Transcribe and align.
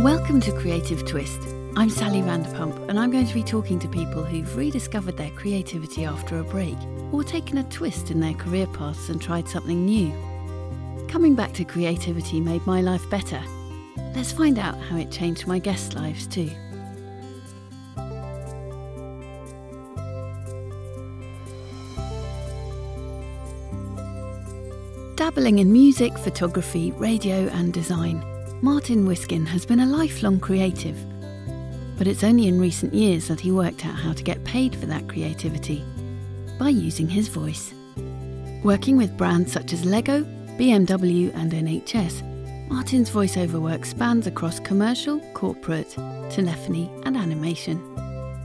Welcome 0.00 0.40
to 0.42 0.52
Creative 0.52 1.06
Twist. 1.06 1.40
I'm 1.74 1.88
Sally 1.88 2.20
Vanderpump, 2.20 2.90
and 2.90 3.00
I'm 3.00 3.10
going 3.10 3.26
to 3.26 3.32
be 3.32 3.42
talking 3.42 3.78
to 3.78 3.88
people 3.88 4.22
who've 4.22 4.54
rediscovered 4.54 5.16
their 5.16 5.30
creativity 5.30 6.04
after 6.04 6.38
a 6.38 6.44
break 6.44 6.76
or 7.12 7.24
taken 7.24 7.56
a 7.56 7.64
twist 7.64 8.10
in 8.10 8.20
their 8.20 8.34
career 8.34 8.66
paths 8.66 9.08
and 9.08 9.22
tried 9.22 9.48
something 9.48 9.86
new. 9.86 10.12
Coming 11.08 11.34
back 11.34 11.54
to 11.54 11.64
creativity 11.64 12.40
made 12.40 12.64
my 12.66 12.82
life 12.82 13.08
better. 13.08 13.42
Let's 14.14 14.32
find 14.32 14.58
out 14.58 14.78
how 14.78 14.98
it 14.98 15.10
changed 15.10 15.46
my 15.46 15.58
guests' 15.58 15.94
lives 15.94 16.26
too. 16.26 16.50
Dabbling 25.16 25.58
in 25.58 25.72
music, 25.72 26.18
photography, 26.18 26.92
radio, 26.92 27.48
and 27.48 27.72
design, 27.72 28.22
Martin 28.62 29.04
Whiskin 29.06 29.44
has 29.44 29.66
been 29.66 29.80
a 29.80 29.86
lifelong 29.86 30.40
creative. 30.40 30.96
But 31.98 32.06
it's 32.06 32.24
only 32.24 32.46
in 32.46 32.58
recent 32.58 32.94
years 32.94 33.28
that 33.28 33.40
he 33.40 33.52
worked 33.52 33.84
out 33.84 33.94
how 33.94 34.14
to 34.14 34.22
get 34.22 34.42
paid 34.44 34.74
for 34.74 34.86
that 34.86 35.08
creativity 35.08 35.84
by 36.58 36.70
using 36.70 37.06
his 37.06 37.28
voice. 37.28 37.74
Working 38.64 38.96
with 38.96 39.16
brands 39.16 39.52
such 39.52 39.74
as 39.74 39.84
Lego, 39.84 40.24
BMW, 40.56 41.34
and 41.34 41.52
NHS, 41.52 42.68
Martin's 42.70 43.10
voiceover 43.10 43.60
work 43.60 43.84
spans 43.84 44.26
across 44.26 44.58
commercial, 44.58 45.20
corporate, 45.34 45.90
telephony, 46.30 46.90
and 47.04 47.14
animation. 47.14 47.78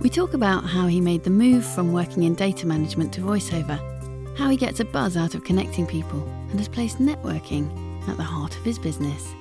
We 0.01 0.09
talk 0.09 0.33
about 0.33 0.65
how 0.65 0.87
he 0.87 0.99
made 0.99 1.23
the 1.23 1.29
move 1.29 1.65
from 1.65 1.93
working 1.93 2.23
in 2.23 2.35
data 2.35 2.67
management 2.67 3.13
to 3.13 3.21
voiceover, 3.21 3.79
how 4.37 4.49
he 4.49 4.57
gets 4.57 4.81
a 4.81 4.85
buzz 4.85 5.15
out 5.15 5.35
of 5.35 5.45
connecting 5.45 5.87
people, 5.87 6.21
and 6.49 6.59
has 6.59 6.67
placed 6.67 6.99
networking 6.99 7.69
at 8.09 8.17
the 8.17 8.23
heart 8.23 8.57
of 8.57 8.65
his 8.65 8.77
business. 8.77 9.33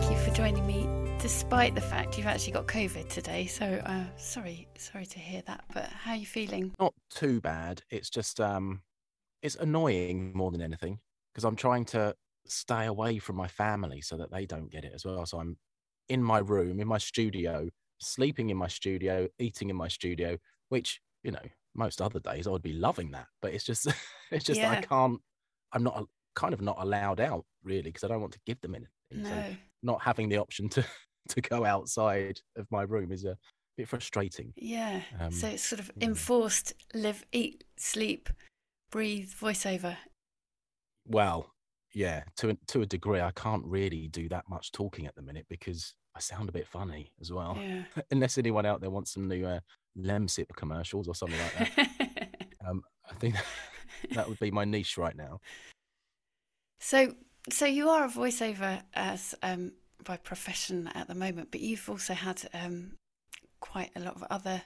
Thank 0.00 0.18
you 0.18 0.30
for 0.30 0.34
joining 0.34 0.66
me, 0.66 0.88
despite 1.20 1.74
the 1.74 1.80
fact 1.82 2.16
you've 2.16 2.26
actually 2.26 2.54
got 2.54 2.66
COVID 2.66 3.10
today. 3.10 3.44
So, 3.44 3.66
uh, 3.84 4.04
sorry, 4.16 4.66
sorry 4.78 5.04
to 5.04 5.18
hear 5.18 5.42
that. 5.46 5.62
But 5.74 5.84
how 5.84 6.12
are 6.12 6.16
you 6.16 6.24
feeling? 6.24 6.72
Not 6.80 6.94
too 7.10 7.38
bad. 7.42 7.82
It's 7.90 8.08
just 8.08 8.40
um, 8.40 8.80
it's 9.42 9.56
annoying 9.56 10.32
more 10.34 10.50
than 10.52 10.62
anything 10.62 11.00
because 11.34 11.44
I'm 11.44 11.54
trying 11.54 11.84
to 11.86 12.14
stay 12.46 12.86
away 12.86 13.18
from 13.18 13.36
my 13.36 13.46
family 13.46 14.00
so 14.00 14.16
that 14.16 14.30
they 14.30 14.46
don't 14.46 14.70
get 14.70 14.86
it 14.86 14.92
as 14.94 15.04
well. 15.04 15.26
So 15.26 15.38
I'm 15.38 15.58
in 16.08 16.22
my 16.22 16.38
room, 16.38 16.80
in 16.80 16.88
my 16.88 16.98
studio, 16.98 17.68
sleeping 17.98 18.48
in 18.48 18.56
my 18.56 18.68
studio, 18.68 19.28
eating 19.38 19.68
in 19.68 19.76
my 19.76 19.88
studio, 19.88 20.38
which 20.70 21.02
you 21.22 21.30
know 21.30 21.44
most 21.74 22.00
other 22.00 22.20
days 22.20 22.46
I 22.46 22.50
would 22.52 22.62
be 22.62 22.72
loving 22.72 23.10
that, 23.10 23.26
but 23.42 23.52
it's 23.52 23.64
just 23.64 23.86
it's 24.30 24.46
just 24.46 24.62
Yeah. 24.62 24.70
I 24.70 24.76
can't. 24.80 25.20
I'm 25.74 25.82
not 25.82 26.06
kind 26.34 26.54
of 26.54 26.62
not 26.62 26.76
allowed 26.78 27.20
out 27.20 27.44
really 27.62 27.82
because 27.82 28.02
I 28.02 28.08
don't 28.08 28.22
want 28.22 28.32
to 28.32 28.40
give 28.46 28.62
them 28.62 28.74
anything. 28.74 29.28
So 29.28 29.34
No. 29.34 29.56
Not 29.82 30.02
having 30.02 30.28
the 30.28 30.38
option 30.38 30.68
to 30.70 30.84
to 31.28 31.40
go 31.40 31.64
outside 31.64 32.40
of 32.56 32.66
my 32.70 32.82
room 32.82 33.12
is 33.12 33.24
a 33.24 33.36
bit 33.76 33.88
frustrating. 33.88 34.52
Yeah. 34.56 35.02
Um, 35.18 35.30
so 35.30 35.48
it's 35.48 35.64
sort 35.64 35.80
of 35.80 35.90
enforced 36.00 36.74
live, 36.94 37.24
eat, 37.32 37.64
sleep, 37.76 38.28
breathe, 38.90 39.30
voiceover. 39.30 39.96
Well, 41.06 41.52
yeah, 41.92 42.22
to 42.36 42.50
a, 42.50 42.56
to 42.68 42.82
a 42.82 42.86
degree, 42.86 43.20
I 43.20 43.32
can't 43.32 43.64
really 43.64 44.08
do 44.08 44.28
that 44.28 44.44
much 44.48 44.72
talking 44.72 45.06
at 45.06 45.14
the 45.14 45.22
minute 45.22 45.46
because 45.48 45.94
I 46.14 46.20
sound 46.20 46.48
a 46.48 46.52
bit 46.52 46.66
funny 46.66 47.12
as 47.20 47.32
well. 47.32 47.56
Yeah. 47.60 47.82
Unless 48.10 48.38
anyone 48.38 48.66
out 48.66 48.80
there 48.80 48.90
wants 48.90 49.14
some 49.14 49.28
new 49.28 49.46
uh, 49.46 49.60
Lemsip 49.98 50.46
commercials 50.56 51.08
or 51.08 51.14
something 51.14 51.38
like 51.38 51.74
that, 51.76 52.28
um, 52.68 52.82
I 53.08 53.14
think 53.14 53.36
that 54.14 54.28
would 54.28 54.38
be 54.38 54.50
my 54.50 54.64
niche 54.64 54.98
right 54.98 55.16
now. 55.16 55.40
so, 56.80 57.12
so 57.48 57.66
you 57.66 57.88
are 57.88 58.04
a 58.04 58.08
voiceover 58.08 58.82
as 58.94 59.34
um, 59.42 59.72
by 60.04 60.16
profession 60.16 60.88
at 60.94 61.08
the 61.08 61.14
moment, 61.14 61.48
but 61.50 61.60
you've 61.60 61.88
also 61.88 62.14
had 62.14 62.42
um, 62.52 62.92
quite 63.60 63.90
a 63.96 64.00
lot 64.00 64.16
of 64.16 64.24
other 64.30 64.62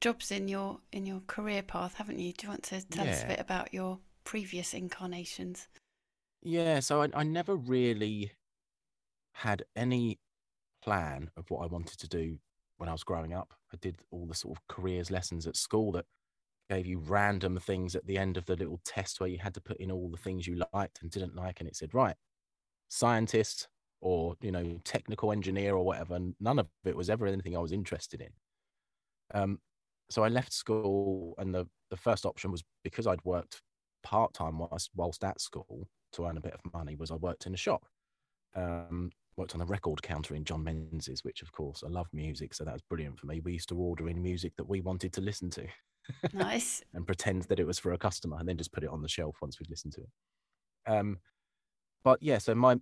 jobs 0.00 0.30
in 0.30 0.48
your 0.48 0.80
in 0.92 1.06
your 1.06 1.20
career 1.26 1.62
path, 1.62 1.94
haven't 1.94 2.18
you? 2.18 2.32
Do 2.32 2.46
you 2.46 2.50
want 2.50 2.64
to 2.64 2.86
tell 2.88 3.08
us 3.08 3.22
a 3.22 3.26
bit 3.26 3.40
about 3.40 3.72
your 3.72 3.98
previous 4.24 4.74
incarnations? 4.74 5.68
Yeah, 6.42 6.80
so 6.80 7.02
I, 7.02 7.08
I 7.14 7.22
never 7.22 7.56
really 7.56 8.32
had 9.32 9.64
any 9.74 10.18
plan 10.82 11.30
of 11.36 11.50
what 11.50 11.62
I 11.62 11.66
wanted 11.66 11.98
to 11.98 12.08
do 12.08 12.38
when 12.76 12.88
I 12.88 12.92
was 12.92 13.04
growing 13.04 13.32
up. 13.32 13.54
I 13.72 13.76
did 13.80 13.96
all 14.10 14.26
the 14.26 14.34
sort 14.34 14.56
of 14.56 14.66
careers 14.68 15.10
lessons 15.10 15.46
at 15.46 15.56
school 15.56 15.92
that 15.92 16.06
gave 16.68 16.86
you 16.86 16.98
random 16.98 17.58
things 17.58 17.94
at 17.94 18.06
the 18.06 18.18
end 18.18 18.36
of 18.36 18.46
the 18.46 18.56
little 18.56 18.80
test 18.84 19.20
where 19.20 19.28
you 19.28 19.38
had 19.38 19.54
to 19.54 19.60
put 19.60 19.78
in 19.78 19.90
all 19.90 20.10
the 20.10 20.16
things 20.16 20.46
you 20.46 20.60
liked 20.72 21.00
and 21.02 21.10
didn't 21.10 21.36
like, 21.36 21.60
and 21.60 21.68
it 21.68 21.76
said, 21.76 21.94
right, 21.94 22.16
scientist 22.88 23.68
or 24.00 24.36
you 24.40 24.52
know 24.52 24.78
technical 24.84 25.32
engineer 25.32 25.74
or 25.74 25.84
whatever. 25.84 26.18
None 26.40 26.58
of 26.58 26.68
it 26.84 26.96
was 26.96 27.10
ever 27.10 27.26
anything 27.26 27.56
I 27.56 27.60
was 27.60 27.72
interested 27.72 28.20
in. 28.20 28.30
Um, 29.34 29.60
so 30.10 30.22
I 30.22 30.28
left 30.28 30.52
school, 30.52 31.34
and 31.38 31.54
the 31.54 31.66
the 31.90 31.96
first 31.96 32.26
option 32.26 32.50
was 32.50 32.64
because 32.84 33.06
I'd 33.06 33.24
worked 33.24 33.62
part 34.02 34.34
time 34.34 34.58
whilst 34.58 34.90
whilst 34.94 35.24
at 35.24 35.40
school 35.40 35.88
to 36.12 36.26
earn 36.26 36.36
a 36.36 36.40
bit 36.40 36.54
of 36.54 36.72
money 36.72 36.94
was 36.96 37.10
I 37.10 37.16
worked 37.16 37.46
in 37.46 37.54
a 37.54 37.58
shop. 37.58 37.86
Um, 38.54 39.10
worked 39.36 39.54
on 39.54 39.60
a 39.60 39.66
record 39.66 40.02
counter 40.02 40.34
in 40.34 40.44
John 40.44 40.64
Menzies, 40.64 41.22
which 41.22 41.42
of 41.42 41.52
course 41.52 41.82
I 41.84 41.88
love 41.88 42.08
music, 42.12 42.54
so 42.54 42.64
that 42.64 42.72
was 42.72 42.82
brilliant 42.82 43.18
for 43.18 43.26
me. 43.26 43.40
We 43.40 43.54
used 43.54 43.68
to 43.68 43.78
order 43.78 44.08
in 44.08 44.22
music 44.22 44.54
that 44.56 44.68
we 44.68 44.80
wanted 44.80 45.12
to 45.14 45.20
listen 45.20 45.50
to 45.50 45.66
Nice. 46.32 46.82
and 46.94 47.06
pretend 47.06 47.42
that 47.44 47.58
it 47.58 47.66
was 47.66 47.78
for 47.78 47.92
a 47.92 47.98
customer 47.98 48.36
and 48.38 48.48
then 48.48 48.56
just 48.56 48.72
put 48.72 48.84
it 48.84 48.90
on 48.90 49.02
the 49.02 49.08
shelf 49.08 49.36
once 49.40 49.58
we'd 49.58 49.70
listened 49.70 49.94
to 49.94 50.02
it. 50.02 50.90
Um, 50.90 51.18
but 52.04 52.22
yeah, 52.22 52.38
so 52.38 52.54
my 52.54 52.78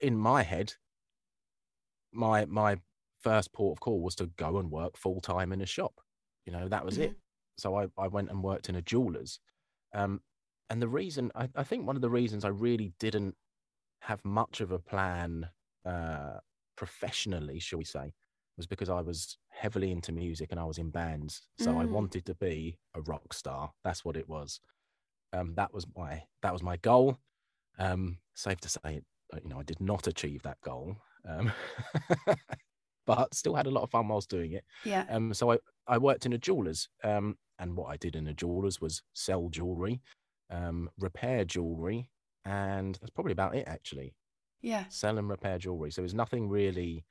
in 0.00 0.16
my 0.16 0.42
head, 0.42 0.74
my 2.12 2.44
my 2.46 2.76
first 3.20 3.52
port 3.52 3.76
of 3.76 3.80
call 3.80 4.00
was 4.00 4.14
to 4.16 4.26
go 4.36 4.58
and 4.58 4.70
work 4.70 4.96
full 4.96 5.20
time 5.20 5.52
in 5.52 5.60
a 5.60 5.66
shop. 5.66 6.00
You 6.44 6.52
know, 6.52 6.68
that 6.68 6.84
was 6.84 6.98
it. 6.98 7.16
So 7.58 7.74
I, 7.76 7.86
I 7.98 8.08
went 8.08 8.30
and 8.30 8.42
worked 8.42 8.68
in 8.68 8.76
a 8.76 8.82
jeweler's. 8.82 9.40
Um, 9.94 10.20
and 10.70 10.80
the 10.80 10.88
reason 10.88 11.32
I, 11.34 11.48
I 11.56 11.64
think 11.64 11.86
one 11.86 11.96
of 11.96 12.02
the 12.02 12.10
reasons 12.10 12.44
I 12.44 12.48
really 12.48 12.92
didn't 13.00 13.34
have 14.00 14.24
much 14.24 14.60
of 14.60 14.70
a 14.70 14.78
plan 14.78 15.48
uh, 15.84 16.38
professionally, 16.76 17.58
shall 17.58 17.78
we 17.78 17.84
say, 17.84 18.12
was 18.56 18.66
because 18.66 18.88
I 18.88 19.00
was 19.02 19.38
heavily 19.50 19.90
into 19.92 20.12
music 20.12 20.48
and 20.50 20.60
I 20.60 20.64
was 20.64 20.78
in 20.78 20.90
bands. 20.90 21.42
So 21.58 21.78
I 21.78 21.84
Mm. 21.84 21.90
wanted 21.92 22.26
to 22.26 22.34
be 22.34 22.78
a 22.94 23.00
rock 23.02 23.32
star. 23.34 23.72
That's 23.84 24.04
what 24.04 24.16
it 24.16 24.28
was. 24.28 24.60
Um, 25.32 25.54
that 25.56 25.72
was 25.74 25.86
my 25.96 26.24
that 26.42 26.52
was 26.52 26.62
my 26.62 26.76
goal. 26.78 27.18
Um, 27.78 28.18
safe 28.34 28.60
to 28.62 28.68
say, 28.68 29.02
uh, 29.32 29.38
you 29.42 29.48
know, 29.50 29.60
I 29.60 29.64
did 29.64 29.80
not 29.80 30.06
achieve 30.06 30.42
that 30.42 30.60
goal. 30.62 30.96
Um, 31.28 31.52
but 33.06 33.34
still 33.34 33.54
had 33.54 33.66
a 33.66 33.70
lot 33.70 33.82
of 33.84 33.90
fun 33.90 34.08
whilst 34.08 34.28
doing 34.30 34.52
it. 34.52 34.64
Yeah. 34.84 35.04
Um, 35.08 35.32
so 35.34 35.52
I, 35.52 35.58
I 35.86 35.98
worked 35.98 36.26
in 36.26 36.32
a 36.32 36.38
jeweler's, 36.38 36.88
um, 37.04 37.38
and 37.58 37.76
what 37.76 37.86
I 37.90 37.96
did 37.96 38.16
in 38.16 38.26
a 38.26 38.34
jeweler's 38.34 38.80
was 38.80 39.02
sell 39.14 39.48
jewelry, 39.48 40.02
um, 40.50 40.90
repair 40.98 41.44
jewelry, 41.44 42.10
and 42.44 42.96
that's 42.96 43.10
probably 43.10 43.32
about 43.32 43.54
it 43.54 43.66
actually. 43.68 44.14
Yeah. 44.60 44.86
Sell 44.88 45.18
and 45.18 45.28
repair 45.28 45.58
jewelry. 45.58 45.90
So 45.92 46.00
it 46.00 46.04
was 46.04 46.14
nothing 46.14 46.48
really 46.48 47.04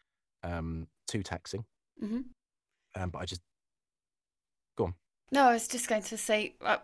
um, 0.45 0.87
too 1.07 1.23
taxing. 1.23 1.65
hmm 1.99 2.21
Um, 2.95 3.09
but 3.09 3.19
I 3.19 3.25
just 3.25 3.41
go 4.77 4.85
on. 4.85 4.93
No, 5.31 5.43
I 5.49 5.53
was 5.53 5.67
just 5.67 5.89
going 5.89 6.03
to 6.03 6.17
say 6.17 6.55
uh 6.61 6.77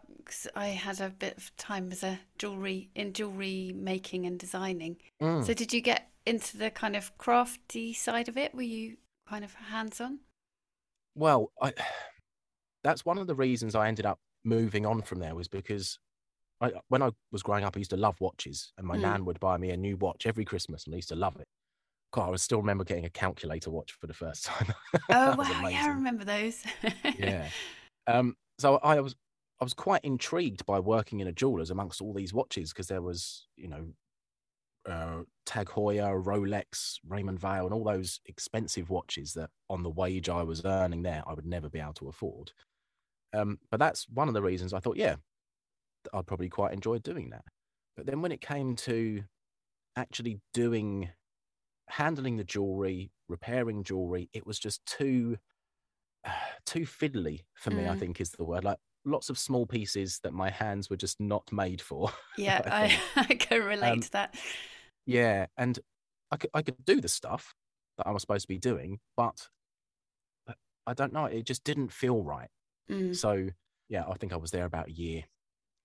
I 0.55 0.67
had 0.67 1.01
a 1.01 1.09
bit 1.09 1.37
of 1.37 1.55
time 1.57 1.91
as 1.91 2.03
a 2.03 2.19
jewelry 2.37 2.89
in 2.95 3.13
jewelry 3.13 3.73
making 3.75 4.25
and 4.25 4.39
designing. 4.39 4.97
Mm. 5.21 5.45
So 5.45 5.53
did 5.53 5.73
you 5.73 5.81
get 5.81 6.09
into 6.25 6.57
the 6.57 6.69
kind 6.69 6.95
of 6.95 7.17
crafty 7.17 7.93
side 7.93 8.29
of 8.29 8.37
it? 8.37 8.53
Were 8.55 8.61
you 8.61 8.97
kind 9.27 9.43
of 9.43 9.53
hands 9.53 10.01
on? 10.01 10.19
Well, 11.15 11.51
I, 11.61 11.73
that's 12.83 13.05
one 13.05 13.17
of 13.17 13.27
the 13.27 13.35
reasons 13.35 13.75
I 13.75 13.87
ended 13.87 14.05
up 14.05 14.19
moving 14.43 14.85
on 14.85 15.01
from 15.01 15.19
there 15.19 15.35
was 15.35 15.47
because 15.47 15.99
I, 16.61 16.71
when 16.89 17.01
I 17.01 17.11
was 17.31 17.43
growing 17.43 17.63
up, 17.63 17.75
I 17.75 17.79
used 17.79 17.91
to 17.91 17.97
love 17.97 18.19
watches, 18.21 18.71
and 18.77 18.85
my 18.87 18.95
Mm. 18.97 19.01
nan 19.01 19.25
would 19.25 19.39
buy 19.39 19.57
me 19.57 19.71
a 19.71 19.77
new 19.77 19.97
watch 19.97 20.25
every 20.27 20.45
Christmas, 20.45 20.85
and 20.85 20.93
I 20.93 20.97
used 20.97 21.09
to 21.09 21.15
love 21.15 21.35
it. 21.37 21.47
God, 22.11 22.33
I 22.33 22.37
still 22.37 22.59
remember 22.59 22.83
getting 22.83 23.05
a 23.05 23.09
calculator 23.09 23.69
watch 23.69 23.93
for 23.93 24.07
the 24.07 24.13
first 24.13 24.45
time. 24.45 24.73
Oh 25.09 25.35
wow, 25.35 25.67
yeah, 25.67 25.85
I 25.85 25.87
remember 25.89 26.23
those. 26.25 26.63
yeah. 27.17 27.47
Um, 28.07 28.35
so 28.59 28.77
I 28.77 28.99
was 28.99 29.15
I 29.59 29.63
was 29.63 29.73
quite 29.73 30.03
intrigued 30.03 30.65
by 30.65 30.79
working 30.79 31.19
in 31.19 31.27
a 31.27 31.31
jeweler's 31.31 31.69
amongst 31.69 32.01
all 32.01 32.13
these 32.13 32.33
watches 32.33 32.73
because 32.73 32.87
there 32.87 33.01
was, 33.01 33.47
you 33.55 33.67
know, 33.67 33.93
uh, 34.89 35.21
Tag 35.45 35.67
Heuer, 35.67 36.23
Rolex, 36.23 36.97
Raymond 37.07 37.39
Weil, 37.41 37.65
and 37.65 37.73
all 37.73 37.83
those 37.83 38.19
expensive 38.25 38.89
watches 38.89 39.33
that 39.33 39.51
on 39.69 39.83
the 39.83 39.89
wage 39.89 40.29
I 40.29 40.41
was 40.41 40.65
earning 40.65 41.03
there, 41.03 41.23
I 41.27 41.33
would 41.33 41.45
never 41.45 41.69
be 41.69 41.79
able 41.79 41.93
to 41.93 42.09
afford. 42.09 42.53
Um, 43.33 43.59
but 43.69 43.79
that's 43.79 44.07
one 44.09 44.27
of 44.27 44.33
the 44.33 44.41
reasons 44.41 44.73
I 44.73 44.79
thought, 44.79 44.97
yeah, 44.97 45.15
I'd 46.13 46.27
probably 46.27 46.49
quite 46.49 46.73
enjoy 46.73 46.97
doing 46.97 47.29
that. 47.29 47.45
But 47.95 48.05
then 48.05 48.21
when 48.21 48.31
it 48.31 48.41
came 48.41 48.75
to 48.77 49.23
actually 49.95 50.39
doing, 50.53 51.09
handling 51.91 52.37
the 52.37 52.43
jewelry, 52.43 53.11
repairing 53.27 53.83
jewelry, 53.83 54.29
it 54.33 54.47
was 54.47 54.57
just 54.59 54.85
too, 54.85 55.37
too 56.65 56.81
fiddly 56.81 57.41
for 57.55 57.71
me. 57.71 57.87
I 57.87 57.95
Mm. 57.95 57.99
think 57.99 58.21
is 58.21 58.31
the 58.31 58.43
word. 58.43 58.63
Like 58.63 58.77
lots 59.05 59.29
of 59.29 59.37
small 59.37 59.65
pieces 59.65 60.19
that 60.23 60.33
my 60.33 60.49
hands 60.49 60.89
were 60.89 60.97
just 60.97 61.19
not 61.19 61.51
made 61.51 61.81
for. 61.81 62.11
Yeah, 62.37 62.61
I, 62.65 62.99
I, 63.15 63.25
I, 63.29 63.35
can 63.35 63.63
relate 63.63 63.91
um, 63.91 63.99
to 64.01 64.11
that. 64.13 64.35
Yeah, 65.05 65.47
and 65.57 65.79
I 66.31 66.37
could 66.37 66.49
I 66.53 66.61
could 66.61 66.83
do 66.85 67.01
the 67.01 67.09
stuff 67.09 67.53
that 67.97 68.07
I 68.07 68.11
was 68.11 68.21
supposed 68.21 68.43
to 68.43 68.47
be 68.47 68.57
doing, 68.57 68.99
but 69.17 69.47
I 70.87 70.93
don't 70.93 71.13
know, 71.13 71.25
it 71.25 71.45
just 71.45 71.63
didn't 71.63 71.91
feel 71.91 72.23
right. 72.23 72.49
Mm. 72.89 73.15
So 73.15 73.49
yeah, 73.89 74.05
I 74.07 74.15
think 74.15 74.33
I 74.33 74.37
was 74.37 74.51
there 74.51 74.65
about 74.65 74.87
a 74.87 74.91
year. 74.91 75.23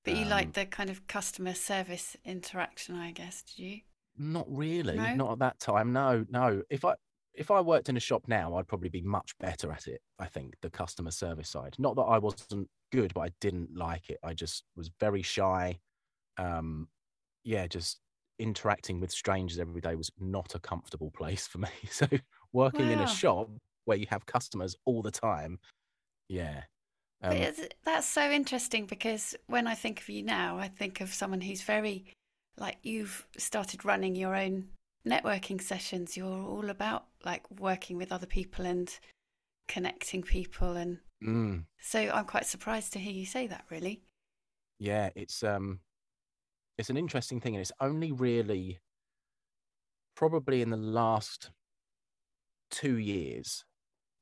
But 0.05 0.14
you 0.14 0.23
um, 0.23 0.31
like 0.31 0.53
the 0.53 0.67
kind 0.67 0.88
of 0.88 1.06
customer 1.08 1.55
service 1.55 2.17
interaction, 2.25 2.94
I 2.94 3.11
guess, 3.11 3.43
did 3.43 3.62
you? 3.62 3.81
Not 4.18 4.46
really. 4.48 4.96
No? 4.96 5.14
Not 5.14 5.32
at 5.32 5.38
that 5.40 5.58
time. 5.58 5.92
No, 5.92 6.24
no. 6.30 6.62
If 6.70 6.84
I 6.84 6.94
if 7.34 7.50
I 7.50 7.60
worked 7.60 7.88
in 7.88 7.96
a 7.96 8.00
shop 8.00 8.24
now, 8.28 8.54
I'd 8.54 8.66
probably 8.66 8.88
be 8.88 9.02
much 9.02 9.36
better 9.38 9.70
at 9.70 9.86
it. 9.86 10.00
I 10.18 10.26
think 10.26 10.54
the 10.62 10.70
customer 10.70 11.10
service 11.10 11.50
side. 11.50 11.74
Not 11.78 11.96
that 11.96 12.02
I 12.02 12.18
wasn't 12.18 12.68
good, 12.92 13.12
but 13.14 13.22
I 13.22 13.30
didn't 13.40 13.76
like 13.76 14.08
it. 14.08 14.18
I 14.22 14.32
just 14.32 14.64
was 14.74 14.90
very 14.98 15.22
shy. 15.22 15.78
Um, 16.38 16.88
yeah, 17.44 17.66
just 17.66 18.00
interacting 18.38 19.00
with 19.00 19.10
strangers 19.10 19.58
every 19.58 19.80
day 19.80 19.94
was 19.94 20.10
not 20.19 20.54
a 20.54 20.58
comfortable 20.58 21.10
place 21.16 21.46
for 21.46 21.58
me. 21.58 21.69
So 21.90 22.06
working 22.52 22.86
wow. 22.86 22.92
in 22.92 22.98
a 23.00 23.06
shop 23.06 23.50
where 23.84 23.98
you 23.98 24.06
have 24.08 24.26
customers 24.26 24.74
all 24.86 25.02
the 25.02 25.10
time, 25.10 25.58
yeah, 26.28 26.62
um, 27.22 27.38
that's 27.84 28.06
so 28.06 28.30
interesting 28.30 28.86
because 28.86 29.34
when 29.46 29.66
I 29.66 29.74
think 29.74 30.00
of 30.00 30.08
you 30.08 30.22
now, 30.22 30.58
I 30.58 30.69
think 30.69 31.00
of 31.00 31.12
someone 31.14 31.40
who's 31.40 31.62
very 31.62 32.12
like 32.58 32.79
you've 32.82 33.26
started 33.37 33.85
running 33.85 34.14
your 34.17 34.35
own 34.35 34.69
networking 35.06 35.61
sessions. 35.61 36.17
You're 36.17 36.43
all 36.43 36.70
about 36.70 37.06
like 37.25 37.43
working 37.61 37.97
with 37.97 38.12
other 38.12 38.26
people 38.26 38.64
and 38.64 38.93
connecting 39.69 40.23
people, 40.23 40.76
and 40.76 40.99
mm. 41.23 41.64
so 41.81 42.00
I'm 42.00 42.25
quite 42.25 42.47
surprised 42.47 42.93
to 42.94 42.99
hear 42.99 43.12
you 43.12 43.26
say 43.26 43.47
that. 43.47 43.64
Really, 43.70 44.03
yeah, 44.79 45.11
it's 45.14 45.43
um, 45.43 45.81
it's 46.79 46.91
an 46.91 46.97
interesting 46.97 47.41
thing, 47.41 47.55
and 47.55 47.61
it's 47.61 47.73
only 47.81 48.12
really 48.12 48.79
probably 50.17 50.62
in 50.62 50.70
the 50.70 50.76
last 50.76 51.50
two 52.70 52.97
years 52.99 53.64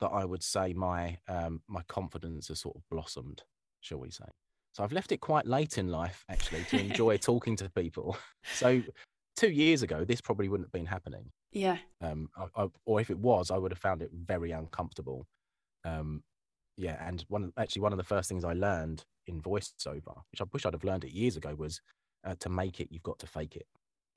that 0.01 0.09
I 0.09 0.25
would 0.25 0.43
say 0.43 0.73
my 0.73 1.19
um, 1.29 1.63
my 1.69 1.83
confidence 1.89 2.49
has 2.49 2.61
sort 2.61 2.77
of 2.77 2.83
blossomed, 2.91 3.43
shall 3.81 3.99
we 3.99 4.11
say? 4.11 4.27
So 4.75 4.83
I've 4.83 4.93
left 4.93 5.13
it 5.13 5.19
quite 5.21 5.47
late 5.47 5.79
in 5.79 5.89
life 5.89 6.25
actually 6.29 6.65
to 6.65 6.81
enjoy 6.81 7.17
talking 7.17 7.57
to 7.57 7.71
people. 7.71 8.17
So 8.55 8.83
two 9.37 9.49
years 9.49 9.83
ago, 9.83 10.05
this 10.05 10.21
probably 10.21 10.49
wouldn't 10.49 10.67
have 10.67 10.73
been 10.73 10.87
happening. 10.87 11.31
Yeah. 11.51 11.79
Um, 12.03 12.29
I, 12.37 12.63
I, 12.63 12.69
or 12.85 13.01
if 13.01 13.09
it 13.09 13.19
was, 13.19 13.51
I 13.51 13.57
would 13.57 13.73
have 13.73 13.79
found 13.79 14.03
it 14.03 14.11
very 14.13 14.51
uncomfortable. 14.51 15.27
Um, 15.85 16.23
yeah, 16.77 16.97
and 17.09 17.25
one 17.29 17.53
actually 17.57 17.83
one 17.83 17.93
of 17.93 17.99
the 17.99 18.05
first 18.05 18.29
things 18.29 18.45
I 18.45 18.53
learned 18.53 19.05
in 19.27 19.41
voiceover, 19.41 20.23
which 20.31 20.41
I 20.41 20.45
wish 20.53 20.67
I'd 20.67 20.75
have 20.75 20.85
learned 20.85 21.05
it 21.05 21.13
years 21.13 21.37
ago, 21.37 21.55
was 21.55 21.81
uh, 22.25 22.35
to 22.41 22.49
make 22.51 22.81
it, 22.81 22.89
you've 22.91 23.03
got 23.03 23.19
to 23.21 23.27
fake 23.27 23.57
it. 23.57 23.67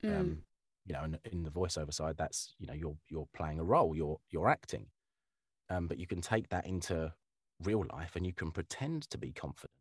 Mm. 0.04 0.20
Um, 0.20 0.38
you 0.86 0.94
know, 0.94 1.04
in, 1.04 1.18
in 1.32 1.44
the 1.44 1.52
voiceover 1.52 1.94
side, 1.94 2.16
that's 2.18 2.56
you 2.60 2.68
know 2.68 2.74
you're 2.74 2.98
you're 3.10 3.28
playing 3.34 3.60
a 3.60 3.64
role, 3.64 3.96
you're 3.96 4.18
you're 4.30 4.50
acting. 4.50 4.88
Um, 5.70 5.88
but 5.88 6.00
you 6.00 6.08
can 6.08 6.22
take 6.22 6.50
that 6.50 6.66
into 6.66 7.14
real 7.64 7.86
life 7.94 8.16
and 8.16 8.26
you 8.26 8.34
can 8.34 8.52
pretend 8.52 9.10
to 9.10 9.18
be 9.18 9.32
confident 9.32 9.77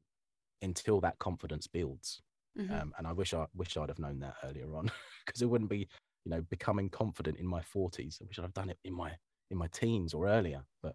until 0.62 1.00
that 1.00 1.18
confidence 1.18 1.66
builds. 1.66 2.22
Mm-hmm. 2.58 2.74
Um, 2.74 2.94
and 2.98 3.06
I 3.06 3.12
wish 3.12 3.34
I 3.34 3.46
wish 3.54 3.76
I'd 3.76 3.88
have 3.88 3.98
known 3.98 4.20
that 4.20 4.36
earlier 4.44 4.74
on 4.76 4.90
because 5.26 5.42
it 5.42 5.46
wouldn't 5.46 5.70
be, 5.70 5.88
you 6.24 6.30
know, 6.30 6.40
becoming 6.48 6.88
confident 6.88 7.38
in 7.38 7.46
my 7.46 7.62
forties. 7.62 8.18
I 8.20 8.26
wish 8.26 8.38
I'd 8.38 8.42
have 8.42 8.54
done 8.54 8.70
it 8.70 8.78
in 8.84 8.94
my 8.94 9.12
in 9.50 9.58
my 9.58 9.68
teens 9.68 10.14
or 10.14 10.26
earlier. 10.26 10.64
But 10.82 10.94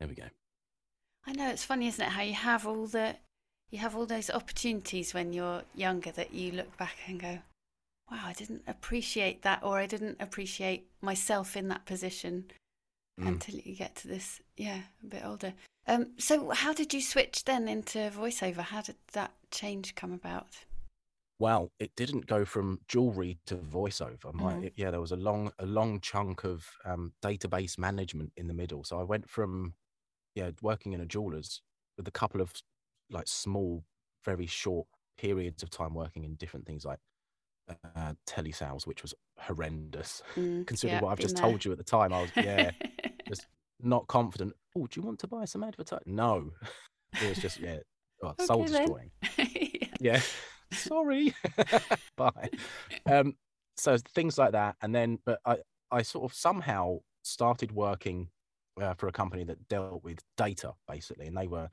there 0.00 0.08
we 0.08 0.14
go. 0.14 0.24
I 1.26 1.32
know 1.32 1.48
it's 1.48 1.64
funny, 1.64 1.86
isn't 1.88 2.04
it? 2.04 2.10
How 2.10 2.22
you 2.22 2.34
have 2.34 2.66
all 2.66 2.86
the 2.86 3.16
you 3.70 3.78
have 3.78 3.96
all 3.96 4.06
those 4.06 4.30
opportunities 4.30 5.14
when 5.14 5.32
you're 5.32 5.62
younger 5.74 6.10
that 6.12 6.34
you 6.34 6.52
look 6.52 6.76
back 6.76 6.96
and 7.06 7.20
go, 7.20 7.38
"Wow, 8.10 8.22
I 8.24 8.32
didn't 8.32 8.62
appreciate 8.66 9.42
that," 9.42 9.62
or 9.62 9.78
"I 9.78 9.86
didn't 9.86 10.16
appreciate 10.20 10.88
myself 11.00 11.56
in 11.56 11.68
that 11.68 11.86
position." 11.86 12.46
mm. 13.20 13.28
until 13.28 13.56
you 13.56 13.74
get 13.74 13.94
to 13.96 14.08
this, 14.08 14.40
yeah, 14.56 14.80
a 15.02 15.06
bit 15.06 15.24
older. 15.24 15.54
Um, 15.86 16.12
so, 16.18 16.50
how 16.50 16.72
did 16.72 16.94
you 16.94 17.00
switch 17.02 17.44
then 17.44 17.68
into 17.68 18.10
voiceover? 18.10 18.58
How 18.58 18.80
did 18.80 18.96
that 19.12 19.32
change 19.50 19.94
come 19.94 20.12
about? 20.12 20.46
Well, 21.38 21.72
it 21.80 21.94
didn't 21.96 22.26
go 22.26 22.44
from 22.44 22.80
jewelry 22.88 23.38
to 23.46 23.56
voiceover. 23.56 24.32
My, 24.32 24.54
mm. 24.54 24.72
yeah, 24.76 24.90
there 24.90 25.00
was 25.00 25.12
a 25.12 25.16
long, 25.16 25.52
a 25.58 25.66
long 25.66 26.00
chunk 26.00 26.44
of 26.44 26.64
um, 26.84 27.12
database 27.22 27.76
management 27.76 28.32
in 28.36 28.46
the 28.46 28.54
middle. 28.54 28.84
So 28.84 29.00
I 29.00 29.02
went 29.02 29.28
from, 29.28 29.74
yeah, 30.34 30.50
working 30.62 30.92
in 30.92 31.00
a 31.00 31.06
jeweler's 31.06 31.60
with 31.96 32.06
a 32.08 32.12
couple 32.12 32.40
of 32.40 32.52
like 33.10 33.26
small, 33.26 33.84
very 34.24 34.46
short 34.46 34.86
periods 35.18 35.62
of 35.62 35.70
time 35.70 35.94
working 35.94 36.24
in 36.24 36.34
different 36.36 36.66
things 36.66 36.84
like 36.84 36.98
uh, 37.68 38.14
telesales, 38.26 38.86
which 38.86 39.02
was 39.02 39.14
horrendous. 39.38 40.22
Mm, 40.36 40.66
Considering 40.66 40.98
yeah, 40.98 41.02
what 41.02 41.12
I've 41.12 41.18
just 41.18 41.36
there. 41.36 41.44
told 41.44 41.64
you 41.64 41.72
at 41.72 41.78
the 41.78 41.84
time, 41.84 42.12
I 42.12 42.22
was 42.22 42.30
yeah, 42.36 42.70
not 43.80 44.06
confident. 44.06 44.54
Oh, 44.76 44.86
do 44.86 45.00
you 45.00 45.06
want 45.06 45.18
to 45.20 45.26
buy 45.26 45.44
some 45.44 45.62
advertising? 45.62 46.14
No, 46.14 46.50
it 47.22 47.28
was 47.28 47.38
just 47.38 47.60
yeah, 47.60 47.78
oh, 48.22 48.28
okay, 48.40 48.46
soul 48.46 48.64
destroying. 48.64 49.10
yeah. 49.38 49.86
yeah. 50.00 50.20
sorry, 50.72 51.34
bye. 52.16 52.50
Um, 53.06 53.36
so 53.76 53.96
things 54.14 54.38
like 54.38 54.52
that, 54.52 54.76
and 54.82 54.94
then 54.94 55.18
but 55.24 55.40
I 55.44 55.58
I 55.90 56.02
sort 56.02 56.30
of 56.30 56.36
somehow 56.36 56.98
started 57.22 57.72
working 57.72 58.28
uh, 58.80 58.94
for 58.94 59.08
a 59.08 59.12
company 59.12 59.44
that 59.44 59.68
dealt 59.68 60.02
with 60.04 60.18
data 60.36 60.72
basically, 60.88 61.26
and 61.26 61.36
they 61.36 61.46
were 61.46 61.68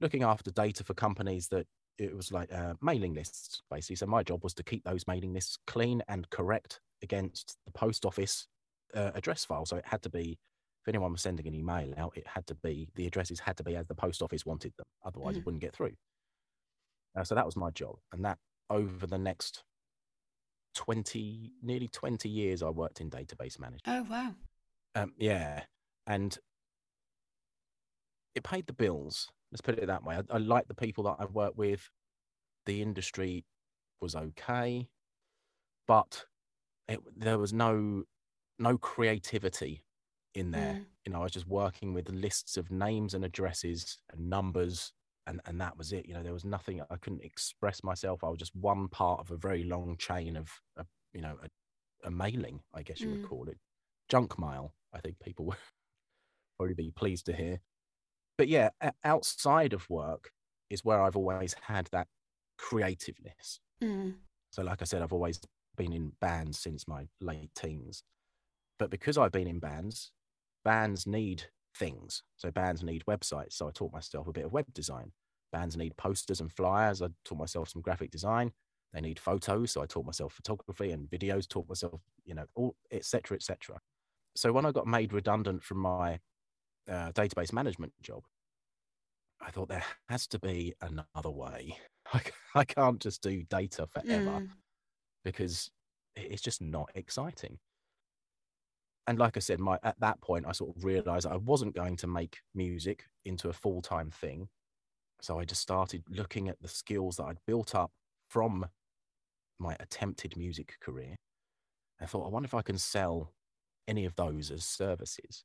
looking 0.00 0.22
after 0.22 0.50
data 0.50 0.84
for 0.84 0.94
companies 0.94 1.48
that 1.48 1.66
it 1.98 2.14
was 2.14 2.30
like 2.30 2.52
uh, 2.52 2.74
mailing 2.82 3.14
lists 3.14 3.62
basically. 3.70 3.96
So 3.96 4.06
my 4.06 4.22
job 4.22 4.44
was 4.44 4.54
to 4.54 4.62
keep 4.62 4.84
those 4.84 5.06
mailing 5.06 5.32
lists 5.32 5.58
clean 5.66 6.02
and 6.08 6.28
correct 6.30 6.80
against 7.02 7.56
the 7.64 7.72
post 7.72 8.04
office 8.04 8.46
uh, 8.94 9.12
address 9.14 9.44
file. 9.44 9.66
So 9.66 9.76
it 9.76 9.86
had 9.86 10.02
to 10.02 10.10
be 10.10 10.38
if 10.86 10.88
anyone 10.88 11.12
was 11.12 11.22
sending 11.22 11.46
an 11.46 11.54
email 11.54 11.92
out, 11.96 12.16
it 12.16 12.26
had 12.26 12.46
to 12.46 12.54
be 12.54 12.88
the 12.94 13.06
addresses 13.06 13.40
had 13.40 13.56
to 13.56 13.64
be 13.64 13.76
as 13.76 13.86
the 13.86 13.94
post 13.94 14.22
office 14.22 14.46
wanted 14.46 14.72
them. 14.76 14.86
Otherwise, 15.04 15.32
mm-hmm. 15.32 15.40
it 15.40 15.46
wouldn't 15.46 15.62
get 15.62 15.74
through. 15.74 15.94
Uh, 17.18 17.24
so 17.24 17.34
that 17.34 17.46
was 17.46 17.56
my 17.56 17.70
job, 17.70 17.96
and 18.12 18.24
that 18.24 18.38
over 18.70 19.06
the 19.06 19.18
next 19.18 19.64
twenty, 20.74 21.52
nearly 21.62 21.88
twenty 21.88 22.28
years, 22.28 22.62
I 22.62 22.70
worked 22.70 23.00
in 23.00 23.10
database 23.10 23.58
management. 23.58 23.82
Oh 23.86 24.06
wow! 24.08 24.34
Um, 24.94 25.12
yeah, 25.18 25.62
and 26.06 26.36
it 28.34 28.44
paid 28.44 28.66
the 28.66 28.72
bills 28.72 29.30
Let's 29.56 29.60
put 29.60 29.78
it 29.78 29.86
that 29.86 30.04
way. 30.04 30.16
I, 30.16 30.34
I 30.34 30.38
like 30.38 30.68
the 30.68 30.74
people 30.74 31.04
that 31.04 31.16
I 31.18 31.24
worked 31.26 31.56
with. 31.56 31.88
The 32.66 32.82
industry 32.82 33.44
was 34.00 34.14
okay, 34.14 34.88
but 35.86 36.24
it, 36.88 37.00
there 37.16 37.38
was 37.38 37.52
no 37.52 38.04
no 38.58 38.76
creativity 38.76 39.84
in 40.36 40.50
there. 40.50 40.74
Mm. 40.74 40.84
You 41.04 41.12
know, 41.12 41.20
I 41.20 41.24
was 41.24 41.32
just 41.32 41.48
working 41.48 41.94
with 41.94 42.08
lists 42.08 42.56
of 42.56 42.70
names 42.70 43.14
and 43.14 43.24
addresses 43.24 43.98
and 44.12 44.28
numbers, 44.28 44.92
and 45.26 45.40
and 45.46 45.60
that 45.60 45.76
was 45.76 45.92
it. 45.92 46.06
You 46.06 46.14
know, 46.14 46.22
there 46.22 46.32
was 46.32 46.44
nothing. 46.44 46.80
I 46.90 46.96
couldn't 46.96 47.24
express 47.24 47.82
myself. 47.82 48.22
I 48.22 48.28
was 48.28 48.38
just 48.38 48.54
one 48.54 48.88
part 48.88 49.20
of 49.20 49.30
a 49.30 49.36
very 49.36 49.64
long 49.64 49.96
chain 49.98 50.36
of, 50.36 50.50
a, 50.76 50.84
you 51.12 51.20
know, 51.20 51.36
a, 51.42 52.08
a, 52.08 52.10
mailing. 52.10 52.60
I 52.74 52.82
guess 52.82 53.00
you 53.00 53.08
mm. 53.08 53.12
would 53.12 53.28
call 53.28 53.48
it 53.48 53.58
junk 54.08 54.38
mail. 54.38 54.74
I 54.92 55.00
think 55.00 55.18
people 55.20 55.44
would 55.46 55.56
probably 56.58 56.74
be 56.74 56.90
pleased 56.90 57.26
to 57.26 57.32
hear 57.32 57.60
but 58.38 58.48
yeah, 58.48 58.70
outside 59.04 59.72
of 59.72 59.88
work 59.88 60.30
is 60.68 60.84
where 60.84 61.00
I've 61.00 61.16
always 61.16 61.54
had 61.62 61.88
that 61.92 62.08
creativeness. 62.58 63.60
Mm. 63.82 64.14
So, 64.50 64.62
like 64.62 64.82
I 64.82 64.84
said, 64.84 65.02
I've 65.02 65.12
always 65.12 65.40
been 65.76 65.92
in 65.92 66.12
bands 66.20 66.58
since 66.58 66.86
my 66.86 67.06
late 67.20 67.50
teens. 67.54 68.02
But 68.78 68.90
because 68.90 69.16
I've 69.16 69.32
been 69.32 69.48
in 69.48 69.58
bands, 69.58 70.12
bands 70.66 71.06
need 71.06 71.44
things. 71.76 72.24
So, 72.36 72.50
bands 72.50 72.82
need 72.82 73.04
websites. 73.08 73.52
So, 73.52 73.68
I 73.68 73.70
taught 73.70 73.92
myself 73.92 74.26
a 74.26 74.32
bit 74.32 74.44
of 74.44 74.52
web 74.52 74.66
design. 74.74 75.12
Bands 75.52 75.76
need 75.76 75.96
posters 75.96 76.40
and 76.40 76.52
flyers. 76.52 77.00
I 77.00 77.06
taught 77.24 77.38
myself 77.38 77.68
some 77.68 77.80
graphic 77.80 78.10
design. 78.10 78.50
They 78.92 79.00
need 79.00 79.20
photos. 79.20 79.70
So, 79.70 79.82
I 79.82 79.86
taught 79.86 80.04
myself 80.04 80.32
photography 80.32 80.90
and 80.90 81.08
videos, 81.08 81.48
taught 81.48 81.68
myself, 81.68 82.00
you 82.24 82.34
know, 82.34 82.46
all, 82.56 82.74
etc., 82.90 83.36
etc. 83.36 83.78
So, 84.34 84.52
when 84.52 84.66
I 84.66 84.72
got 84.72 84.88
made 84.88 85.12
redundant 85.12 85.62
from 85.62 85.78
my 85.78 86.18
uh, 86.90 87.12
database 87.12 87.52
management 87.52 87.92
job, 88.02 88.24
I 89.40 89.52
thought 89.52 89.68
there 89.68 89.84
has 90.08 90.26
to 90.28 90.40
be 90.40 90.74
another 90.80 91.30
way. 91.30 91.78
I, 92.12 92.20
I 92.56 92.64
can't 92.64 93.00
just 93.00 93.22
do 93.22 93.44
data 93.44 93.86
forever 93.86 94.40
mm. 94.40 94.48
because 95.24 95.70
it's 96.16 96.42
just 96.42 96.60
not 96.60 96.90
exciting. 96.96 97.58
And 99.06 99.18
like 99.18 99.36
I 99.36 99.40
said, 99.40 99.60
my 99.60 99.78
at 99.82 99.98
that 100.00 100.20
point, 100.20 100.46
I 100.48 100.52
sort 100.52 100.76
of 100.76 100.84
realized 100.84 101.26
I 101.26 101.36
wasn't 101.36 101.74
going 101.74 101.96
to 101.98 102.06
make 102.06 102.38
music 102.54 103.04
into 103.24 103.48
a 103.48 103.52
full 103.52 103.80
time 103.82 104.10
thing. 104.10 104.48
So 105.20 105.38
I 105.38 105.44
just 105.44 105.62
started 105.62 106.02
looking 106.10 106.48
at 106.48 106.60
the 106.60 106.68
skills 106.68 107.16
that 107.16 107.24
I'd 107.24 107.38
built 107.46 107.74
up 107.74 107.90
from 108.28 108.66
my 109.58 109.76
attempted 109.80 110.36
music 110.36 110.74
career. 110.80 111.16
I 112.00 112.06
thought, 112.06 112.26
I 112.26 112.28
wonder 112.28 112.46
if 112.46 112.54
I 112.54 112.62
can 112.62 112.78
sell 112.78 113.32
any 113.88 114.04
of 114.04 114.14
those 114.16 114.50
as 114.50 114.64
services. 114.64 115.44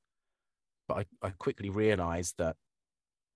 But 0.88 1.06
I, 1.22 1.28
I 1.28 1.30
quickly 1.30 1.70
realized 1.70 2.36
that 2.38 2.56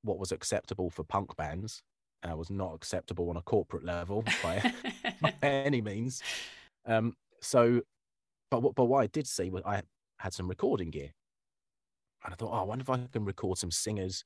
what 0.03 0.19
was 0.19 0.31
acceptable 0.31 0.89
for 0.89 1.03
punk 1.03 1.35
bands 1.37 1.81
uh, 2.23 2.35
was 2.35 2.49
not 2.49 2.73
acceptable 2.73 3.29
on 3.29 3.37
a 3.37 3.41
corporate 3.41 3.85
level 3.85 4.23
by, 4.43 4.73
by 5.21 5.33
any 5.41 5.81
means. 5.81 6.21
Um, 6.85 7.15
so, 7.41 7.81
but 8.51 8.61
what 8.61 8.75
but 8.75 8.85
what 8.85 9.03
I 9.03 9.07
did 9.07 9.27
see 9.27 9.49
was 9.49 9.63
I 9.65 9.81
had 10.25 10.33
some 10.33 10.47
recording 10.47 10.89
gear, 10.89 11.11
and 12.23 12.33
I 12.33 12.35
thought, 12.35 12.51
oh, 12.51 12.61
I 12.61 12.63
wonder 12.63 12.81
if 12.81 12.89
I 12.89 12.99
can 13.11 13.25
record 13.25 13.59
some 13.59 13.69
singers 13.69 14.25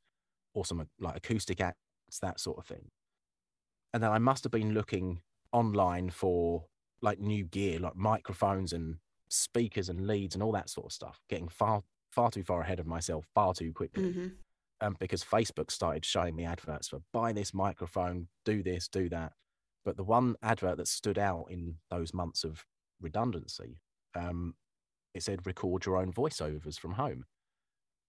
or 0.53 0.65
some 0.65 0.87
like 0.97 1.17
acoustic 1.17 1.59
acts, 1.59 2.19
that 2.21 2.39
sort 2.39 2.57
of 2.57 2.65
thing. 2.65 2.89
And 3.93 4.01
then 4.01 4.09
I 4.09 4.17
must 4.17 4.45
have 4.45 4.51
been 4.51 4.73
looking 4.73 5.19
online 5.51 6.09
for 6.09 6.63
like 7.01 7.19
new 7.19 7.43
gear, 7.43 7.79
like 7.79 7.97
microphones 7.97 8.71
and 8.71 8.99
speakers 9.27 9.89
and 9.89 10.07
leads 10.07 10.35
and 10.35 10.41
all 10.41 10.53
that 10.53 10.69
sort 10.69 10.85
of 10.85 10.93
stuff, 10.93 11.19
getting 11.29 11.49
far 11.49 11.83
far 12.09 12.31
too 12.31 12.43
far 12.43 12.61
ahead 12.61 12.79
of 12.79 12.87
myself 12.87 13.25
far 13.35 13.53
too 13.53 13.73
quickly. 13.73 14.03
Mm-hmm. 14.03 14.27
Um, 14.81 14.95
because 15.01 15.21
Facebook 15.21 15.69
started 15.69 16.05
showing 16.05 16.33
me 16.33 16.45
adverts 16.45 16.87
for 16.87 17.01
buy 17.11 17.33
this 17.33 17.53
microphone, 17.53 18.29
do 18.45 18.63
this, 18.63 18.87
do 18.87 19.09
that. 19.09 19.33
But 19.83 19.97
the 19.97 20.05
one 20.05 20.37
advert 20.41 20.77
that 20.77 20.87
stood 20.87 21.19
out 21.19 21.47
in 21.49 21.75
those 21.89 22.13
months 22.13 22.45
of 22.45 22.65
redundancy, 23.01 23.81
um, 24.15 24.55
it 25.13 25.23
said 25.23 25.45
record 25.45 25.85
your 25.85 25.97
own 25.97 26.11
voiceovers 26.11 26.79
from 26.79 26.93
home. 26.93 27.25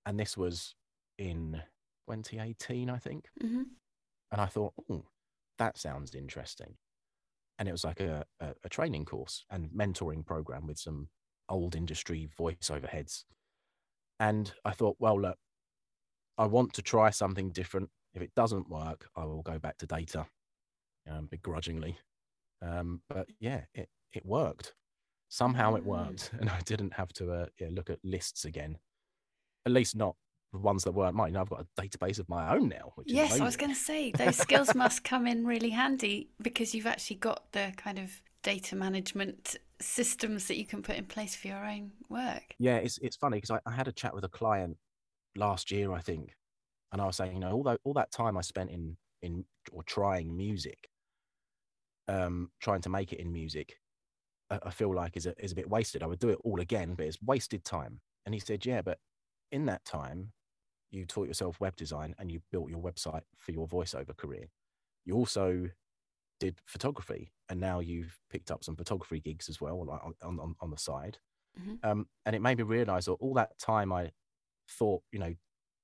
And 0.06 0.18
this 0.18 0.36
was 0.36 0.74
in 1.18 1.60
2018, 2.08 2.90
I 2.90 2.98
think. 2.98 3.26
Mm-hmm. 3.42 3.62
And 4.32 4.40
I 4.40 4.46
thought, 4.46 4.74
oh, 4.90 5.04
that 5.58 5.78
sounds 5.78 6.14
interesting 6.14 6.76
and 7.60 7.68
it 7.68 7.72
was 7.72 7.84
like 7.84 8.00
a, 8.00 8.24
a, 8.40 8.54
a 8.64 8.68
training 8.70 9.04
course 9.04 9.44
and 9.50 9.68
mentoring 9.70 10.24
program 10.24 10.66
with 10.66 10.78
some 10.78 11.08
old 11.50 11.76
industry 11.76 12.26
voiceover 12.38 12.88
heads. 12.88 13.26
And 14.18 14.50
I 14.64 14.70
thought, 14.70 14.96
well, 14.98 15.20
look, 15.20 15.36
I 16.38 16.46
want 16.46 16.72
to 16.74 16.82
try 16.82 17.10
something 17.10 17.50
different. 17.50 17.90
If 18.14 18.22
it 18.22 18.34
doesn't 18.34 18.70
work, 18.70 19.08
I 19.14 19.26
will 19.26 19.42
go 19.42 19.58
back 19.58 19.76
to 19.78 19.86
data, 19.86 20.26
um, 21.08 21.26
begrudgingly. 21.30 21.98
Um, 22.62 23.02
but 23.10 23.28
yeah, 23.40 23.64
it, 23.74 23.90
it 24.14 24.24
worked. 24.24 24.72
Somehow 25.30 25.76
it 25.76 25.84
worked, 25.86 26.32
and 26.40 26.50
I 26.50 26.60
didn't 26.64 26.92
have 26.92 27.12
to 27.14 27.32
uh, 27.32 27.46
yeah, 27.58 27.68
look 27.70 27.88
at 27.88 27.98
lists 28.04 28.44
again. 28.44 28.76
At 29.64 29.72
least 29.72 29.96
not 29.96 30.16
the 30.52 30.58
ones 30.58 30.84
that 30.84 30.92
weren't 30.92 31.14
mine. 31.14 31.36
I've 31.36 31.48
got 31.48 31.64
a 31.64 31.80
database 31.80 32.18
of 32.18 32.28
my 32.28 32.54
own 32.54 32.68
now. 32.68 32.92
yes, 33.06 33.40
I 33.40 33.44
was 33.44 33.56
going 33.56 33.72
to 33.72 33.78
say 33.78 34.10
those 34.16 34.36
skills 34.36 34.74
must 34.74 35.04
come 35.04 35.26
in 35.26 35.46
really 35.46 35.70
handy 35.70 36.30
because 36.42 36.74
you've 36.74 36.86
actually 36.86 37.16
got 37.16 37.52
the 37.52 37.72
kind 37.76 37.98
of 37.98 38.20
data 38.42 38.74
management 38.74 39.56
systems 39.80 40.48
that 40.48 40.56
you 40.56 40.66
can 40.66 40.82
put 40.82 40.96
in 40.96 41.04
place 41.04 41.36
for 41.36 41.48
your 41.48 41.64
own 41.64 41.92
work. 42.08 42.54
Yeah, 42.58 42.76
it's 42.76 42.98
it's 42.98 43.16
funny 43.16 43.36
because 43.38 43.50
I, 43.50 43.60
I, 43.70 43.72
had 43.72 43.88
a 43.88 43.92
chat 43.92 44.14
with 44.14 44.24
a 44.24 44.28
client 44.28 44.76
last 45.36 45.70
year, 45.70 45.92
I 45.92 46.00
think, 46.00 46.34
and 46.92 47.00
I 47.00 47.06
was 47.06 47.16
saying, 47.16 47.34
you 47.34 47.40
know, 47.40 47.52
although 47.52 47.78
all 47.84 47.94
that 47.94 48.10
time 48.10 48.36
I 48.36 48.40
spent 48.40 48.70
in 48.70 48.96
in 49.22 49.44
or 49.72 49.82
trying 49.84 50.36
music, 50.36 50.90
um, 52.08 52.50
trying 52.60 52.80
to 52.82 52.88
make 52.88 53.12
it 53.12 53.20
in 53.20 53.32
music, 53.32 53.76
I, 54.50 54.70
feel 54.70 54.94
like 54.94 55.16
is 55.16 55.26
a 55.26 55.34
is 55.42 55.52
a 55.52 55.54
bit 55.54 55.70
wasted. 55.70 56.02
I 56.02 56.06
would 56.06 56.18
do 56.18 56.30
it 56.30 56.38
all 56.44 56.60
again, 56.60 56.94
but 56.94 57.06
it's 57.06 57.22
wasted 57.22 57.64
time. 57.64 58.00
And 58.26 58.34
he 58.34 58.40
said, 58.40 58.66
yeah, 58.66 58.82
but 58.82 58.98
in 59.52 59.66
that 59.66 59.84
time, 59.84 60.32
you 60.90 61.06
taught 61.06 61.28
yourself 61.28 61.60
web 61.60 61.76
design 61.76 62.14
and 62.18 62.30
you 62.30 62.40
built 62.50 62.70
your 62.70 62.80
website 62.80 63.22
for 63.36 63.52
your 63.52 63.68
voiceover 63.68 64.16
career. 64.16 64.46
You 65.04 65.14
also 65.14 65.68
did 66.38 66.58
photography 66.66 67.32
and 67.48 67.60
now 67.60 67.80
you've 67.80 68.18
picked 68.30 68.50
up 68.50 68.64
some 68.64 68.76
photography 68.76 69.20
gigs 69.20 69.48
as 69.48 69.60
well 69.60 69.84
like 69.84 70.00
on, 70.02 70.14
on, 70.40 70.54
on 70.60 70.70
the 70.70 70.76
side. 70.76 71.18
Mm-hmm. 71.60 71.88
Um, 71.88 72.06
and 72.26 72.34
it 72.34 72.42
made 72.42 72.58
me 72.58 72.64
realize 72.64 73.06
that 73.06 73.12
all 73.12 73.34
that 73.34 73.58
time 73.58 73.92
I 73.92 74.10
thought, 74.68 75.02
you 75.12 75.18
know, 75.18 75.34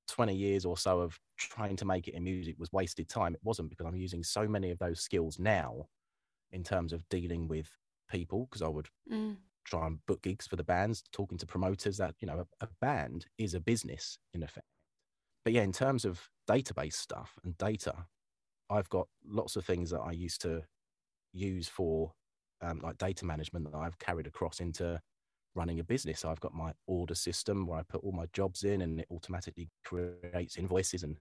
20 0.09 0.35
years 0.35 0.65
or 0.65 0.77
so 0.77 1.01
of 1.01 1.19
trying 1.37 1.77
to 1.77 1.85
make 1.85 2.09
it 2.09 2.15
in 2.15 2.25
music 2.25 2.57
was 2.59 2.73
wasted 2.73 3.09
time. 3.09 3.35
It 3.35 3.41
wasn't 3.43 3.71
because 3.71 3.87
I'm 3.87 3.97
using 3.97 4.23
so 4.23 4.47
many 4.47 4.71
of 4.71 4.79
those 4.79 5.01
skills 5.01 5.39
now 5.39 5.87
in 6.53 6.63
terms 6.63 6.93
of 6.93 7.09
dealing 7.09 7.49
with 7.49 7.69
people 8.11 8.47
because 8.51 8.63
I 8.63 8.69
would 8.69 8.89
mm. 9.11 9.37
try 9.65 9.87
and 9.87 10.05
book 10.07 10.23
gigs 10.23 10.47
for 10.47 10.57
the 10.57 10.65
bands, 10.65 11.03
talking 11.13 11.39
to 11.39 11.47
promoters 11.47 11.97
that, 11.99 12.15
you 12.21 12.27
know, 12.27 12.47
a, 12.61 12.65
a 12.65 12.69
band 12.81 13.27
is 13.39 13.55
a 13.55 13.61
business 13.61 14.19
in 14.35 14.43
effect 14.43 14.67
but 15.47 15.53
yeah, 15.53 15.63
in 15.63 15.71
terms 15.71 16.05
of 16.05 16.29
database 16.51 16.95
stuff 16.95 17.39
and 17.45 17.57
data, 17.57 17.95
I've 18.69 18.89
got 18.89 19.07
lots 19.25 19.55
of 19.55 19.65
things 19.65 19.91
that 19.91 20.01
I 20.01 20.11
used 20.11 20.43
to 20.43 20.63
use 21.33 21.69
for 21.69 22.11
um, 22.61 22.81
like 22.83 22.99
data 22.99 23.25
management 23.25 23.71
that 23.71 23.79
I've 23.79 23.97
carried 24.01 24.27
across 24.27 24.59
into 24.59 25.01
running 25.55 25.79
a 25.79 25.85
business. 25.85 26.25
I've 26.25 26.41
got 26.41 26.53
my 26.53 26.73
order 26.89 27.15
system 27.15 27.65
where 27.65 27.79
I 27.79 27.85
put 27.89 28.03
all 28.03 28.11
my 28.11 28.27
jobs 28.33 28.65
in 28.65 28.81
and 28.81 28.99
it 28.99 29.07
automatically 29.09 29.69
creates 29.85 30.57
invoices 30.57 31.05
and 31.05 31.17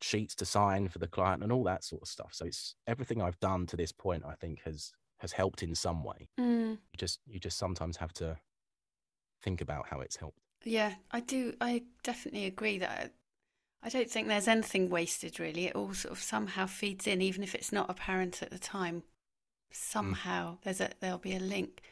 sheets 0.00 0.36
to 0.36 0.44
sign 0.44 0.88
for 0.88 1.00
the 1.00 1.08
client 1.08 1.42
and 1.42 1.50
all 1.50 1.64
that 1.64 1.82
sort 1.82 2.02
of 2.02 2.08
stuff. 2.08 2.30
So 2.30 2.46
it's 2.46 2.76
everything 2.86 3.20
I've 3.20 3.40
done 3.40 3.66
to 3.66 3.76
this 3.76 3.90
point, 3.90 4.22
I 4.24 4.34
think 4.34 4.60
has 4.64 4.92
has 5.18 5.32
helped 5.32 5.62
in 5.62 5.74
some 5.74 6.04
way. 6.04 6.28
Mm. 6.38 6.72
You 6.72 6.96
just 6.96 7.20
you 7.26 7.38
just 7.38 7.58
sometimes 7.58 7.96
have 7.98 8.12
to 8.14 8.38
think 9.42 9.60
about 9.60 9.88
how 9.88 10.00
it's 10.00 10.16
helped. 10.16 10.40
Yeah, 10.64 10.94
I 11.10 11.20
do. 11.20 11.54
I 11.60 11.82
definitely 12.02 12.46
agree 12.46 12.78
that 12.78 13.12
I 13.82 13.88
don't 13.88 14.10
think 14.10 14.28
there's 14.28 14.48
anything 14.48 14.90
wasted 14.90 15.38
really. 15.38 15.66
It 15.66 15.76
all 15.76 15.94
sort 15.94 16.12
of 16.12 16.22
somehow 16.22 16.66
feeds 16.66 17.06
in, 17.06 17.22
even 17.22 17.42
if 17.42 17.54
it's 17.54 17.72
not 17.72 17.90
apparent 17.90 18.42
at 18.42 18.50
the 18.50 18.58
time. 18.58 19.02
Somehow 19.70 20.54
mm. 20.54 20.62
there's 20.62 20.80
a 20.80 20.90
there'll 21.00 21.18
be 21.18 21.36
a 21.36 21.40
link. 21.40 21.82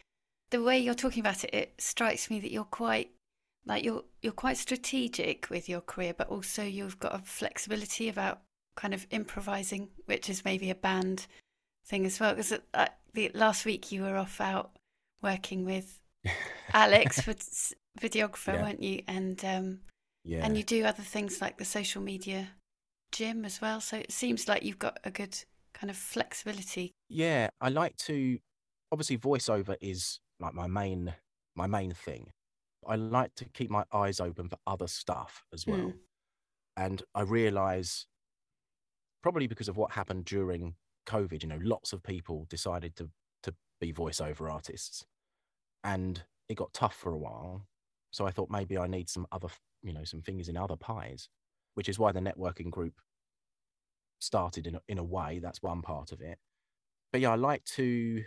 The 0.50 0.62
way 0.62 0.78
you're 0.78 0.94
talking 0.94 1.20
about 1.20 1.44
it, 1.44 1.52
it 1.52 1.74
strikes 1.78 2.30
me 2.30 2.40
that 2.40 2.52
you're 2.52 2.64
quite 2.64 3.10
like 3.66 3.84
you're 3.84 4.04
you're 4.22 4.32
quite 4.32 4.56
strategic 4.56 5.50
with 5.50 5.68
your 5.68 5.80
career, 5.80 6.14
but 6.16 6.28
also 6.28 6.62
you've 6.62 6.98
got 6.98 7.14
a 7.14 7.18
flexibility 7.18 8.08
about 8.08 8.42
kind 8.76 8.94
of 8.94 9.06
improvising, 9.10 9.88
which 10.06 10.28
is 10.30 10.44
maybe 10.44 10.70
a 10.70 10.74
band 10.74 11.26
thing 11.86 12.06
as 12.06 12.20
well. 12.20 12.34
Because 12.34 12.58
uh, 12.74 12.86
the 13.14 13.30
last 13.34 13.64
week 13.64 13.92
you 13.92 14.02
were 14.02 14.16
off 14.16 14.40
out 14.40 14.72
working 15.22 15.64
with 15.64 16.00
Alex 16.72 17.20
for 17.20 17.34
videographer, 18.00 18.54
yeah. 18.54 18.62
weren't 18.62 18.82
you? 18.82 19.02
And 19.08 19.42
um, 19.44 19.80
yeah, 20.24 20.44
and 20.44 20.56
you 20.56 20.62
do 20.62 20.84
other 20.84 21.02
things 21.02 21.40
like 21.40 21.58
the 21.58 21.64
social 21.64 22.02
media 22.02 22.48
gym 23.12 23.44
as 23.44 23.60
well. 23.60 23.80
So 23.80 23.96
it 23.96 24.12
seems 24.12 24.48
like 24.48 24.62
you've 24.62 24.78
got 24.78 24.98
a 25.04 25.10
good 25.10 25.38
kind 25.74 25.90
of 25.90 25.96
flexibility. 25.96 26.92
Yeah, 27.08 27.48
I 27.60 27.68
like 27.68 27.96
to. 27.98 28.38
Obviously, 28.92 29.18
voiceover 29.18 29.76
is 29.80 30.20
like 30.38 30.54
my 30.54 30.66
main 30.66 31.14
my 31.54 31.66
main 31.66 31.92
thing. 31.92 32.30
I 32.86 32.96
like 32.96 33.34
to 33.36 33.44
keep 33.46 33.70
my 33.70 33.84
eyes 33.92 34.20
open 34.20 34.48
for 34.48 34.58
other 34.66 34.86
stuff 34.86 35.44
as 35.52 35.66
well. 35.66 35.78
Mm. 35.78 35.94
And 36.76 37.02
I 37.14 37.22
realize, 37.22 38.06
probably 39.22 39.48
because 39.48 39.68
of 39.68 39.76
what 39.76 39.92
happened 39.92 40.24
during 40.24 40.74
COVID, 41.06 41.42
you 41.42 41.48
know, 41.48 41.58
lots 41.62 41.92
of 41.92 42.02
people 42.02 42.46
decided 42.48 42.96
to 42.96 43.10
to 43.42 43.54
be 43.80 43.92
voiceover 43.92 44.52
artists, 44.52 45.04
and 45.84 46.22
it 46.48 46.56
got 46.56 46.72
tough 46.72 46.94
for 46.94 47.12
a 47.12 47.18
while. 47.18 47.66
So 48.10 48.26
I 48.26 48.30
thought 48.30 48.50
maybe 48.50 48.78
I 48.78 48.86
need 48.86 49.08
some 49.08 49.26
other, 49.32 49.48
you 49.82 49.92
know, 49.92 50.04
some 50.04 50.22
fingers 50.22 50.48
in 50.48 50.56
other 50.56 50.76
pies, 50.76 51.28
which 51.74 51.88
is 51.88 51.98
why 51.98 52.12
the 52.12 52.20
networking 52.20 52.70
group 52.70 52.94
started 54.18 54.66
in 54.66 54.76
a, 54.76 54.80
in 54.88 54.98
a 54.98 55.04
way. 55.04 55.38
That's 55.42 55.62
one 55.62 55.82
part 55.82 56.12
of 56.12 56.20
it. 56.20 56.38
But 57.12 57.20
yeah, 57.20 57.32
I 57.32 57.36
like 57.36 57.64
to, 57.76 58.22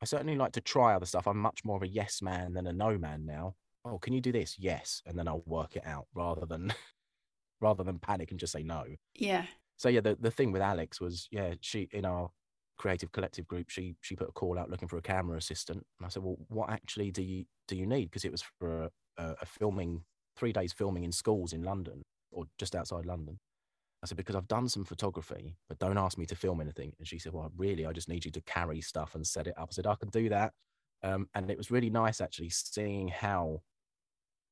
I 0.00 0.04
certainly 0.04 0.36
like 0.36 0.52
to 0.52 0.60
try 0.60 0.94
other 0.94 1.06
stuff. 1.06 1.26
I'm 1.26 1.38
much 1.38 1.64
more 1.64 1.76
of 1.76 1.82
a 1.82 1.88
yes 1.88 2.22
man 2.22 2.54
than 2.54 2.66
a 2.66 2.72
no 2.72 2.98
man 2.98 3.26
now. 3.26 3.54
Oh, 3.84 3.98
can 3.98 4.12
you 4.12 4.20
do 4.20 4.32
this? 4.32 4.56
Yes, 4.58 5.02
and 5.06 5.18
then 5.18 5.28
I'll 5.28 5.42
work 5.46 5.76
it 5.76 5.86
out 5.86 6.06
rather 6.14 6.46
than, 6.46 6.72
rather 7.60 7.84
than 7.84 7.98
panic 7.98 8.30
and 8.30 8.40
just 8.40 8.52
say 8.52 8.62
no. 8.62 8.84
Yeah. 9.14 9.46
So 9.78 9.88
yeah, 9.88 10.00
the 10.00 10.16
the 10.20 10.30
thing 10.30 10.52
with 10.52 10.60
Alex 10.60 11.00
was 11.00 11.28
yeah, 11.30 11.54
she 11.60 11.88
in 11.92 12.04
our 12.04 12.30
creative 12.78 13.12
collective 13.12 13.46
group, 13.46 13.70
she 13.70 13.96
she 14.00 14.16
put 14.16 14.28
a 14.28 14.32
call 14.32 14.58
out 14.58 14.70
looking 14.70 14.88
for 14.88 14.98
a 14.98 15.02
camera 15.02 15.36
assistant, 15.36 15.84
and 15.98 16.06
I 16.06 16.08
said, 16.08 16.22
well, 16.22 16.36
what 16.48 16.70
actually 16.70 17.10
do 17.10 17.22
you 17.22 17.44
do 17.66 17.76
you 17.76 17.86
need? 17.86 18.06
Because 18.06 18.24
it 18.24 18.32
was 18.32 18.42
for 18.58 18.84
a, 18.84 18.90
a, 19.18 19.36
a, 19.42 19.46
filming, 19.46 20.02
three 20.36 20.52
days 20.52 20.72
filming 20.72 21.04
in 21.04 21.12
schools 21.12 21.52
in 21.52 21.62
London 21.62 22.02
or 22.30 22.44
just 22.58 22.74
outside 22.74 23.06
London. 23.06 23.38
I 24.02 24.06
said 24.06 24.16
because 24.16 24.36
I've 24.36 24.48
done 24.48 24.68
some 24.68 24.84
photography, 24.84 25.56
but 25.68 25.78
don't 25.78 25.98
ask 25.98 26.18
me 26.18 26.26
to 26.26 26.36
film 26.36 26.60
anything. 26.60 26.92
And 26.98 27.08
she 27.08 27.18
said, 27.18 27.32
well, 27.32 27.50
really, 27.56 27.84
I 27.84 27.92
just 27.92 28.08
need 28.08 28.24
you 28.24 28.30
to 28.30 28.40
carry 28.42 28.80
stuff 28.80 29.16
and 29.16 29.26
set 29.26 29.48
it 29.48 29.54
up. 29.58 29.68
I 29.70 29.72
said 29.72 29.86
I 29.86 29.96
can 29.96 30.08
do 30.10 30.28
that, 30.28 30.52
um, 31.02 31.28
and 31.34 31.50
it 31.50 31.58
was 31.58 31.70
really 31.70 31.90
nice 31.90 32.20
actually 32.20 32.50
seeing 32.50 33.08
how 33.08 33.60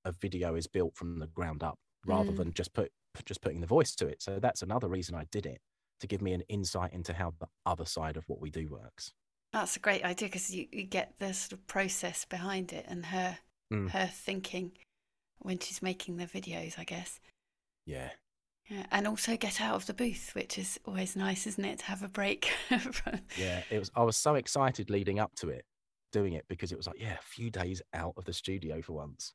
a 0.04 0.12
video 0.12 0.54
is 0.54 0.66
built 0.66 0.94
from 0.96 1.18
the 1.18 1.26
ground 1.26 1.62
up 1.62 1.78
rather 2.06 2.30
mm. 2.30 2.36
than 2.36 2.52
just 2.54 2.72
put 2.72 2.92
just 3.24 3.40
putting 3.40 3.60
the 3.60 3.66
voice 3.66 3.94
to 3.96 4.06
it. 4.06 4.22
So 4.22 4.38
that's 4.38 4.62
another 4.62 4.88
reason 4.88 5.14
I 5.14 5.24
did 5.30 5.46
it 5.46 5.60
to 6.00 6.06
give 6.06 6.22
me 6.22 6.32
an 6.32 6.42
insight 6.48 6.92
into 6.92 7.12
how 7.12 7.32
the 7.38 7.48
other 7.64 7.86
side 7.86 8.16
of 8.16 8.24
what 8.28 8.40
we 8.40 8.50
do 8.50 8.68
works. 8.68 9.12
That's 9.52 9.76
a 9.76 9.80
great 9.80 10.04
idea 10.04 10.28
because 10.28 10.54
you, 10.54 10.66
you 10.70 10.84
get 10.84 11.14
the 11.18 11.32
sort 11.32 11.52
of 11.52 11.66
process 11.66 12.24
behind 12.24 12.72
it 12.72 12.84
and 12.88 13.06
her 13.06 13.38
mm. 13.72 13.90
her 13.90 14.06
thinking 14.12 14.72
when 15.38 15.58
she's 15.58 15.82
making 15.82 16.16
the 16.16 16.26
videos, 16.26 16.78
I 16.78 16.84
guess. 16.84 17.20
Yeah. 17.86 18.10
Yeah, 18.68 18.84
and 18.90 19.06
also 19.06 19.36
get 19.36 19.60
out 19.60 19.76
of 19.76 19.86
the 19.86 19.94
booth, 19.94 20.30
which 20.34 20.58
is 20.58 20.80
always 20.84 21.14
nice, 21.14 21.46
isn't 21.46 21.64
it, 21.64 21.78
to 21.78 21.84
have 21.84 22.02
a 22.02 22.08
break? 22.08 22.50
yeah, 23.38 23.62
it 23.70 23.78
was. 23.78 23.92
I 23.94 24.02
was 24.02 24.16
so 24.16 24.34
excited 24.34 24.90
leading 24.90 25.20
up 25.20 25.32
to 25.36 25.50
it, 25.50 25.64
doing 26.10 26.32
it 26.32 26.44
because 26.48 26.72
it 26.72 26.76
was 26.76 26.88
like, 26.88 27.00
yeah, 27.00 27.14
a 27.14 27.22
few 27.22 27.48
days 27.48 27.80
out 27.94 28.14
of 28.16 28.24
the 28.24 28.32
studio 28.32 28.82
for 28.82 28.94
once. 28.94 29.34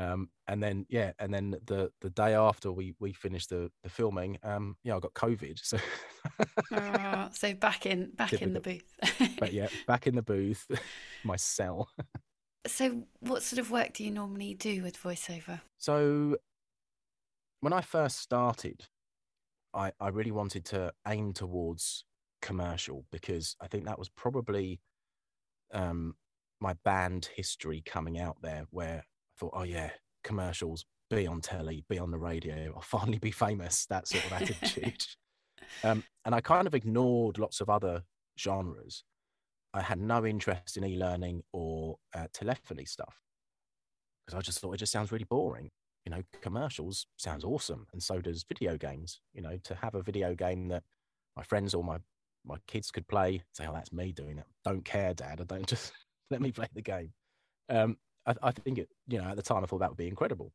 Um, 0.00 0.30
and 0.48 0.62
then 0.62 0.86
yeah, 0.88 1.12
and 1.18 1.32
then 1.32 1.56
the 1.66 1.90
the 2.00 2.08
day 2.08 2.32
after 2.32 2.72
we 2.72 2.94
we 3.00 3.12
finished 3.12 3.50
the 3.50 3.70
the 3.82 3.90
filming, 3.90 4.38
um, 4.42 4.76
yeah, 4.82 4.96
I 4.96 4.98
got 4.98 5.12
COVID. 5.12 5.58
So 5.62 5.76
oh, 6.72 7.28
so 7.34 7.52
back 7.52 7.84
in 7.84 8.10
back 8.12 8.30
Typical. 8.30 8.48
in 8.48 8.54
the 8.54 8.60
booth. 8.60 9.36
but 9.38 9.52
yeah, 9.52 9.68
back 9.86 10.06
in 10.06 10.14
the 10.14 10.22
booth, 10.22 10.66
my 11.24 11.36
cell. 11.36 11.90
so 12.66 13.02
what 13.18 13.42
sort 13.42 13.60
of 13.60 13.70
work 13.70 13.92
do 13.92 14.02
you 14.02 14.10
normally 14.10 14.54
do 14.54 14.82
with 14.82 15.00
voiceover? 15.00 15.60
So 15.76 16.38
when 17.60 17.74
I 17.74 17.82
first 17.82 18.20
started, 18.20 18.86
I 19.74 19.92
I 20.00 20.08
really 20.08 20.32
wanted 20.32 20.64
to 20.66 20.94
aim 21.06 21.34
towards 21.34 22.06
commercial 22.40 23.04
because 23.12 23.54
I 23.60 23.66
think 23.66 23.84
that 23.84 23.98
was 23.98 24.08
probably 24.08 24.80
um 25.74 26.14
my 26.58 26.72
band 26.86 27.28
history 27.36 27.82
coming 27.84 28.18
out 28.18 28.38
there 28.40 28.64
where 28.70 29.04
thought, 29.40 29.54
oh 29.54 29.62
yeah, 29.62 29.90
commercials, 30.22 30.84
be 31.10 31.26
on 31.26 31.40
telly, 31.40 31.84
be 31.88 31.98
on 31.98 32.10
the 32.10 32.18
radio, 32.18 32.72
I'll 32.74 32.82
finally 32.82 33.18
be 33.18 33.30
famous. 33.30 33.86
That 33.86 34.06
sort 34.06 34.24
of 34.26 34.32
attitude. 34.32 35.04
um, 35.84 36.04
and 36.24 36.34
I 36.34 36.40
kind 36.40 36.66
of 36.66 36.74
ignored 36.74 37.38
lots 37.38 37.60
of 37.60 37.68
other 37.68 38.02
genres. 38.38 39.02
I 39.72 39.82
had 39.82 40.00
no 40.00 40.26
interest 40.26 40.76
in 40.76 40.84
e-learning 40.84 41.42
or 41.52 41.96
uh, 42.14 42.26
telephony 42.32 42.84
stuff 42.84 43.14
because 44.26 44.38
I 44.38 44.42
just 44.42 44.58
thought 44.58 44.74
it 44.74 44.78
just 44.78 44.92
sounds 44.92 45.12
really 45.12 45.26
boring. 45.28 45.70
You 46.04 46.12
know, 46.12 46.22
commercials 46.40 47.06
sounds 47.18 47.44
awesome, 47.44 47.86
and 47.92 48.02
so 48.02 48.20
does 48.20 48.44
video 48.48 48.76
games. 48.76 49.20
You 49.32 49.42
know, 49.42 49.58
to 49.64 49.74
have 49.74 49.94
a 49.94 50.02
video 50.02 50.34
game 50.34 50.68
that 50.68 50.82
my 51.36 51.42
friends 51.42 51.74
or 51.74 51.84
my 51.84 51.98
my 52.44 52.56
kids 52.66 52.90
could 52.90 53.06
play, 53.06 53.42
say, 53.52 53.66
"Oh, 53.66 53.72
that's 53.72 53.92
me 53.92 54.12
doing 54.12 54.38
it." 54.38 54.46
Don't 54.64 54.84
care, 54.84 55.12
Dad. 55.14 55.40
I 55.40 55.44
don't 55.44 55.66
just 55.66 55.92
let 56.30 56.40
me 56.40 56.52
play 56.52 56.68
the 56.74 56.82
game. 56.82 57.12
Um, 57.68 57.96
I, 58.26 58.34
I 58.42 58.50
think 58.50 58.78
it, 58.78 58.88
you 59.08 59.18
know, 59.18 59.28
at 59.28 59.36
the 59.36 59.42
time 59.42 59.62
I 59.62 59.66
thought 59.66 59.80
that 59.80 59.90
would 59.90 59.96
be 59.96 60.08
incredible. 60.08 60.52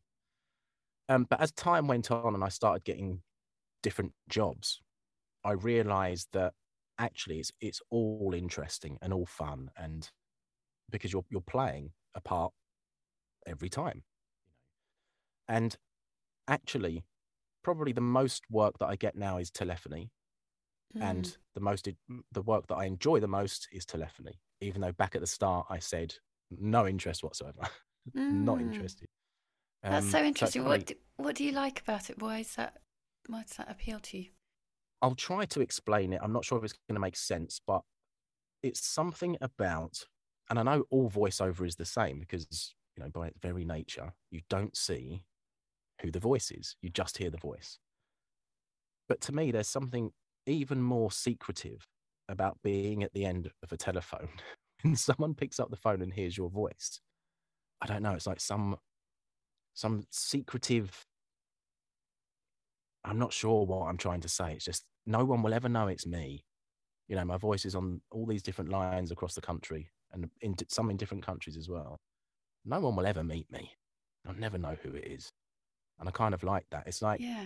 Um, 1.07 1.27
but 1.29 1.39
as 1.41 1.51
time 1.51 1.87
went 1.87 2.09
on 2.11 2.33
and 2.33 2.43
I 2.43 2.49
started 2.49 2.83
getting 2.83 3.21
different 3.83 4.13
jobs, 4.29 4.81
I 5.43 5.51
realized 5.51 6.29
that 6.33 6.53
actually 6.97 7.39
it's 7.39 7.51
it's 7.61 7.81
all 7.91 8.33
interesting 8.35 8.97
and 9.01 9.13
all 9.13 9.25
fun 9.25 9.69
and 9.77 10.09
because 10.89 11.11
you're 11.11 11.25
you're 11.29 11.41
playing 11.41 11.91
a 12.15 12.21
part 12.21 12.51
every 13.45 13.69
time. 13.69 14.03
And 15.47 15.75
actually, 16.47 17.03
probably 17.63 17.91
the 17.91 18.01
most 18.01 18.43
work 18.49 18.79
that 18.79 18.87
I 18.87 18.95
get 18.95 19.15
now 19.15 19.37
is 19.37 19.51
telephony. 19.51 20.09
Mm. 20.97 21.01
And 21.01 21.37
the 21.53 21.61
most 21.61 21.87
the 22.31 22.41
work 22.41 22.67
that 22.67 22.75
I 22.75 22.85
enjoy 22.85 23.19
the 23.19 23.27
most 23.27 23.67
is 23.71 23.85
telephony. 23.85 24.39
Even 24.61 24.81
though 24.81 24.93
back 24.93 25.15
at 25.15 25.21
the 25.21 25.27
start 25.27 25.67
I 25.69 25.79
said 25.79 26.15
no 26.51 26.87
interest 26.87 27.23
whatsoever. 27.23 27.61
Mm. 28.15 28.43
Not 28.43 28.61
interested. 28.61 29.07
Um, 29.83 29.93
That's 29.93 30.11
so 30.11 30.23
interesting. 30.23 30.61
So 30.61 30.67
what 30.67 30.85
do, 30.85 30.93
what 31.17 31.35
do 31.35 31.43
you 31.43 31.51
like 31.51 31.81
about 31.81 32.11
it? 32.11 32.21
Why 32.21 32.37
is 32.37 32.53
that? 32.55 32.77
Why 33.27 33.41
does 33.41 33.57
that 33.57 33.71
appeal 33.71 33.99
to 33.99 34.17
you? 34.19 34.25
I'll 35.01 35.15
try 35.15 35.45
to 35.45 35.61
explain 35.61 36.13
it. 36.13 36.21
I'm 36.23 36.31
not 36.31 36.45
sure 36.45 36.57
if 36.57 36.63
it's 36.63 36.75
going 36.87 36.95
to 36.95 37.01
make 37.01 37.15
sense, 37.15 37.59
but 37.65 37.81
it's 38.61 38.85
something 38.85 39.37
about, 39.41 40.05
and 40.49 40.59
I 40.59 40.63
know 40.63 40.83
all 40.89 41.09
voiceover 41.09 41.65
is 41.65 41.77
the 41.77 41.85
same 41.85 42.19
because 42.19 42.75
you 42.95 43.03
know 43.03 43.09
by 43.09 43.27
its 43.27 43.39
very 43.41 43.65
nature, 43.65 44.13
you 44.31 44.41
don't 44.49 44.77
see 44.77 45.23
who 46.01 46.11
the 46.11 46.19
voice 46.19 46.51
is. 46.51 46.75
You 46.81 46.89
just 46.89 47.17
hear 47.17 47.29
the 47.29 47.37
voice. 47.37 47.79
But 49.07 49.21
to 49.21 49.31
me, 49.31 49.51
there's 49.51 49.67
something 49.67 50.11
even 50.45 50.81
more 50.81 51.11
secretive 51.11 51.87
about 52.27 52.57
being 52.63 53.03
at 53.03 53.13
the 53.13 53.25
end 53.25 53.51
of 53.63 53.71
a 53.71 53.77
telephone 53.77 54.29
when 54.81 54.95
someone 54.95 55.33
picks 55.33 55.59
up 55.59 55.69
the 55.69 55.77
phone 55.77 56.01
and 56.01 56.13
hears 56.13 56.37
your 56.37 56.49
voice, 56.49 56.99
I 57.81 57.87
don't 57.87 58.03
know, 58.03 58.13
it's 58.13 58.27
like 58.27 58.39
some 58.39 58.77
some 59.73 60.05
secretive 60.09 61.05
I'm 63.05 63.19
not 63.19 63.33
sure 63.33 63.65
what 63.65 63.87
I'm 63.87 63.97
trying 63.97 64.21
to 64.21 64.29
say. 64.29 64.53
It's 64.53 64.65
just 64.65 64.83
no 65.05 65.23
one 65.23 65.43
will 65.43 65.53
ever 65.53 65.69
know 65.69 65.87
it's 65.87 66.07
me. 66.07 66.43
You 67.07 67.15
know, 67.15 67.25
my 67.25 67.37
voice 67.37 67.65
is 67.65 67.75
on 67.75 68.01
all 68.11 68.25
these 68.25 68.41
different 68.41 68.71
lines 68.71 69.11
across 69.11 69.35
the 69.35 69.41
country 69.41 69.91
and 70.11 70.29
in 70.41 70.55
some 70.69 70.89
in 70.89 70.97
different 70.97 71.23
countries 71.25 71.55
as 71.55 71.69
well. 71.69 71.99
No 72.65 72.79
one 72.79 72.95
will 72.95 73.05
ever 73.05 73.23
meet 73.23 73.51
me. 73.51 73.71
I'll 74.27 74.33
never 74.33 74.57
know 74.57 74.75
who 74.81 74.95
it 74.95 75.05
is. 75.05 75.31
And 75.99 76.09
I 76.09 76.11
kind 76.11 76.33
of 76.33 76.43
like 76.43 76.65
that. 76.71 76.87
It's 76.87 77.03
like 77.03 77.21
yeah. 77.21 77.45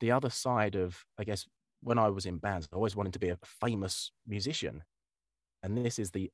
the 0.00 0.10
other 0.10 0.28
side 0.28 0.74
of, 0.74 1.02
I 1.18 1.24
guess, 1.24 1.46
when 1.82 1.98
I 1.98 2.08
was 2.08 2.26
in 2.26 2.36
bands, 2.36 2.68
I 2.70 2.76
always 2.76 2.94
wanted 2.94 3.14
to 3.14 3.18
be 3.18 3.30
a 3.30 3.38
famous 3.44 4.12
musician. 4.26 4.82
And 5.62 5.78
this 5.78 5.98
is 5.98 6.10
the 6.10 6.30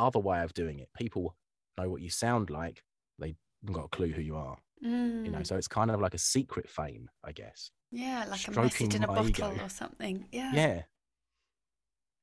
other 0.00 0.18
way 0.18 0.42
of 0.42 0.54
doing 0.54 0.78
it. 0.78 0.88
People 0.96 1.36
know 1.78 1.88
what 1.88 2.02
you 2.02 2.10
sound 2.10 2.50
like, 2.50 2.82
they 3.18 3.34
got 3.64 3.86
a 3.86 3.88
clue 3.88 4.10
who 4.10 4.22
you 4.22 4.36
are. 4.36 4.56
Mm. 4.84 5.26
You 5.26 5.30
know, 5.30 5.38
mm. 5.38 5.46
so 5.46 5.56
it's 5.56 5.68
kind 5.68 5.90
of 5.90 6.00
like 6.00 6.14
a 6.14 6.18
secret 6.18 6.68
fame, 6.68 7.10
I 7.24 7.32
guess. 7.32 7.70
Yeah, 7.92 8.24
like 8.28 8.40
Stroking 8.40 8.60
a 8.60 8.64
message 8.64 8.94
in 8.94 9.04
a 9.04 9.06
bottle 9.06 9.28
ego. 9.28 9.56
or 9.60 9.68
something. 9.68 10.26
Yeah. 10.32 10.52
Yeah. 10.54 10.82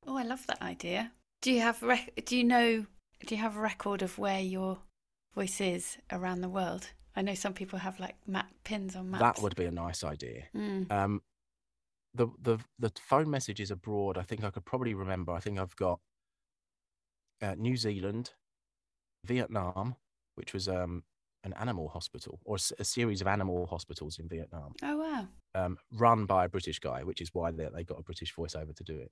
Oh, 0.08 0.18
I 0.18 0.24
love 0.24 0.46
that 0.48 0.62
idea. 0.62 1.12
Do 1.42 1.52
you 1.52 1.62
have 1.62 1.82
rec- 1.84 2.26
do 2.26 2.38
you 2.38 2.44
know 2.44 2.86
do 3.26 3.36
you 3.36 3.42
have 3.42 3.58
a 3.58 3.60
record 3.60 4.02
of 4.02 4.18
where 4.18 4.40
your 4.40 4.80
voice 5.36 5.60
is 5.60 5.98
around 6.12 6.42
the 6.42 6.50
world? 6.50 6.90
I 7.16 7.22
know 7.22 7.34
some 7.34 7.54
people 7.54 7.80
have 7.80 8.00
like 8.00 8.16
map 8.26 8.50
pins 8.64 8.96
on 8.96 9.12
maps. 9.12 9.22
That 9.22 9.44
would 9.44 9.56
be 9.56 9.66
a 9.66 9.72
nice 9.72 10.04
idea. 10.04 10.44
Mm. 10.56 10.92
Um, 10.92 11.22
the 12.14 12.28
the 12.42 12.60
the 12.80 12.92
phone 13.00 13.30
messages 13.30 13.70
abroad. 13.70 14.18
I 14.18 14.24
think 14.24 14.44
I 14.44 14.50
could 14.50 14.66
probably 14.66 14.94
remember. 14.94 15.34
I 15.34 15.40
think 15.40 15.60
I've 15.60 15.76
got 15.76 16.00
uh, 17.42 17.56
New 17.58 17.76
Zealand, 17.76 18.32
Vietnam, 19.26 19.96
which 20.36 20.54
was 20.54 20.68
um, 20.68 21.04
an 21.44 21.54
animal 21.54 21.90
hospital 21.90 22.40
or 22.46 22.58
a, 22.80 22.84
series 22.84 23.22
of 23.22 23.28
animal 23.28 23.66
hospitals 23.66 24.20
in 24.20 24.28
Vietnam. 24.28 24.74
Oh 24.84 24.98
wow! 24.98 25.28
Um, 25.56 25.78
run 25.92 26.26
by 26.26 26.46
a 26.46 26.50
British 26.50 26.80
guy, 26.80 27.04
which 27.04 27.22
is 27.22 27.30
why 27.34 27.52
they, 27.52 27.68
they 27.74 27.84
got 27.84 28.00
a 28.00 28.04
British 28.04 28.34
voiceover 28.36 28.76
to 28.76 28.84
do 28.84 29.00
it. 29.00 29.12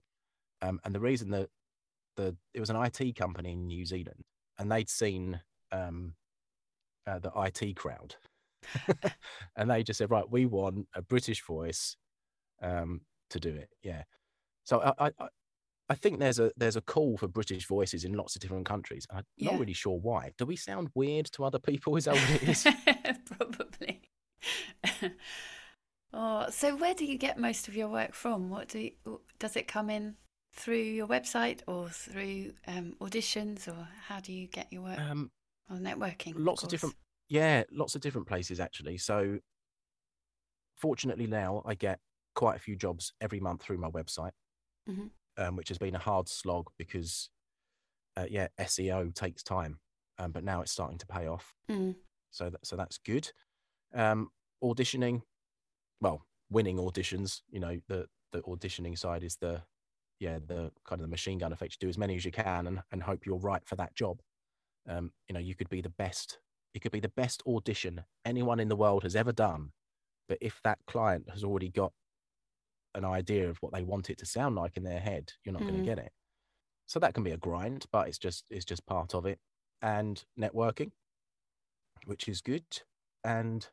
Um, 0.61 0.79
and 0.83 0.93
the 0.93 0.99
reason 0.99 1.31
that 1.31 1.49
the 2.15 2.35
it 2.53 2.59
was 2.59 2.69
an 2.69 2.77
IT 2.77 3.15
company 3.15 3.53
in 3.53 3.67
New 3.67 3.85
Zealand, 3.85 4.23
and 4.57 4.71
they'd 4.71 4.89
seen 4.89 5.41
um, 5.71 6.13
uh, 7.07 7.19
the 7.19 7.31
IT 7.35 7.75
crowd, 7.75 8.15
and 9.55 9.69
they 9.69 9.83
just 9.83 9.97
said, 9.97 10.11
right, 10.11 10.29
we 10.29 10.45
want 10.45 10.87
a 10.95 11.01
British 11.01 11.43
voice 11.43 11.97
um, 12.61 13.01
to 13.29 13.39
do 13.39 13.49
it. 13.49 13.69
Yeah. 13.83 14.03
So 14.63 14.93
I, 14.97 15.11
I, 15.19 15.27
I 15.87 15.95
think 15.95 16.19
there's 16.19 16.39
a 16.39 16.51
there's 16.57 16.75
a 16.75 16.81
call 16.81 17.17
for 17.17 17.27
British 17.27 17.67
voices 17.67 18.05
in 18.05 18.13
lots 18.13 18.35
of 18.35 18.41
different 18.41 18.65
countries. 18.65 19.05
I'm 19.11 19.23
yeah. 19.37 19.51
not 19.51 19.59
really 19.59 19.73
sure 19.73 19.99
why. 19.99 20.31
Do 20.37 20.45
we 20.45 20.55
sound 20.55 20.89
weird 20.95 21.27
to 21.33 21.43
other 21.43 21.59
people? 21.59 21.95
Is 21.95 22.05
that 22.05 22.15
what 22.15 22.41
it 22.41 22.49
is? 22.49 22.63
Probably. 23.37 24.01
oh, 26.13 26.49
so 26.49 26.75
where 26.75 26.95
do 26.95 27.05
you 27.05 27.17
get 27.17 27.37
most 27.37 27.67
of 27.67 27.75
your 27.75 27.87
work 27.87 28.15
from? 28.15 28.49
What 28.49 28.69
do 28.69 28.79
you, 28.79 29.21
does 29.37 29.55
it 29.55 29.67
come 29.67 29.91
in 29.91 30.15
through 30.53 30.77
your 30.77 31.07
website 31.07 31.59
or 31.67 31.89
through 31.89 32.53
um, 32.67 32.95
auditions, 32.99 33.67
or 33.67 33.87
how 34.07 34.19
do 34.19 34.33
you 34.33 34.47
get 34.47 34.67
your 34.71 34.81
work? 34.81 34.99
Um, 34.99 35.29
or 35.69 35.77
networking. 35.77 36.33
Lots 36.35 36.63
of, 36.63 36.67
of 36.67 36.71
different. 36.71 36.95
Yeah, 37.29 37.63
lots 37.71 37.93
of 37.93 38.01
different 38.01 38.27
places 38.27 38.59
actually. 38.59 38.97
So, 38.97 39.37
fortunately 40.75 41.27
now 41.27 41.61
I 41.65 41.75
get 41.75 41.99
quite 42.33 42.55
a 42.55 42.59
few 42.59 42.75
jobs 42.75 43.13
every 43.21 43.39
month 43.39 43.61
through 43.61 43.77
my 43.77 43.89
website. 43.89 44.31
Mm-hmm 44.89 45.07
um, 45.37 45.55
which 45.55 45.69
has 45.69 45.77
been 45.77 45.95
a 45.95 45.99
hard 45.99 46.27
slog 46.27 46.69
because, 46.77 47.29
uh, 48.17 48.25
yeah, 48.29 48.47
SEO 48.59 49.13
takes 49.13 49.43
time, 49.43 49.79
um, 50.17 50.31
but 50.31 50.43
now 50.43 50.61
it's 50.61 50.71
starting 50.71 50.97
to 50.97 51.07
pay 51.07 51.27
off. 51.27 51.53
Mm. 51.69 51.95
So 52.31 52.49
that, 52.49 52.65
so 52.65 52.75
that's 52.75 52.97
good. 52.97 53.31
Um, 53.93 54.29
auditioning, 54.63 55.21
well, 56.01 56.25
winning 56.49 56.77
auditions. 56.77 57.41
You 57.49 57.59
know, 57.59 57.79
the 57.87 58.07
the 58.31 58.41
auditioning 58.41 58.97
side 58.97 59.23
is 59.23 59.37
the 59.37 59.61
yeah 60.19 60.39
the 60.45 60.71
kind 60.85 60.99
of 60.99 61.01
the 61.01 61.07
machine 61.07 61.37
gun 61.37 61.53
effect. 61.53 61.73
You 61.73 61.87
do 61.87 61.89
as 61.89 61.97
many 61.97 62.15
as 62.15 62.25
you 62.25 62.31
can 62.31 62.67
and 62.67 62.81
and 62.91 63.03
hope 63.03 63.25
you're 63.25 63.37
right 63.37 63.65
for 63.65 63.75
that 63.77 63.95
job. 63.95 64.21
Um, 64.87 65.11
you 65.27 65.33
know, 65.33 65.39
you 65.39 65.55
could 65.55 65.69
be 65.69 65.81
the 65.81 65.89
best. 65.89 66.39
It 66.73 66.81
could 66.81 66.91
be 66.91 66.99
the 66.99 67.09
best 67.09 67.41
audition 67.47 68.03
anyone 68.25 68.59
in 68.59 68.67
the 68.67 68.75
world 68.75 69.03
has 69.03 69.15
ever 69.15 69.31
done, 69.31 69.71
but 70.27 70.37
if 70.41 70.59
that 70.63 70.79
client 70.87 71.29
has 71.31 71.43
already 71.43 71.69
got 71.69 71.93
an 72.95 73.05
idea 73.05 73.49
of 73.49 73.57
what 73.61 73.73
they 73.73 73.83
want 73.83 74.09
it 74.09 74.17
to 74.19 74.25
sound 74.25 74.55
like 74.55 74.77
in 74.77 74.83
their 74.83 74.99
head, 74.99 75.33
you're 75.43 75.53
not 75.53 75.61
mm. 75.61 75.69
going 75.69 75.79
to 75.79 75.85
get 75.85 75.99
it. 75.99 76.11
So 76.87 76.99
that 76.99 77.13
can 77.13 77.23
be 77.23 77.31
a 77.31 77.37
grind, 77.37 77.85
but 77.91 78.07
it's 78.07 78.17
just 78.17 78.45
it's 78.49 78.65
just 78.65 78.85
part 78.85 79.13
of 79.13 79.25
it. 79.25 79.39
And 79.81 80.23
networking, 80.39 80.91
which 82.05 82.27
is 82.27 82.41
good. 82.41 82.65
And 83.23 83.67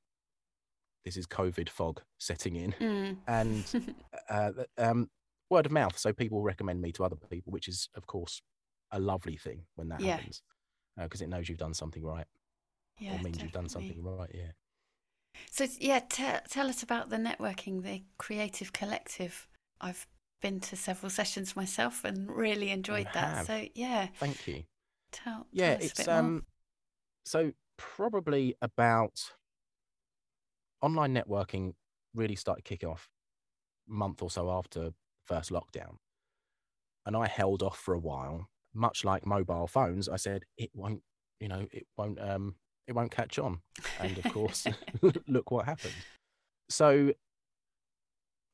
this 1.05 1.17
is 1.17 1.27
COVID 1.27 1.69
fog 1.69 2.01
setting 2.19 2.57
in, 2.57 2.73
mm. 2.73 3.17
and 3.27 3.95
uh, 4.31 4.53
um, 4.79 5.11
word 5.51 5.67
of 5.67 5.73
mouth. 5.73 5.99
So 5.99 6.13
people 6.13 6.43
recommend 6.43 6.81
me 6.81 6.93
to 6.93 7.05
other 7.05 7.17
people, 7.17 7.53
which 7.53 7.69
is 7.69 7.89
of 7.95 8.07
course 8.07 8.41
a 8.91 8.99
lovely 8.99 9.37
thing 9.37 9.63
when 9.77 9.89
that 9.89 10.01
yeah. 10.01 10.17
happens, 10.17 10.43
because 10.97 11.21
uh, 11.21 11.25
it 11.25 11.29
knows 11.29 11.49
you've 11.49 11.59
done 11.59 11.75
something 11.75 12.05
right, 12.05 12.27
yeah, 12.99 13.11
or 13.11 13.13
means 13.15 13.37
definitely. 13.37 13.43
you've 13.43 13.53
done 13.53 13.69
something 13.69 14.03
right. 14.03 14.31
Yeah. 14.33 14.53
So 15.51 15.67
yeah, 15.81 16.01
t- 16.01 16.25
tell 16.49 16.69
us 16.69 16.83
about 16.83 17.11
the 17.11 17.17
networking, 17.17 17.83
the 17.83 18.03
creative 18.19 18.73
collective. 18.73 19.49
I've 19.81 20.07
been 20.41 20.61
to 20.61 20.77
several 20.77 21.11
sessions 21.11 21.55
myself 21.57 22.05
and 22.05 22.31
really 22.31 22.71
enjoyed 22.71 23.07
you 23.07 23.13
that. 23.15 23.37
Have. 23.37 23.47
So 23.47 23.67
yeah, 23.75 24.09
thank 24.19 24.47
you. 24.47 24.65
Tell 25.13 25.47
yeah, 25.53 25.75
tell 25.75 25.85
it's 25.85 26.09
um, 26.09 26.45
so 27.25 27.53
probably 27.77 28.57
about 28.63 29.33
online 30.81 31.15
networking 31.15 31.75
really 32.15 32.37
started 32.37 32.65
kicking 32.65 32.89
off 32.89 33.09
a 33.89 33.93
month 33.93 34.23
or 34.23 34.31
so 34.31 34.51
after 34.51 34.93
first 35.27 35.51
lockdown. 35.51 35.97
And 37.07 37.17
I 37.17 37.27
held 37.27 37.63
off 37.63 37.79
for 37.79 37.95
a 37.95 37.99
while, 37.99 38.49
much 38.75 39.05
like 39.05 39.27
mobile 39.27 39.67
phones. 39.67 40.09
I 40.09 40.17
said, 40.17 40.45
it 40.57 40.71
won't, 40.75 41.03
you 41.41 41.49
know, 41.49 41.67
it 41.73 41.87
won't, 41.97 42.21
um, 42.21 42.55
it 42.87 42.95
won't 42.95 43.11
catch 43.11 43.39
on. 43.39 43.61
And 44.01 44.19
of 44.19 44.33
course, 44.33 44.67
look 45.29 45.51
what 45.51 45.67
happened. 45.67 45.95
So 46.69 47.13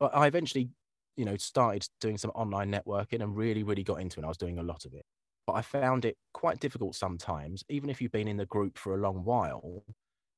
I 0.01 0.27
eventually, 0.27 0.71
you 1.17 1.25
know, 1.25 1.37
started 1.37 1.87
doing 2.01 2.19
some 2.19 2.31
online 2.35 2.71
networking 2.73 3.23
and 3.23 3.37
really, 3.37 3.63
really 3.63 3.85
got 3.85 4.01
into 4.01 4.21
it. 4.21 4.25
I 4.25 4.29
was 4.29 4.37
doing 4.37 4.59
a 4.59 4.63
lot 4.63 4.85
of 4.85 4.95
it. 4.95 5.05
But 5.47 5.55
I 5.55 5.63
found 5.63 6.05
it 6.05 6.17
quite 6.35 6.61
difficult 6.61 6.95
sometimes, 6.95 7.65
even 7.71 7.89
if 7.89 8.03
you've 8.03 8.13
been 8.13 8.29
in 8.29 8.37
the 8.37 8.47
group 8.47 8.77
for 8.77 8.95
a 8.95 8.99
long 8.99 9.25
while, 9.25 9.83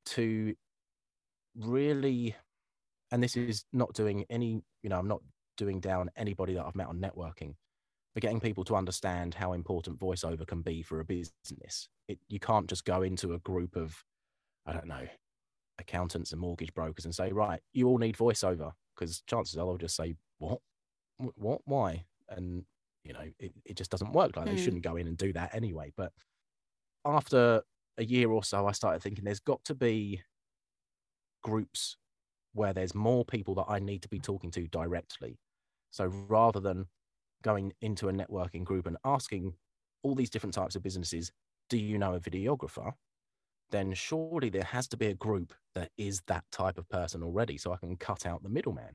to 0.07 0.55
really, 1.57 2.37
and 3.11 3.23
this 3.23 3.37
is 3.37 3.65
not 3.73 3.93
doing 3.93 4.25
any, 4.31 4.63
you 4.83 4.89
know, 4.89 4.99
I'm 4.99 5.09
not 5.09 5.21
doing 5.57 5.81
down 5.81 6.11
anybody 6.17 6.55
that 6.55 6.65
I've 6.65 6.77
met 6.77 6.87
on 6.87 7.01
networking, 7.01 7.55
but 8.21 8.27
getting 8.27 8.41
people 8.41 8.65
to 8.65 8.77
understand 8.77 9.35
how 9.35 9.53
important 9.53 9.99
voiceover 9.99 10.47
can 10.47 10.63
be 10.63 10.83
for 10.83 11.01
a 11.01 11.05
business. 11.05 11.89
It, 12.09 12.19
you 12.29 12.39
can't 12.39 12.69
just 12.69 12.85
go 12.85 13.03
into 13.03 13.33
a 13.33 13.39
group 13.39 13.77
of, 13.77 14.05
I 14.67 14.73
don't 14.73 14.87
know, 14.87 15.07
accountants 15.79 16.33
and 16.33 16.41
mortgage 16.41 16.75
brokers 16.75 17.05
and 17.05 17.15
say, 17.15 17.33
right, 17.33 17.61
you 17.73 17.89
all 17.89 17.99
need 17.99 18.17
voiceover 18.17 18.73
because 18.95 19.23
chances 19.23 19.57
are 19.57 19.65
they'll 19.65 19.79
just 19.79 19.97
say, 19.97 20.15
what, 20.39 20.59
what, 21.37 21.63
why? 21.65 22.05
And, 22.29 22.65
you 23.05 23.13
know, 23.13 23.25
it, 23.39 23.53
it 23.65 23.77
just 23.77 23.91
doesn't 23.91 24.13
work 24.13 24.37
like 24.37 24.47
mm. 24.47 24.51
they 24.51 24.57
hmm. 24.57 24.65
shouldn't 24.65 24.85
go 24.85 24.97
in 24.97 25.07
and 25.07 25.17
do 25.17 25.33
that 25.33 25.55
anyway. 25.55 25.93
But 25.97 26.13
after 27.05 27.63
a 27.97 28.05
year 28.05 28.31
or 28.31 28.45
so, 28.45 28.67
I 28.67 28.73
started 28.73 29.03
thinking 29.03 29.25
there's 29.25 29.41
got 29.41 29.65
to 29.65 29.75
be 29.75 30.21
groups 31.43 31.97
where 32.53 32.73
there's 32.73 32.95
more 32.95 33.25
people 33.25 33.55
that 33.55 33.67
I 33.69 33.79
need 33.79 34.03
to 34.03 34.09
be 34.09 34.19
talking 34.19 34.51
to 34.53 34.67
directly. 34.69 35.39
So 35.91 36.07
rather 36.07 36.61
than 36.61 36.87
going 37.43 37.73
into 37.81 38.09
a 38.09 38.13
networking 38.13 38.65
group 38.65 38.87
and 38.87 38.97
asking 39.05 39.55
all 40.03 40.15
these 40.15 40.31
different 40.31 40.55
types 40.55 40.77
of 40.77 40.83
businesses, 40.83 41.31
do 41.69 41.79
you 41.79 41.99
know 41.99 42.15
a 42.15 42.21
videographer? 42.21 42.93
Then 43.71 43.95
surely 43.95 44.51
there 44.51 44.65
has 44.65 44.89
to 44.89 44.97
be 44.97 45.07
a 45.07 45.15
group 45.15 45.53
that 45.75 45.91
is 45.97 46.23
that 46.27 46.45
type 46.51 46.79
of 46.79 46.89
person 46.89 47.23
already 47.23 47.57
so 47.57 47.73
I 47.73 47.77
can 47.77 47.97
cut 47.97 48.27
out 48.27 48.43
the 48.43 48.49
middleman. 48.49 48.93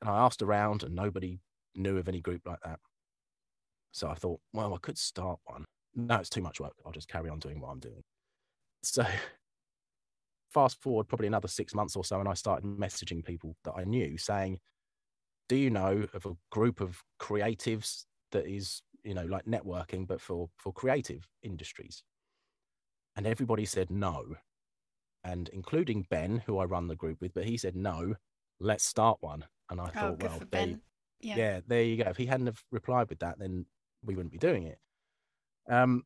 And 0.00 0.10
I 0.10 0.18
asked 0.18 0.42
around 0.42 0.82
and 0.82 0.94
nobody 0.94 1.40
knew 1.74 1.96
of 1.96 2.08
any 2.08 2.20
group 2.20 2.42
like 2.44 2.60
that. 2.64 2.80
So 3.92 4.08
I 4.08 4.14
thought, 4.14 4.40
well, 4.52 4.74
I 4.74 4.78
could 4.78 4.98
start 4.98 5.38
one. 5.44 5.64
No, 5.94 6.16
it's 6.16 6.30
too 6.30 6.42
much 6.42 6.60
work. 6.60 6.72
I'll 6.84 6.92
just 6.92 7.08
carry 7.08 7.28
on 7.28 7.38
doing 7.38 7.60
what 7.60 7.70
I'm 7.70 7.80
doing. 7.80 8.02
So 8.82 9.04
fast 10.52 10.80
forward 10.82 11.08
probably 11.08 11.26
another 11.26 11.48
six 11.48 11.74
months 11.74 11.96
or 11.96 12.04
so, 12.04 12.20
and 12.20 12.28
I 12.28 12.34
started 12.34 12.64
messaging 12.64 13.24
people 13.24 13.54
that 13.64 13.74
I 13.76 13.84
knew 13.84 14.18
saying, 14.18 14.58
Do 15.52 15.58
you 15.58 15.68
know 15.68 16.06
of 16.14 16.24
a 16.24 16.34
group 16.50 16.80
of 16.80 17.02
creatives 17.20 18.04
that 18.30 18.46
is, 18.46 18.80
you 19.04 19.12
know, 19.12 19.26
like 19.26 19.44
networking, 19.44 20.06
but 20.06 20.18
for, 20.18 20.48
for 20.56 20.72
creative 20.72 21.28
industries? 21.42 22.02
And 23.16 23.26
everybody 23.26 23.66
said 23.66 23.90
no. 23.90 24.36
And 25.24 25.50
including 25.52 26.06
Ben, 26.08 26.42
who 26.46 26.56
I 26.56 26.64
run 26.64 26.88
the 26.88 26.96
group 26.96 27.20
with, 27.20 27.34
but 27.34 27.44
he 27.44 27.58
said, 27.58 27.76
No, 27.76 28.14
let's 28.60 28.86
start 28.86 29.18
one. 29.20 29.44
And 29.68 29.78
I 29.78 29.90
oh, 29.94 30.16
thought, 30.16 30.22
well, 30.22 30.40
yeah. 31.20 31.36
yeah, 31.36 31.60
there 31.66 31.82
you 31.82 32.02
go. 32.02 32.08
If 32.08 32.16
he 32.16 32.24
hadn't 32.24 32.46
have 32.46 32.64
replied 32.70 33.10
with 33.10 33.18
that, 33.18 33.38
then 33.38 33.66
we 34.02 34.14
wouldn't 34.14 34.32
be 34.32 34.38
doing 34.38 34.62
it. 34.62 34.78
Um, 35.68 36.04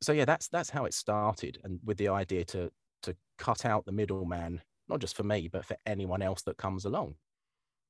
so 0.00 0.12
yeah, 0.12 0.24
that's 0.24 0.46
that's 0.46 0.70
how 0.70 0.84
it 0.84 0.94
started, 0.94 1.58
and 1.64 1.80
with 1.84 1.98
the 1.98 2.10
idea 2.10 2.44
to 2.44 2.70
to 3.02 3.16
cut 3.38 3.64
out 3.64 3.86
the 3.86 3.92
middleman, 3.92 4.60
not 4.88 5.00
just 5.00 5.16
for 5.16 5.24
me, 5.24 5.48
but 5.48 5.64
for 5.64 5.76
anyone 5.84 6.22
else 6.22 6.42
that 6.42 6.58
comes 6.58 6.84
along, 6.84 7.16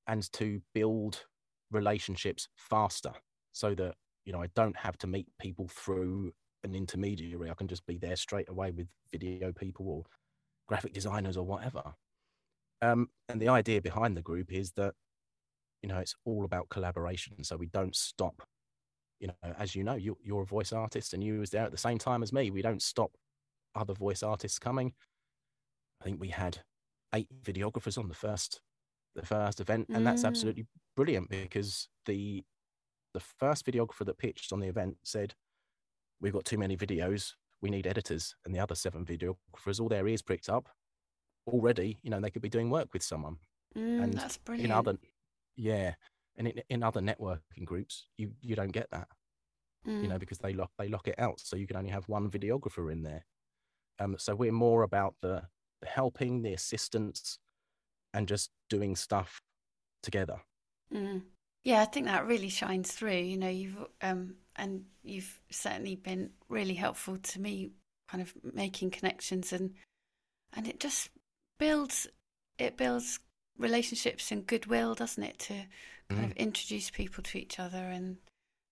and 0.07 0.31
to 0.33 0.61
build 0.75 1.25
relationships 1.71 2.49
faster 2.57 3.13
so 3.53 3.75
that, 3.75 3.95
you 4.25 4.33
know, 4.33 4.43
I 4.43 4.49
don't 4.55 4.77
have 4.77 4.99
to 4.99 5.07
meet 5.07 5.27
people 5.41 5.69
through 5.69 6.33
an 6.65 6.75
intermediary. 6.75 7.51
I 7.51 7.55
can 7.55 7.69
just 7.69 7.87
be 7.87 7.99
there 7.99 8.17
straight 8.17 8.49
away 8.49 8.71
with 8.71 8.87
video 9.11 9.53
people 9.53 9.89
or 9.89 10.05
graphic 10.69 10.93
designers 10.93 11.37
or 11.37 11.45
whatever. 11.45 11.83
Um, 12.83 13.09
and 13.29 13.41
the 13.41 13.49
idea 13.49 13.81
behind 13.81 14.17
the 14.17 14.23
group 14.23 14.53
is 14.53 14.73
that, 14.73 14.95
you 15.83 15.89
know, 15.89 15.99
it's 15.99 16.15
all 16.25 16.45
about 16.45 16.69
collaboration. 16.69 17.43
So 17.45 17.57
we 17.57 17.67
don't 17.67 17.97
stop. 17.97 18.43
You 19.21 19.29
know, 19.29 19.55
as 19.59 19.75
you 19.75 19.83
know, 19.83 19.95
you, 19.95 20.19
you're 20.23 20.43
a 20.43 20.47
voice 20.47 20.73
artist 20.73 21.15
and 21.15 21.25
you 21.25 21.41
was 21.41 21.51
there 21.51 21.65
at 21.65 21.73
the 21.73 21.79
same 21.79 21.99
time 21.99 22.23
as 22.23 22.33
me. 22.33 22.51
We 22.51 22.63
don't 22.63 22.83
stop 22.83 23.13
other 23.75 23.95
voice 23.95 24.23
artists 24.23 24.59
coming. 24.59 24.93
I 26.01 26.05
think 26.05 26.21
we 26.21 26.29
had 26.29 26.59
eight 27.15 27.29
videographers 27.43 27.97
on 27.97 28.09
the 28.09 28.15
first 28.15 28.61
the 29.17 29.27
first 29.27 29.61
event, 29.61 29.89
and 29.89 29.99
mm. 29.99 30.05
that's 30.05 30.25
absolutely 30.25 30.67
brilliant 30.97 31.29
because 31.29 31.89
the 32.07 32.45
the 33.15 33.21
first 33.21 33.65
videographer 33.67 34.05
that 34.05 34.19
pitched 34.19 34.53
on 34.53 34.61
the 34.61 34.69
event 34.69 34.97
said, 35.03 35.35
"We've 36.21 36.33
got 36.33 36.45
too 36.45 36.59
many 36.59 36.77
videos. 36.77 37.33
We 37.63 37.71
need 37.71 37.87
editors." 37.87 38.35
And 38.45 38.55
the 38.55 38.61
other 38.61 38.75
seven 38.75 39.05
videographers, 39.05 39.81
all 39.81 39.89
their 39.89 40.07
ears 40.07 40.23
pricked 40.23 40.49
up 40.49 40.69
already. 41.47 41.99
You 42.03 42.11
know, 42.11 42.21
they 42.21 42.31
could 42.31 42.43
be 42.43 42.49
doing 42.49 42.71
work 42.71 42.89
with 42.93 43.03
someone. 43.03 43.39
Mm, 43.77 44.03
and 44.03 44.15
that's 44.15 44.39
brilliant. 44.39 44.67
In 44.67 44.73
other, 44.73 44.97
yeah, 45.57 45.95
and 46.37 46.49
in, 46.49 46.63
in 46.69 46.83
other 46.83 47.01
networking 47.01 47.65
groups, 47.65 48.07
you 48.17 48.33
you 48.43 48.55
don't 48.55 48.73
get 48.73 48.91
that. 48.91 49.09
Mm. 49.87 50.03
You 50.03 50.09
know, 50.09 50.19
because 50.19 50.39
they 50.39 50.53
lock 50.53 50.71
they 50.79 50.89
lock 50.89 51.09
it 51.09 51.19
out, 51.19 51.41
so 51.41 51.57
you 51.57 51.67
can 51.67 51.77
only 51.77 51.91
have 51.91 52.09
one 52.09 52.31
videographer 52.31 52.93
in 52.93 53.03
there. 53.03 53.25
Um, 53.99 54.17
so 54.19 54.35
we're 54.35 54.53
more 54.53 54.83
about 54.83 55.15
the, 55.23 55.43
the 55.81 55.89
helping, 55.89 56.43
the 56.43 56.53
assistance, 56.53 57.39
and 58.15 58.29
just 58.29 58.51
doing 58.69 58.97
stuff 58.97 59.41
together. 60.03 60.41
Mm. 60.93 61.23
Yeah, 61.65 61.83
I 61.83 61.87
think 61.87 62.07
that 62.07 62.27
really 62.27 62.49
shines 62.49 62.93
through. 62.93 63.17
You 63.17 63.37
know, 63.37 63.49
you've 63.49 63.77
um, 64.01 64.37
and 64.55 64.85
you've 65.03 65.41
certainly 65.51 65.97
been 65.97 66.31
really 66.49 66.75
helpful 66.75 67.19
to 67.19 67.41
me, 67.41 67.73
kind 68.09 68.23
of 68.23 68.33
making 68.55 68.91
connections 68.91 69.53
and 69.53 69.75
and 70.55 70.69
it 70.69 70.81
just 70.81 71.11
builds 71.59 72.07
it 72.59 72.77
builds 72.77 73.19
relationships 73.59 74.31
and 74.31 74.47
goodwill, 74.47 74.95
doesn't 74.95 75.23
it? 75.23 75.39
To 75.41 75.55
kind 76.09 76.23
mm. 76.23 76.31
of 76.31 76.37
introduce 76.37 76.91
people 76.91 77.23
to 77.25 77.39
each 77.39 77.59
other 77.59 77.79
and 77.79 78.17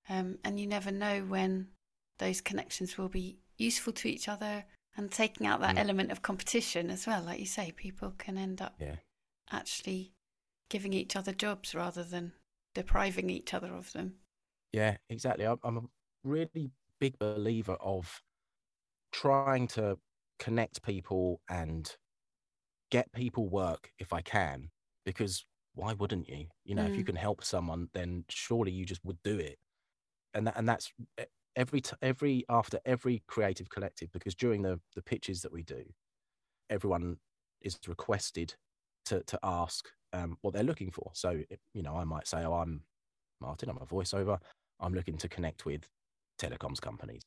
um, 0.08 0.38
and 0.44 0.60
you 0.60 0.66
never 0.66 0.90
know 0.90 1.20
when 1.22 1.68
those 2.18 2.40
connections 2.40 2.96
will 2.96 3.08
be 3.08 3.38
useful 3.56 3.92
to 3.92 4.08
each 4.08 4.28
other 4.28 4.64
and 4.96 5.10
taking 5.10 5.46
out 5.46 5.60
that 5.60 5.76
mm. 5.76 5.80
element 5.80 6.12
of 6.12 6.22
competition 6.22 6.90
as 6.90 7.06
well 7.06 7.22
like 7.22 7.40
you 7.40 7.46
say 7.46 7.72
people 7.72 8.12
can 8.18 8.38
end 8.38 8.60
up 8.60 8.74
yeah. 8.78 8.96
Actually 9.54 10.12
giving 10.68 10.92
each 10.92 11.16
other 11.16 11.32
jobs 11.32 11.74
rather 11.74 12.02
than 12.02 12.32
depriving 12.74 13.30
each 13.30 13.54
other 13.54 13.72
of 13.74 13.92
them 13.92 14.14
yeah 14.72 14.96
exactly 15.08 15.46
i'm 15.46 15.76
a 15.76 15.82
really 16.24 16.70
big 17.00 17.18
believer 17.18 17.76
of 17.80 18.20
trying 19.12 19.68
to 19.68 19.96
connect 20.38 20.82
people 20.82 21.40
and 21.48 21.96
get 22.90 23.12
people 23.12 23.48
work 23.48 23.90
if 23.98 24.12
i 24.12 24.20
can 24.20 24.68
because 25.06 25.46
why 25.74 25.92
wouldn't 25.92 26.28
you 26.28 26.46
you 26.64 26.74
know 26.74 26.82
mm. 26.82 26.90
if 26.90 26.96
you 26.96 27.02
mm. 27.02 27.06
can 27.06 27.16
help 27.16 27.44
someone 27.44 27.88
then 27.94 28.24
surely 28.28 28.72
you 28.72 28.84
just 28.84 29.04
would 29.04 29.18
do 29.22 29.38
it 29.38 29.58
and 30.34 30.46
that, 30.46 30.56
and 30.56 30.68
that's 30.68 30.92
every 31.56 31.80
t- 31.80 31.96
every 32.02 32.44
after 32.48 32.80
every 32.84 33.22
creative 33.26 33.68
collective 33.68 34.10
because 34.12 34.34
during 34.34 34.62
the 34.62 34.80
the 34.94 35.02
pitches 35.02 35.42
that 35.42 35.52
we 35.52 35.62
do 35.62 35.82
everyone 36.70 37.16
is 37.60 37.78
requested 37.86 38.54
to 39.06 39.22
to 39.24 39.38
ask 39.42 39.88
um, 40.12 40.36
what 40.42 40.54
they're 40.54 40.62
looking 40.62 40.90
for 40.90 41.10
so 41.14 41.42
you 41.72 41.82
know 41.82 41.96
i 41.96 42.04
might 42.04 42.26
say 42.26 42.44
oh 42.44 42.54
i'm 42.54 42.82
martin 43.40 43.68
i'm 43.68 43.78
a 43.78 43.86
voiceover 43.86 44.38
i'm 44.80 44.94
looking 44.94 45.16
to 45.18 45.28
connect 45.28 45.66
with 45.66 45.88
telecoms 46.40 46.80
companies 46.80 47.22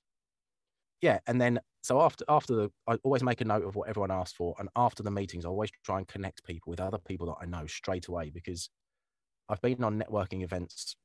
yeah 1.02 1.20
and 1.28 1.40
then 1.40 1.60
so 1.82 2.02
after 2.02 2.24
after 2.30 2.56
the 2.56 2.72
i 2.88 2.96
always 3.04 3.24
make 3.24 3.42
a 3.42 3.46
note 3.46 3.64
of 3.64 3.76
what 3.76 3.90
everyone 3.90 4.12
asked 4.12 4.36
for 4.36 4.56
and 4.60 4.70
after 4.76 5.04
the 5.04 5.12
meetings 5.12 5.46
i 5.46 5.50
always 5.50 5.72
try 5.86 5.98
and 5.98 6.08
connect 6.08 6.44
people 6.46 6.70
with 6.70 6.80
other 6.80 6.98
people 6.98 7.28
that 7.28 7.36
i 7.42 7.46
know 7.46 7.66
straight 7.68 8.08
away 8.08 8.30
because 8.30 8.70
i've 9.50 9.62
been 9.62 9.84
on 9.84 10.02
networking 10.02 10.44
events 10.44 10.96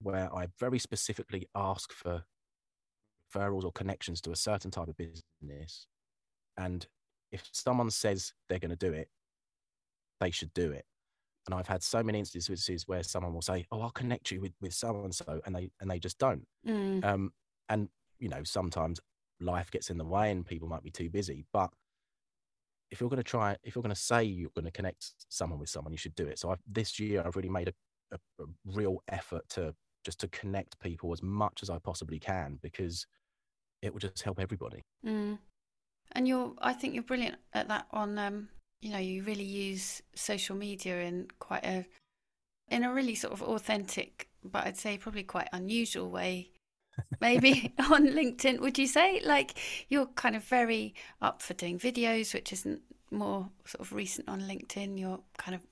where 0.00 0.32
i 0.34 0.46
very 0.58 0.78
specifically 0.78 1.48
ask 1.54 1.92
for 1.92 2.22
referrals 3.32 3.64
or 3.64 3.72
connections 3.72 4.20
to 4.22 4.32
a 4.32 4.36
certain 4.36 4.70
type 4.70 4.88
of 4.88 4.96
business. 4.96 5.86
And 6.56 6.86
if 7.32 7.48
someone 7.52 7.90
says 7.90 8.32
they're 8.48 8.58
going 8.58 8.70
to 8.70 8.76
do 8.76 8.92
it, 8.92 9.08
they 10.20 10.30
should 10.30 10.52
do 10.54 10.70
it. 10.70 10.84
And 11.46 11.54
I've 11.54 11.68
had 11.68 11.82
so 11.82 12.02
many 12.02 12.18
instances 12.18 12.86
where 12.86 13.02
someone 13.02 13.32
will 13.32 13.42
say, 13.42 13.66
"Oh, 13.70 13.80
I'll 13.80 13.90
connect 13.90 14.30
you 14.30 14.40
with 14.40 14.52
with 14.60 14.74
so 14.74 15.02
and 15.02 15.14
so," 15.14 15.40
and 15.46 15.54
they 15.54 15.70
and 15.80 15.90
they 15.90 15.98
just 15.98 16.18
don't. 16.18 16.46
Mm. 16.66 17.04
Um, 17.04 17.32
and 17.68 17.88
you 18.18 18.28
know, 18.28 18.42
sometimes 18.44 19.00
life 19.40 19.70
gets 19.70 19.88
in 19.88 19.98
the 19.98 20.04
way, 20.04 20.30
and 20.30 20.44
people 20.44 20.68
might 20.68 20.82
be 20.82 20.90
too 20.90 21.08
busy. 21.08 21.46
But 21.52 21.70
if 22.90 23.00
you're 23.00 23.10
going 23.10 23.18
to 23.18 23.22
try, 23.22 23.56
if 23.62 23.74
you're 23.74 23.82
going 23.82 23.94
to 23.94 24.00
say 24.00 24.24
you're 24.24 24.50
going 24.54 24.64
to 24.64 24.70
connect 24.70 25.12
someone 25.28 25.58
with 25.58 25.68
someone, 25.68 25.92
you 25.92 25.98
should 25.98 26.14
do 26.14 26.26
it. 26.26 26.38
So 26.38 26.50
I've, 26.50 26.62
this 26.66 26.98
year, 26.98 27.22
I've 27.24 27.36
really 27.36 27.48
made 27.48 27.68
a, 27.68 27.72
a, 28.12 28.42
a 28.42 28.46
real 28.66 29.02
effort 29.08 29.48
to 29.50 29.74
just 30.04 30.20
to 30.20 30.28
connect 30.28 30.78
people 30.80 31.12
as 31.12 31.22
much 31.22 31.62
as 31.62 31.70
I 31.70 31.78
possibly 31.78 32.18
can 32.18 32.58
because 32.62 33.06
it 33.82 33.92
will 33.92 34.00
just 34.00 34.22
help 34.22 34.40
everybody. 34.40 34.82
Mm. 35.06 35.38
And 36.12 36.26
you're, 36.26 36.54
I 36.60 36.72
think 36.72 36.94
you're 36.94 37.02
brilliant 37.02 37.36
at 37.52 37.68
that. 37.68 37.86
On, 37.90 38.18
um, 38.18 38.48
you 38.80 38.90
know, 38.90 38.98
you 38.98 39.22
really 39.22 39.44
use 39.44 40.02
social 40.14 40.56
media 40.56 41.00
in 41.00 41.28
quite 41.38 41.64
a, 41.64 41.86
in 42.68 42.84
a 42.84 42.92
really 42.92 43.14
sort 43.14 43.32
of 43.32 43.42
authentic, 43.42 44.28
but 44.44 44.66
I'd 44.66 44.76
say 44.76 44.98
probably 44.98 45.24
quite 45.24 45.48
unusual 45.52 46.10
way. 46.10 46.50
Maybe 47.20 47.74
on 47.90 48.08
LinkedIn, 48.08 48.60
would 48.60 48.78
you 48.78 48.86
say? 48.86 49.20
Like 49.24 49.58
you're 49.88 50.06
kind 50.06 50.36
of 50.36 50.44
very 50.44 50.94
up 51.22 51.42
for 51.42 51.54
doing 51.54 51.78
videos, 51.78 52.34
which 52.34 52.52
isn't 52.52 52.82
more 53.10 53.48
sort 53.64 53.80
of 53.80 53.92
recent 53.92 54.28
on 54.28 54.42
LinkedIn. 54.42 54.98
You're 54.98 55.20
kind 55.36 55.54
of 55.54 55.62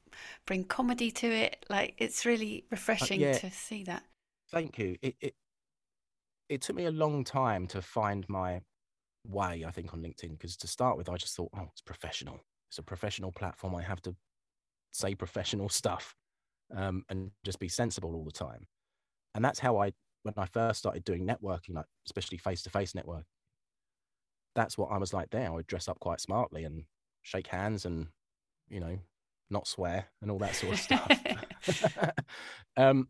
bring 0.46 0.64
comedy 0.64 1.10
to 1.10 1.26
it. 1.26 1.64
Like 1.68 1.94
it's 1.98 2.24
really 2.24 2.64
refreshing 2.70 3.22
uh, 3.22 3.28
yeah. 3.28 3.38
to 3.38 3.50
see 3.50 3.84
that. 3.84 4.04
Thank 4.50 4.78
you. 4.78 4.96
It, 5.02 5.16
it 5.20 5.34
it 6.48 6.62
took 6.62 6.76
me 6.76 6.84
a 6.84 6.90
long 6.90 7.24
time 7.24 7.66
to 7.68 7.82
find 7.82 8.24
my 8.28 8.60
way. 9.26 9.64
I 9.66 9.70
think 9.70 9.92
on 9.92 10.00
LinkedIn 10.00 10.30
because 10.30 10.56
to 10.58 10.68
start 10.68 10.96
with, 10.96 11.08
I 11.08 11.16
just 11.16 11.34
thought, 11.36 11.50
oh, 11.56 11.66
it's 11.72 11.80
professional. 11.80 12.40
It's 12.70 12.78
a 12.78 12.82
professional 12.82 13.32
platform. 13.32 13.74
I 13.74 13.82
have 13.82 14.02
to 14.02 14.14
say 14.92 15.14
professional 15.14 15.68
stuff 15.68 16.14
um, 16.74 17.04
and 17.08 17.30
just 17.44 17.58
be 17.58 17.68
sensible 17.68 18.14
all 18.14 18.24
the 18.24 18.32
time. 18.32 18.66
And 19.34 19.44
that's 19.44 19.58
how 19.58 19.78
I, 19.78 19.92
when 20.22 20.34
I 20.36 20.46
first 20.46 20.78
started 20.78 21.04
doing 21.04 21.26
networking, 21.26 21.74
like 21.74 21.86
especially 22.06 22.38
face 22.38 22.62
to 22.62 22.70
face 22.70 22.94
network, 22.94 23.24
that's 24.54 24.78
what 24.78 24.90
I 24.90 24.98
was 24.98 25.12
like 25.12 25.30
there. 25.30 25.46
I 25.46 25.50
would 25.50 25.66
dress 25.66 25.88
up 25.88 26.00
quite 26.00 26.20
smartly 26.20 26.64
and 26.64 26.84
shake 27.22 27.48
hands 27.48 27.84
and, 27.84 28.08
you 28.68 28.80
know, 28.80 28.98
not 29.50 29.66
swear 29.68 30.06
and 30.22 30.30
all 30.30 30.38
that 30.38 30.54
sort 30.54 30.72
of 30.74 30.80
stuff. 30.80 31.10
um, 32.76 33.08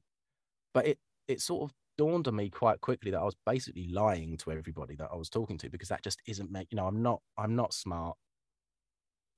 but 0.74 0.86
it 0.86 0.98
it 1.28 1.40
sort 1.40 1.70
of 1.70 1.74
dawned 1.98 2.28
on 2.28 2.36
me 2.36 2.50
quite 2.50 2.80
quickly 2.80 3.10
that 3.10 3.20
I 3.20 3.24
was 3.24 3.36
basically 3.46 3.88
lying 3.88 4.36
to 4.38 4.52
everybody 4.52 4.94
that 4.96 5.08
I 5.12 5.16
was 5.16 5.30
talking 5.30 5.56
to 5.58 5.70
because 5.70 5.88
that 5.88 6.02
just 6.02 6.20
isn't 6.26 6.50
me. 6.50 6.66
You 6.70 6.76
know, 6.76 6.86
I'm 6.86 7.02
not 7.02 7.20
I'm 7.38 7.56
not 7.56 7.72
smart. 7.72 8.16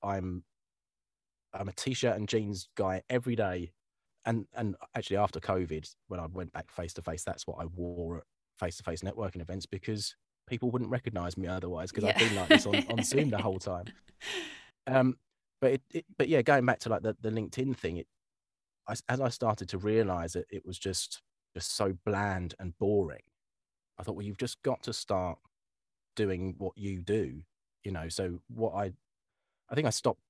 I'm 0.03 0.43
I'm 1.53 1.67
a 1.67 1.73
t-shirt 1.73 2.15
and 2.15 2.27
jeans 2.27 2.69
guy 2.75 3.01
every 3.09 3.35
day. 3.35 3.71
And 4.25 4.45
and 4.53 4.75
actually 4.95 5.17
after 5.17 5.39
COVID, 5.39 5.89
when 6.07 6.19
I 6.19 6.27
went 6.27 6.53
back 6.53 6.71
face 6.71 6.93
to 6.93 7.01
face, 7.01 7.23
that's 7.23 7.47
what 7.47 7.57
I 7.59 7.65
wore 7.65 8.17
at 8.17 8.23
face 8.59 8.77
to 8.77 8.83
face 8.83 9.01
networking 9.01 9.41
events 9.41 9.65
because 9.65 10.15
people 10.47 10.71
wouldn't 10.71 10.91
recognize 10.91 11.37
me 11.37 11.47
otherwise 11.47 11.91
because 11.91 12.03
yeah. 12.03 12.11
I've 12.11 12.19
been 12.19 12.35
like 12.35 12.49
this 12.49 12.65
on, 12.65 12.75
on 12.89 13.03
Zoom 13.03 13.29
the 13.29 13.41
whole 13.41 13.59
time. 13.59 13.85
Um, 14.87 15.17
but 15.61 15.73
it, 15.73 15.81
it, 15.93 16.05
but 16.17 16.29
yeah, 16.29 16.41
going 16.41 16.65
back 16.65 16.79
to 16.79 16.89
like 16.89 17.03
the, 17.03 17.15
the 17.21 17.29
LinkedIn 17.29 17.77
thing, 17.77 17.97
it 17.97 18.07
I, 18.87 18.95
as 19.07 19.21
I 19.21 19.29
started 19.29 19.69
to 19.69 19.77
realize 19.77 20.33
that 20.33 20.45
it 20.49 20.65
was 20.65 20.79
just 20.79 21.21
just 21.53 21.75
so 21.75 21.95
bland 22.05 22.55
and 22.59 22.77
boring. 22.79 23.21
I 23.99 24.03
thought, 24.03 24.15
well, 24.15 24.25
you've 24.25 24.37
just 24.37 24.61
got 24.63 24.81
to 24.83 24.93
start 24.93 25.37
doing 26.15 26.55
what 26.57 26.77
you 26.77 27.01
do, 27.01 27.41
you 27.83 27.91
know. 27.91 28.09
So 28.09 28.39
what 28.47 28.73
I, 28.73 28.93
I 29.69 29.75
think 29.75 29.87
I 29.87 29.91
stopped. 29.91 30.21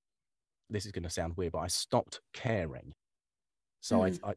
This 0.69 0.86
is 0.86 0.91
going 0.91 1.04
to 1.04 1.10
sound 1.10 1.36
weird, 1.36 1.54
but 1.54 1.60
I 1.60 1.67
stopped 1.67 2.21
caring. 2.34 2.93
So 3.82 3.99
mm. 3.99 4.19
I, 4.23 4.30
I, 4.30 4.34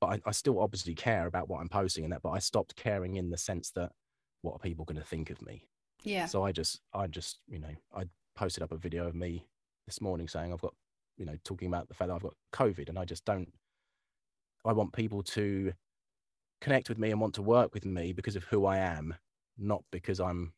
but 0.00 0.06
I, 0.06 0.20
I 0.26 0.32
still 0.32 0.60
obviously 0.60 0.94
care 0.94 1.26
about 1.26 1.48
what 1.48 1.60
I'm 1.60 1.68
posting 1.68 2.04
and 2.04 2.12
that, 2.12 2.22
but 2.22 2.30
I 2.30 2.38
stopped 2.38 2.76
caring 2.76 3.16
in 3.16 3.30
the 3.30 3.36
sense 3.36 3.70
that 3.72 3.92
what 4.42 4.54
are 4.54 4.58
people 4.58 4.84
going 4.84 5.00
to 5.00 5.06
think 5.06 5.30
of 5.30 5.42
me? 5.42 5.66
Yeah. 6.02 6.26
So 6.26 6.44
I 6.44 6.52
just, 6.52 6.80
I 6.92 7.06
just, 7.06 7.38
you 7.48 7.58
know, 7.58 7.74
I 7.94 8.04
posted 8.36 8.62
up 8.62 8.72
a 8.72 8.76
video 8.76 9.06
of 9.06 9.14
me 9.14 9.46
this 9.86 10.00
morning 10.00 10.28
saying 10.28 10.52
I've 10.52 10.60
got, 10.60 10.74
you 11.16 11.24
know, 11.24 11.36
talking 11.44 11.68
about 11.68 11.88
the 11.88 11.94
fact 11.94 12.08
that 12.08 12.14
I've 12.14 12.22
got 12.22 12.34
COVID, 12.52 12.88
and 12.88 12.98
I 12.98 13.04
just 13.04 13.24
don't. 13.24 13.52
I 14.64 14.72
want 14.72 14.92
people 14.92 15.22
to 15.22 15.72
connect 16.60 16.88
with 16.88 16.98
me 16.98 17.10
and 17.10 17.20
want 17.20 17.34
to 17.34 17.42
work 17.42 17.74
with 17.74 17.84
me 17.84 18.12
because 18.12 18.36
of 18.36 18.44
who 18.44 18.66
I 18.66 18.78
am, 18.78 19.14
not 19.58 19.84
because 19.92 20.20
I'm, 20.20 20.54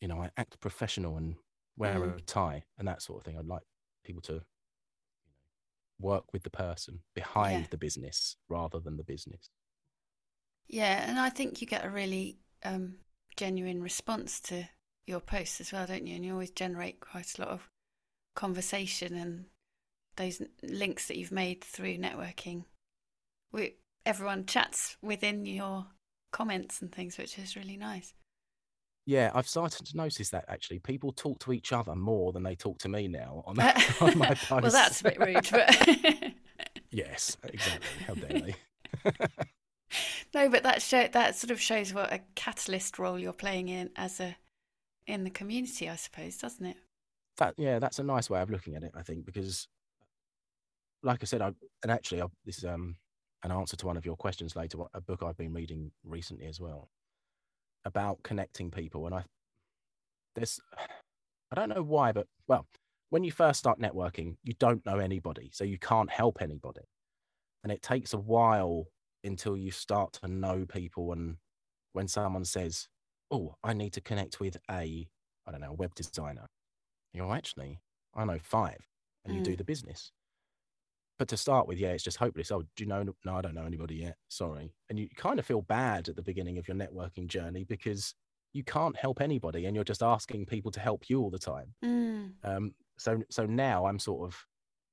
you 0.00 0.08
know, 0.08 0.20
I 0.20 0.30
act 0.36 0.60
professional 0.60 1.16
and 1.16 1.36
wear 1.76 1.94
mm. 1.94 2.16
a 2.16 2.20
tie 2.20 2.64
and 2.78 2.86
that 2.88 3.02
sort 3.02 3.20
of 3.20 3.24
thing. 3.24 3.38
I'd 3.38 3.46
like 3.46 3.62
people 4.04 4.22
to, 4.22 4.42
work 6.00 6.32
with 6.32 6.42
the 6.42 6.50
person 6.50 7.00
behind 7.14 7.62
yeah. 7.62 7.66
the 7.70 7.76
business 7.76 8.36
rather 8.48 8.80
than 8.80 8.96
the 8.96 9.04
business. 9.04 9.50
Yeah, 10.66 11.04
and 11.08 11.18
I 11.18 11.30
think 11.30 11.60
you 11.60 11.66
get 11.66 11.84
a 11.84 11.90
really 11.90 12.38
um, 12.64 12.96
genuine 13.36 13.82
response 13.82 14.40
to 14.40 14.68
your 15.06 15.20
posts 15.20 15.60
as 15.60 15.72
well, 15.72 15.86
don't 15.86 16.06
you? 16.06 16.16
And 16.16 16.24
you 16.24 16.32
always 16.32 16.50
generate 16.50 17.00
quite 17.00 17.38
a 17.38 17.42
lot 17.42 17.50
of 17.50 17.68
conversation 18.36 19.16
and 19.16 19.44
those 20.16 20.40
links 20.62 21.08
that 21.08 21.16
you've 21.16 21.32
made 21.32 21.64
through 21.64 21.98
networking. 21.98 22.64
We, 23.52 23.74
everyone 24.06 24.46
chats 24.46 24.96
within 25.02 25.44
your 25.46 25.86
comments 26.32 26.80
and 26.80 26.92
things, 26.92 27.18
which 27.18 27.38
is 27.38 27.56
really 27.56 27.76
nice. 27.76 28.14
Yeah, 29.06 29.30
I've 29.34 29.48
started 29.48 29.86
to 29.86 29.96
notice 29.96 30.30
that 30.30 30.44
actually. 30.48 30.78
People 30.78 31.12
talk 31.12 31.40
to 31.40 31.52
each 31.52 31.72
other 31.72 31.94
more 31.94 32.32
than 32.32 32.42
they 32.42 32.54
talk 32.54 32.78
to 32.80 32.88
me 32.88 33.08
now 33.08 33.42
on, 33.46 33.56
that, 33.56 33.96
on 34.00 34.18
my 34.18 34.34
posts. 34.34 34.50
well, 34.50 34.70
that's 34.70 35.00
a 35.00 35.04
bit 35.04 35.18
rude, 35.18 35.48
but 35.50 36.32
yes, 36.90 37.36
exactly. 37.42 38.04
How 38.06 38.14
dare 38.14 38.40
they? 38.40 38.54
no, 40.34 40.48
but 40.48 40.62
that 40.62 40.82
show 40.82 41.08
that 41.12 41.36
sort 41.36 41.50
of 41.50 41.60
shows 41.60 41.94
what 41.94 42.12
a 42.12 42.20
catalyst 42.34 42.98
role 42.98 43.18
you're 43.18 43.32
playing 43.32 43.68
in 43.68 43.90
as 43.96 44.20
a 44.20 44.36
in 45.06 45.24
the 45.24 45.30
community, 45.30 45.88
I 45.88 45.96
suppose, 45.96 46.36
doesn't 46.36 46.64
it? 46.64 46.76
That 47.38 47.54
yeah, 47.56 47.78
that's 47.78 47.98
a 47.98 48.04
nice 48.04 48.28
way 48.28 48.40
of 48.40 48.50
looking 48.50 48.74
at 48.74 48.82
it. 48.82 48.92
I 48.94 49.02
think 49.02 49.24
because, 49.24 49.66
like 51.02 51.20
I 51.22 51.24
said, 51.24 51.40
I 51.40 51.52
and 51.82 51.90
actually 51.90 52.20
I, 52.22 52.26
this 52.44 52.58
is 52.58 52.64
um 52.64 52.96
an 53.42 53.50
answer 53.50 53.76
to 53.76 53.86
one 53.86 53.96
of 53.96 54.04
your 54.04 54.16
questions 54.16 54.54
later. 54.54 54.78
A 54.92 55.00
book 55.00 55.22
I've 55.22 55.38
been 55.38 55.54
reading 55.54 55.90
recently 56.04 56.46
as 56.46 56.60
well 56.60 56.90
about 57.84 58.22
connecting 58.22 58.70
people, 58.70 59.06
and 59.06 59.14
I 59.14 59.24
there's 60.34 60.60
I 61.50 61.54
don't 61.54 61.68
know 61.68 61.82
why, 61.82 62.12
but 62.12 62.26
well, 62.46 62.66
when 63.10 63.24
you 63.24 63.32
first 63.32 63.58
start 63.58 63.80
networking, 63.80 64.36
you 64.44 64.54
don't 64.58 64.84
know 64.86 64.98
anybody, 64.98 65.50
so 65.52 65.64
you 65.64 65.78
can't 65.78 66.10
help 66.10 66.40
anybody, 66.40 66.82
and 67.62 67.72
it 67.72 67.82
takes 67.82 68.12
a 68.12 68.18
while 68.18 68.86
until 69.24 69.56
you 69.56 69.70
start 69.70 70.14
to 70.14 70.28
know 70.28 70.64
people 70.66 71.12
and 71.12 71.36
when 71.92 72.08
someone 72.08 72.44
says 72.44 72.88
oh, 73.30 73.54
I 73.62 73.72
need 73.72 73.92
to 73.94 74.00
connect 74.00 74.40
with 74.40 74.56
a, 74.70 75.06
I 75.46 75.50
don't 75.50 75.60
know, 75.60 75.70
a 75.70 75.74
web 75.74 75.94
designer. 75.94 76.46
You 77.12 77.22
know, 77.22 77.32
actually, 77.32 77.80
I 78.14 78.24
know 78.24 78.38
five, 78.42 78.86
and 79.24 79.34
mm. 79.34 79.38
you 79.38 79.44
do 79.44 79.52
mm. 79.52 79.58
the 79.58 79.64
business. 79.64 80.12
But 81.20 81.28
to 81.28 81.36
start 81.36 81.68
with, 81.68 81.76
yeah, 81.78 81.90
it's 81.90 82.02
just 82.02 82.16
hopeless. 82.16 82.50
Oh, 82.50 82.62
do 82.62 82.82
you 82.82 82.86
know? 82.86 83.04
No, 83.26 83.36
I 83.36 83.42
don't 83.42 83.54
know 83.54 83.66
anybody 83.66 83.96
yet. 83.96 84.16
Sorry. 84.30 84.72
And 84.88 84.98
you 84.98 85.06
kind 85.16 85.38
of 85.38 85.44
feel 85.44 85.60
bad 85.60 86.08
at 86.08 86.16
the 86.16 86.22
beginning 86.22 86.56
of 86.56 86.66
your 86.66 86.78
networking 86.78 87.26
journey 87.26 87.62
because 87.62 88.14
you 88.54 88.64
can't 88.64 88.96
help 88.96 89.20
anybody, 89.20 89.66
and 89.66 89.74
you're 89.74 89.84
just 89.84 90.02
asking 90.02 90.46
people 90.46 90.70
to 90.70 90.80
help 90.80 91.10
you 91.10 91.20
all 91.20 91.28
the 91.28 91.38
time. 91.38 91.74
Mm. 91.84 92.32
Um, 92.42 92.74
so, 92.96 93.22
so 93.28 93.44
now 93.44 93.84
I'm 93.84 93.98
sort 93.98 94.26
of, 94.26 94.46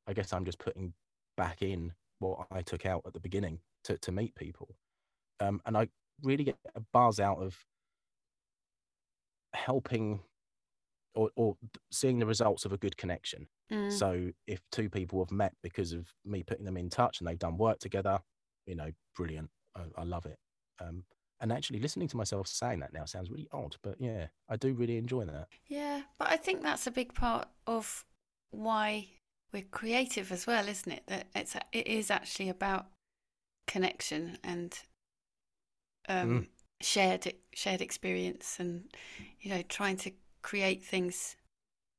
I 0.06 0.12
guess 0.12 0.34
I'm 0.34 0.44
just 0.44 0.60
putting 0.60 0.92
back 1.38 1.62
in 1.62 1.94
what 2.20 2.46
I 2.52 2.62
took 2.62 2.86
out 2.86 3.04
at 3.08 3.14
the 3.14 3.22
beginning 3.22 3.60
to 3.86 3.98
to 4.00 4.12
meet 4.12 4.36
people, 4.36 4.76
um, 5.40 5.62
and 5.66 5.78
I 5.78 5.88
really 6.24 6.44
get 6.44 6.58
a 6.76 6.82
buzz 6.92 7.22
out 7.22 7.42
of 7.42 7.56
helping 9.54 10.20
or, 11.18 11.32
or 11.36 11.58
seeing 11.92 12.20
the 12.20 12.26
results 12.26 12.64
of 12.64 12.72
a 12.72 12.78
good 12.78 12.96
connection. 12.96 13.48
Mm. 13.72 13.92
So 13.92 14.30
if 14.46 14.62
two 14.72 14.90
people 14.90 15.20
have 15.20 15.32
met 15.32 15.54
because 15.64 15.92
of 15.92 16.14
me 16.24 16.44
putting 16.44 16.64
them 16.64 16.78
in 16.78 16.90
touch 16.90 17.20
and 17.20 17.28
they've 17.28 17.40
done 17.40 17.58
work 17.58 17.80
together, 17.80 18.20
you 18.68 18.76
know, 18.76 18.92
brilliant. 19.16 19.50
I, 19.76 19.82
I 19.98 20.04
love 20.04 20.26
it. 20.26 20.38
Um, 20.80 21.04
and 21.42 21.52
actually 21.52 21.80
listening 21.80 22.08
to 22.10 22.18
myself 22.18 22.48
saying 22.48 22.80
that 22.80 22.94
now 22.94 23.06
sounds 23.06 23.32
really 23.32 23.48
odd, 23.52 23.76
but 23.82 23.96
yeah, 24.00 24.28
I 24.48 24.56
do 24.58 24.74
really 24.74 24.98
enjoy 24.98 25.26
that. 25.26 25.48
Yeah, 25.68 26.02
but 26.20 26.30
I 26.30 26.38
think 26.38 26.62
that's 26.62 26.88
a 26.88 26.92
big 26.92 27.14
part 27.14 27.48
of 27.66 28.06
why 28.52 29.08
we're 29.52 29.64
creative 29.72 30.32
as 30.32 30.46
well, 30.46 30.68
isn't 30.68 30.92
it? 30.92 31.04
That 31.08 31.28
it's 31.36 31.56
it 31.72 31.88
is 31.88 32.10
actually 32.10 32.50
about 32.50 32.88
connection 33.68 34.38
and 34.44 34.80
um, 36.08 36.30
mm 36.30 36.48
shared 36.82 37.34
shared 37.54 37.82
experience 37.82 38.58
and 38.60 38.84
you 39.40 39.50
know 39.50 39.62
trying 39.64 39.98
to 39.98 40.12
create 40.42 40.84
things 40.84 41.36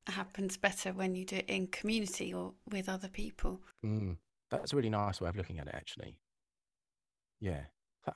happens 0.07 0.57
better 0.57 0.92
when 0.92 1.14
you 1.14 1.24
do 1.24 1.37
it 1.37 1.48
in 1.48 1.66
community 1.66 2.33
or 2.33 2.55
with 2.70 2.88
other 2.88 3.09
people. 3.09 3.61
Mm, 3.85 4.16
that's 4.51 4.72
a 4.72 4.77
really 4.77 4.90
nice 4.90 5.20
way 5.20 5.29
of 5.29 5.37
looking 5.37 5.59
at 5.59 5.68
it 5.68 5.74
actually. 5.74 6.18
Yeah. 7.40 7.62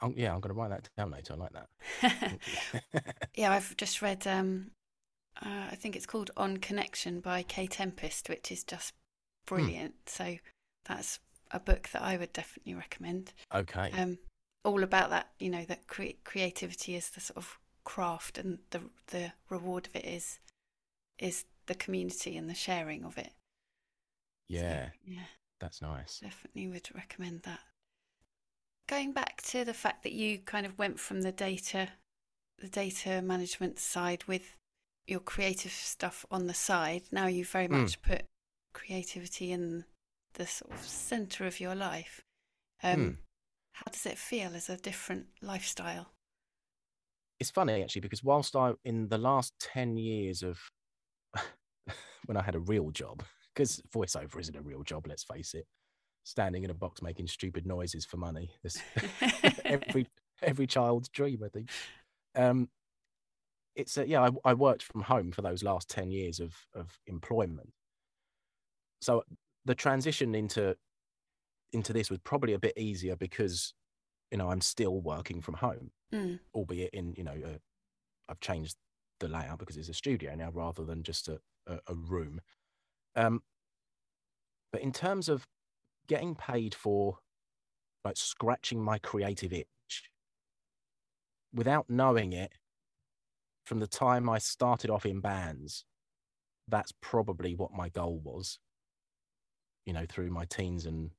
I'm, 0.00 0.14
yeah 0.16 0.32
i'm 0.32 0.40
going 0.40 0.54
to 0.54 0.58
write 0.58 0.70
that 0.70 0.88
down 0.96 1.10
later 1.10 1.34
i 1.34 1.36
like 1.36 1.52
that. 1.52 3.24
Yeah 3.36 3.52
i've 3.52 3.76
just 3.76 4.00
read 4.00 4.26
um 4.26 4.70
uh, 5.44 5.66
i 5.70 5.74
think 5.74 5.96
it's 5.96 6.06
called 6.06 6.30
on 6.34 6.56
connection 6.58 7.20
by 7.20 7.42
Kae 7.42 7.68
Tempest 7.68 8.30
which 8.30 8.50
is 8.50 8.64
just 8.64 8.94
hmm. 9.46 9.56
brilliant. 9.56 9.94
Mm. 10.06 10.10
so 10.10 10.36
that's 10.86 11.18
a 11.50 11.60
book 11.60 11.90
that 11.92 12.00
i 12.00 12.16
would 12.16 12.32
definitely 12.32 12.74
recommend. 12.74 13.34
Okay. 13.54 13.90
Um 13.98 14.18
all 14.64 14.82
about 14.82 15.10
that 15.10 15.28
you 15.38 15.50
know 15.50 15.64
that 15.66 15.86
cre- 15.88 16.16
creativity 16.24 16.94
is 16.94 17.10
the 17.10 17.20
sort 17.20 17.36
of 17.36 17.58
craft 17.84 18.38
and 18.38 18.58
the 18.70 18.80
the 19.08 19.32
reward 19.48 19.86
of 19.86 19.96
it 19.96 20.04
is 20.04 20.38
is 21.18 21.44
the 21.66 21.74
community 21.74 22.36
and 22.36 22.48
the 22.48 22.54
sharing 22.54 23.04
of 23.04 23.18
it 23.18 23.32
yeah 24.48 24.86
so, 24.86 24.92
yeah 25.06 25.20
that's 25.60 25.82
nice 25.82 26.20
definitely 26.20 26.68
would 26.68 26.88
recommend 26.94 27.42
that 27.42 27.60
going 28.88 29.12
back 29.12 29.40
to 29.42 29.64
the 29.64 29.74
fact 29.74 30.02
that 30.02 30.12
you 30.12 30.38
kind 30.38 30.66
of 30.66 30.78
went 30.78 30.98
from 30.98 31.22
the 31.22 31.32
data 31.32 31.88
the 32.58 32.68
data 32.68 33.20
management 33.22 33.78
side 33.78 34.24
with 34.24 34.56
your 35.06 35.20
creative 35.20 35.72
stuff 35.72 36.24
on 36.30 36.46
the 36.46 36.54
side. 36.54 37.02
Now 37.10 37.26
you've 37.26 37.48
very 37.50 37.66
Mm. 37.66 37.82
much 37.82 38.00
put 38.02 38.26
creativity 38.72 39.50
in 39.50 39.84
the 40.34 40.46
sort 40.46 40.70
of 40.72 40.86
center 40.86 41.44
of 41.46 41.58
your 41.58 41.74
life. 41.74 42.20
Um, 42.82 43.00
Mm. 43.00 43.18
How 43.72 43.90
does 43.90 44.06
it 44.06 44.18
feel 44.18 44.54
as 44.54 44.68
a 44.68 44.76
different 44.76 45.26
lifestyle? 45.40 46.11
It's 47.42 47.50
funny 47.50 47.82
actually 47.82 48.02
because 48.02 48.22
whilst 48.22 48.54
I 48.54 48.70
in 48.84 49.08
the 49.08 49.18
last 49.18 49.52
ten 49.58 49.96
years 49.96 50.44
of 50.44 50.60
when 52.26 52.36
I 52.36 52.42
had 52.42 52.54
a 52.54 52.60
real 52.60 52.92
job, 52.92 53.24
because 53.52 53.82
voiceover 53.92 54.38
isn't 54.38 54.54
a 54.54 54.62
real 54.62 54.84
job, 54.84 55.08
let's 55.08 55.24
face 55.24 55.52
it. 55.54 55.66
Standing 56.22 56.62
in 56.62 56.70
a 56.70 56.74
box 56.74 57.02
making 57.02 57.26
stupid 57.26 57.66
noises 57.66 58.04
for 58.04 58.16
money. 58.16 58.52
This 58.62 58.80
every 59.64 60.06
every 60.42 60.68
child's 60.68 61.08
dream, 61.08 61.42
I 61.44 61.48
think. 61.48 61.70
Um, 62.36 62.68
it's 63.74 63.96
a, 63.96 64.06
yeah. 64.06 64.22
I, 64.22 64.50
I 64.50 64.54
worked 64.54 64.84
from 64.84 65.00
home 65.00 65.32
for 65.32 65.42
those 65.42 65.64
last 65.64 65.90
ten 65.90 66.12
years 66.12 66.38
of 66.38 66.54
of 66.76 66.96
employment. 67.08 67.72
So 69.00 69.24
the 69.64 69.74
transition 69.74 70.36
into 70.36 70.76
into 71.72 71.92
this 71.92 72.08
was 72.08 72.20
probably 72.20 72.52
a 72.52 72.60
bit 72.60 72.74
easier 72.78 73.16
because 73.16 73.74
you 74.32 74.38
know 74.38 74.50
I'm 74.50 74.60
still 74.62 75.00
working 75.00 75.40
from 75.40 75.54
home, 75.54 75.92
Mm. 76.12 76.40
albeit 76.54 76.92
in 76.92 77.14
you 77.16 77.24
know 77.24 77.32
i 77.32 77.58
I've 78.28 78.40
changed 78.40 78.76
the 79.20 79.28
layout 79.28 79.58
because 79.58 79.76
it's 79.76 79.88
a 79.88 79.94
studio 79.94 80.34
now 80.34 80.50
rather 80.52 80.84
than 80.84 81.02
just 81.04 81.28
a 81.28 81.40
a, 81.66 81.78
a 81.86 81.94
room. 81.94 82.40
Um, 83.14 83.42
but 84.72 84.80
in 84.80 84.90
terms 84.92 85.28
of 85.28 85.46
getting 86.08 86.34
paid 86.34 86.74
for 86.74 87.18
like 88.04 88.16
scratching 88.16 88.82
my 88.82 88.98
creative 88.98 89.52
itch 89.52 90.10
without 91.54 91.88
knowing 91.88 92.32
it 92.32 92.52
from 93.64 93.78
the 93.78 93.86
time 93.86 94.28
I 94.28 94.38
started 94.38 94.90
off 94.90 95.06
in 95.06 95.20
bands, 95.20 95.84
that's 96.66 96.92
probably 97.00 97.54
what 97.54 97.72
my 97.72 97.88
goal 97.90 98.18
was. 98.18 98.58
You 99.86 99.92
know, 99.92 100.06
through 100.08 100.30
my 100.30 100.46
teens 100.46 100.86
and 100.86 101.10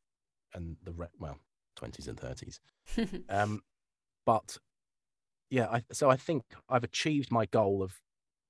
and 0.53 0.77
the 0.83 0.91
re- 0.93 1.07
well, 1.19 1.39
twenties 1.75 2.07
and 2.07 2.19
thirties. 2.19 2.59
Um, 3.29 3.61
but 4.25 4.57
yeah, 5.49 5.67
I, 5.69 5.83
so 5.91 6.09
I 6.09 6.15
think 6.15 6.43
I've 6.69 6.83
achieved 6.83 7.31
my 7.31 7.45
goal 7.45 7.83
of 7.83 8.01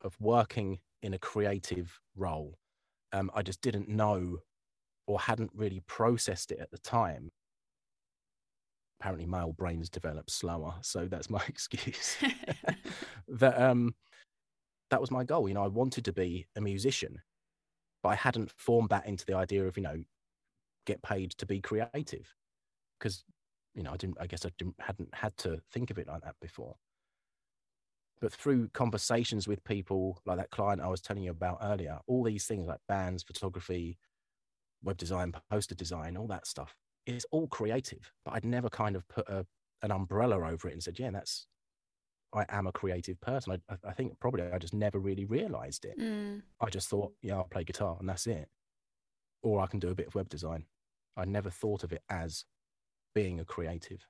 of 0.02 0.16
working 0.20 0.80
in 1.02 1.14
a 1.14 1.20
creative 1.20 2.00
role. 2.16 2.58
Um, 3.12 3.32
I 3.36 3.42
just 3.42 3.62
didn't 3.62 3.90
know 3.90 4.40
or 5.08 5.20
hadn't 5.20 5.52
really 5.54 5.82
processed 5.86 6.52
it 6.52 6.60
at 6.60 6.72
the 6.72 6.78
time. 6.78 7.32
Apparently, 9.00 9.26
male 9.26 9.54
brains 9.54 9.90
develop 9.90 10.30
slower, 10.30 10.76
so 10.82 11.08
that's 11.08 11.30
my 11.30 11.42
excuse. 11.48 12.18
that 13.28 13.62
um, 13.62 13.96
that 14.90 15.02
was 15.02 15.12
my 15.12 15.24
goal. 15.24 15.48
You 15.48 15.56
know, 15.56 15.64
I 15.64 15.68
wanted 15.68 16.06
to 16.06 16.14
be 16.14 16.48
a 16.56 16.62
musician, 16.62 17.18
but 18.02 18.10
I 18.10 18.16
hadn't 18.16 18.52
formed 18.58 18.90
that 18.90 19.06
into 19.06 19.26
the 19.26 19.36
idea 19.36 19.66
of 19.68 19.76
you 19.78 19.84
know 19.84 20.04
get 20.86 21.02
paid 21.02 21.32
to 21.32 21.46
be 21.46 21.62
creative 21.62 22.34
because 23.04 23.24
you 23.76 23.84
know 23.84 23.92
I 23.92 23.98
didn't. 23.98 24.18
I 24.20 24.28
guess 24.28 24.46
I 24.46 24.50
didn't 24.58 24.76
hadn't 24.80 25.14
had 25.14 25.36
to 25.38 25.60
think 25.72 25.92
of 25.92 25.98
it 25.98 26.08
like 26.08 26.22
that 26.22 26.36
before. 26.42 26.76
But 28.22 28.32
through 28.32 28.70
conversations 28.70 29.50
with 29.50 29.64
people 29.66 30.22
like 30.26 30.38
that 30.38 30.50
client 30.50 30.80
I 30.80 30.88
was 30.88 31.02
telling 31.02 31.24
you 31.24 31.32
about 31.32 31.58
earlier, 31.62 32.00
all 32.08 32.24
these 32.24 32.46
things 32.46 32.66
like 32.66 32.80
bands, 32.88 33.22
photography, 33.22 33.98
web 34.82 34.96
design, 34.98 35.34
poster 35.52 35.76
design, 35.76 36.16
all 36.16 36.28
that 36.28 36.48
stuff, 36.48 36.74
it's 37.06 37.26
all 37.32 37.48
creative. 37.48 38.14
But 38.24 38.36
I'd 38.36 38.46
never 38.46 38.70
kind 38.70 38.96
of 38.96 39.06
put 39.10 39.28
a, 39.28 39.46
an 39.82 39.92
umbrella 39.92 40.38
over 40.38 40.70
it 40.70 40.74
and 40.74 40.82
said, 40.82 41.00
yeah, 41.00 41.12
that's, 41.12 41.48
I 42.34 42.46
am 42.48 42.68
a 42.68 42.72
creative 42.72 43.20
person. 43.20 43.62
I, 43.70 43.76
I 43.86 43.92
think 43.92 44.18
probably 44.22 44.44
I 44.44 44.58
just 44.58 44.74
never 44.74 45.00
really 45.00 45.26
realized 45.26 45.84
it. 45.84 46.00
Mm. 46.00 46.44
I 46.62 46.70
just 46.70 46.88
thought, 46.88 47.12
yeah, 47.22 47.36
I'll 47.36 47.44
play 47.52 47.66
guitar 47.66 47.98
and 48.00 48.08
that's 48.08 48.28
it. 48.28 48.48
Or 49.42 49.60
I 49.60 49.68
can 49.68 49.80
do 49.80 49.90
a 49.90 49.96
bit 49.96 50.08
of 50.08 50.16
web 50.16 50.30
design. 50.30 50.66
I 51.18 51.26
never 51.26 51.50
thought 51.50 51.84
of 51.84 51.92
it 51.92 52.04
as 52.10 52.46
being 53.14 53.40
a 53.40 53.46
creative. 53.46 54.06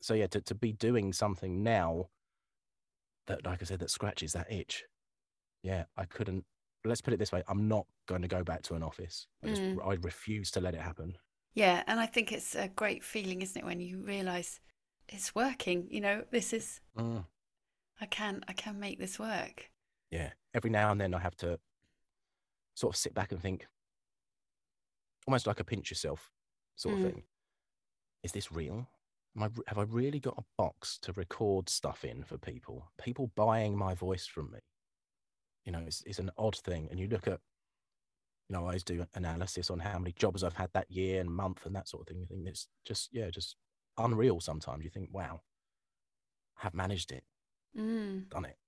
So 0.00 0.14
yeah, 0.14 0.26
to, 0.28 0.40
to 0.40 0.54
be 0.54 0.72
doing 0.72 1.12
something 1.12 1.62
now 1.62 2.08
that, 3.26 3.44
like 3.44 3.62
I 3.62 3.64
said, 3.64 3.78
that 3.80 3.90
scratches 3.90 4.32
that 4.32 4.50
itch. 4.50 4.84
Yeah, 5.62 5.84
I 5.96 6.04
couldn't. 6.06 6.44
Let's 6.84 7.00
put 7.00 7.14
it 7.14 7.18
this 7.18 7.30
way: 7.30 7.42
I'm 7.48 7.68
not 7.68 7.86
going 8.06 8.22
to 8.22 8.28
go 8.28 8.42
back 8.42 8.62
to 8.62 8.74
an 8.74 8.82
office. 8.82 9.26
I 9.44 9.48
just, 9.48 9.62
Mm. 9.62 9.86
I 9.86 9.94
refuse 10.02 10.50
to 10.52 10.60
let 10.60 10.74
it 10.74 10.80
happen. 10.80 11.16
Yeah, 11.54 11.84
and 11.86 12.00
I 12.00 12.06
think 12.06 12.32
it's 12.32 12.56
a 12.56 12.68
great 12.68 13.04
feeling, 13.04 13.42
isn't 13.42 13.60
it, 13.60 13.64
when 13.64 13.78
you 13.80 13.98
realise 14.02 14.58
it's 15.08 15.34
working. 15.34 15.86
You 15.90 16.00
know, 16.00 16.24
this 16.30 16.52
is 16.52 16.80
Mm. 16.96 17.24
I 18.00 18.06
can 18.06 18.42
I 18.48 18.52
can 18.54 18.80
make 18.80 18.98
this 18.98 19.18
work. 19.20 19.70
Yeah, 20.10 20.32
every 20.52 20.70
now 20.70 20.90
and 20.90 21.00
then 21.00 21.14
I 21.14 21.20
have 21.20 21.36
to 21.36 21.60
sort 22.74 22.94
of 22.94 22.98
sit 22.98 23.14
back 23.14 23.30
and 23.30 23.40
think, 23.40 23.68
almost 25.26 25.46
like 25.46 25.60
a 25.60 25.64
pinch 25.64 25.90
yourself 25.90 26.32
sort 26.74 26.96
of 26.96 27.00
Mm. 27.00 27.12
thing. 27.12 27.22
Is 28.22 28.32
this 28.32 28.52
real? 28.52 28.88
Am 29.36 29.42
I, 29.44 29.48
have 29.66 29.78
I 29.78 29.82
really 29.82 30.20
got 30.20 30.38
a 30.38 30.44
box 30.58 30.98
to 31.02 31.12
record 31.12 31.68
stuff 31.68 32.04
in 32.04 32.22
for 32.22 32.38
people? 32.38 32.90
People 33.02 33.30
buying 33.34 33.76
my 33.76 33.94
voice 33.94 34.26
from 34.26 34.50
me. 34.52 34.58
You 35.64 35.72
know, 35.72 35.82
it's, 35.86 36.02
it's 36.06 36.18
an 36.18 36.30
odd 36.36 36.56
thing. 36.56 36.88
And 36.90 37.00
you 37.00 37.08
look 37.08 37.26
at, 37.26 37.40
you 38.48 38.54
know, 38.54 38.60
I 38.60 38.66
always 38.66 38.84
do 38.84 39.06
analysis 39.14 39.70
on 39.70 39.78
how 39.78 39.98
many 39.98 40.12
jobs 40.12 40.44
I've 40.44 40.56
had 40.56 40.70
that 40.74 40.90
year 40.90 41.20
and 41.20 41.30
month 41.30 41.64
and 41.64 41.74
that 41.74 41.88
sort 41.88 42.02
of 42.02 42.08
thing. 42.08 42.20
You 42.20 42.26
think 42.26 42.46
it's 42.46 42.68
just, 42.84 43.08
yeah, 43.12 43.30
just 43.30 43.56
unreal 43.96 44.40
sometimes. 44.40 44.84
You 44.84 44.90
think, 44.90 45.08
wow, 45.12 45.40
I 46.58 46.64
have 46.64 46.74
managed 46.74 47.12
it, 47.12 47.24
Mm. 47.76 48.28
done 48.28 48.44
it. 48.44 48.58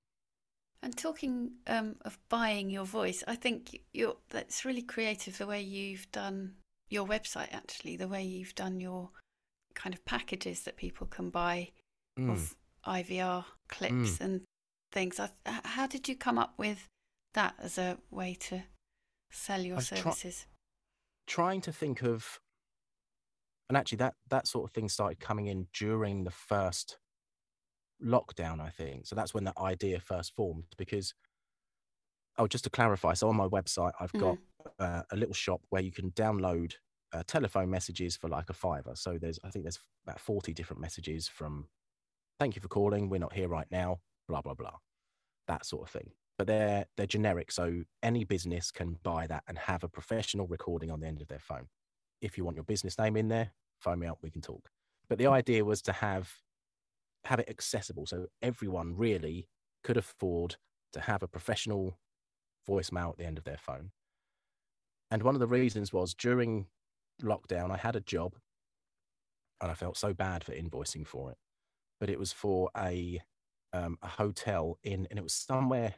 And 0.83 0.97
talking 0.97 1.53
um, 1.67 1.97
of 2.03 2.19
buying 2.29 2.71
your 2.71 2.85
voice, 2.85 3.25
I 3.27 3.37
think 3.37 3.81
you're 3.93 4.17
that's 4.29 4.65
really 4.65 4.83
creative 4.83 5.39
the 5.39 5.47
way 5.47 5.63
you've 5.63 6.11
done 6.13 6.57
your 6.91 7.07
website. 7.07 7.53
Actually, 7.53 7.97
the 7.97 8.09
way 8.09 8.23
you've 8.23 8.55
done 8.55 8.81
your 8.81 9.11
kind 9.75 9.95
of 9.95 10.05
packages 10.05 10.63
that 10.63 10.77
people 10.77 11.07
can 11.07 11.31
buy 11.31 11.71
Mm. 12.19 12.31
of 12.31 12.55
IVR 12.87 13.45
clips 13.69 14.21
and 14.21 14.43
things. 14.93 15.19
I, 15.19 15.31
how 15.65 15.87
did 15.89 16.09
you 16.09 16.15
come 16.15 16.39
up 16.39 16.55
with 16.57 16.87
that 17.33 17.55
as 17.59 17.77
a 17.77 17.99
way 18.11 18.35
to 18.35 18.63
sell 19.33 19.61
your 19.61 19.81
services? 19.81 20.47
trying 21.27 21.61
to 21.63 21.73
think 21.73 22.03
of 22.03 22.39
and 23.69 23.77
actually 23.79 23.97
that 23.97 24.15
that 24.29 24.47
sort 24.47 24.65
of 24.65 24.71
thing 24.73 24.89
started 24.91 25.19
coming 25.19 25.47
in 25.47 25.67
during 25.73 26.25
the 26.25 26.31
first 26.31 26.99
lockdown 28.05 28.61
i 28.61 28.69
think 28.69 29.07
so 29.07 29.17
that's 29.17 29.33
when 29.33 29.45
that 29.45 29.57
idea 29.57 29.99
first 29.99 30.35
formed 30.37 30.65
because 30.77 31.15
oh 32.37 32.47
just 32.47 32.65
to 32.65 32.69
clarify 32.69 33.15
so 33.15 33.27
on 33.29 33.37
my 33.37 33.49
website 33.49 33.93
i've 34.01 34.13
got 34.13 34.37
uh, 34.79 35.03
a 35.11 35.17
little 35.17 35.33
shop 35.35 35.63
where 35.71 35.81
you 35.81 35.91
can 35.91 36.11
download 36.11 36.75
uh, 37.15 37.23
telephone 37.27 37.71
messages 37.71 38.17
for 38.17 38.29
like 38.29 38.51
a 38.51 38.55
fiver. 38.55 38.93
So 38.95 39.19
there's 39.19 39.39
i 39.45 39.51
think 39.51 39.65
there's 39.65 39.79
about 40.07 40.21
40 40.21 40.53
different 40.53 40.81
messages 40.81 41.29
from 41.29 41.69
thank 42.39 42.57
you 42.57 42.63
for 42.63 42.69
calling. 42.69 43.09
We're 43.09 43.19
not 43.21 43.33
here 43.33 43.49
right 43.49 43.69
now 43.71 44.01
blah 44.29 44.43
blah 44.43 44.55
blah 44.55 44.77
that 45.49 45.65
sort 45.65 45.83
of 45.83 45.91
thing. 45.91 46.11
But 46.37 46.49
they're 46.49 46.87
they're 46.97 47.07
generic 47.07 47.53
so 47.53 47.83
any 48.03 48.25
business 48.25 48.71
can 48.71 48.99
buy 49.03 49.27
that 49.29 49.45
and 49.47 49.59
have 49.59 49.85
a 49.85 49.89
professional 49.89 50.47
recording 50.47 50.91
on 50.91 51.01
the 51.01 51.07
end 51.07 51.23
of 51.23 51.29
their 51.29 51.39
phone. 51.39 51.69
If 52.21 52.37
you 52.37 52.45
want 52.45 52.57
your 52.57 52.65
business 52.65 52.99
name 52.99 53.17
in 53.17 53.29
there 53.29 53.53
phone 53.81 53.99
me 53.99 54.07
up 54.07 54.19
we 54.23 54.31
can 54.31 54.41
talk. 54.41 54.71
But 55.09 55.19
the 55.19 55.27
idea 55.27 55.65
was 55.65 55.83
to 55.83 55.93
have 55.93 56.33
have 57.25 57.39
it 57.39 57.49
accessible 57.49 58.07
so 58.07 58.27
everyone 58.43 58.97
really 58.97 59.49
could 59.83 59.97
afford 59.97 60.57
to 60.93 61.01
have 61.01 61.23
a 61.23 61.29
professional 61.29 61.99
voicemail 62.69 63.11
at 63.11 63.19
the 63.19 63.25
end 63.25 63.39
of 63.39 63.45
their 63.45 63.59
phone. 63.59 63.91
And 65.11 65.23
one 65.23 65.35
of 65.35 65.41
the 65.41 65.47
reasons 65.47 65.93
was 65.93 66.15
during 66.15 66.67
lockdown 67.23 67.71
i 67.71 67.77
had 67.77 67.97
a 67.97 68.01
job 68.01 68.35
and 69.61 69.71
i 69.71 69.75
felt 69.75 69.97
so 69.97 70.13
bad 70.13 70.45
for 70.45 70.53
invoicing 70.53 71.07
for 71.07 71.31
it 71.31 71.39
but 72.01 72.11
it 72.11 72.19
was 72.19 72.33
for 72.33 72.71
a 72.77 73.21
um, 73.73 73.99
a 74.03 74.09
hotel 74.09 74.79
in 74.85 75.07
and 75.11 75.19
it 75.19 75.23
was 75.23 75.35
somewhere 75.35 75.95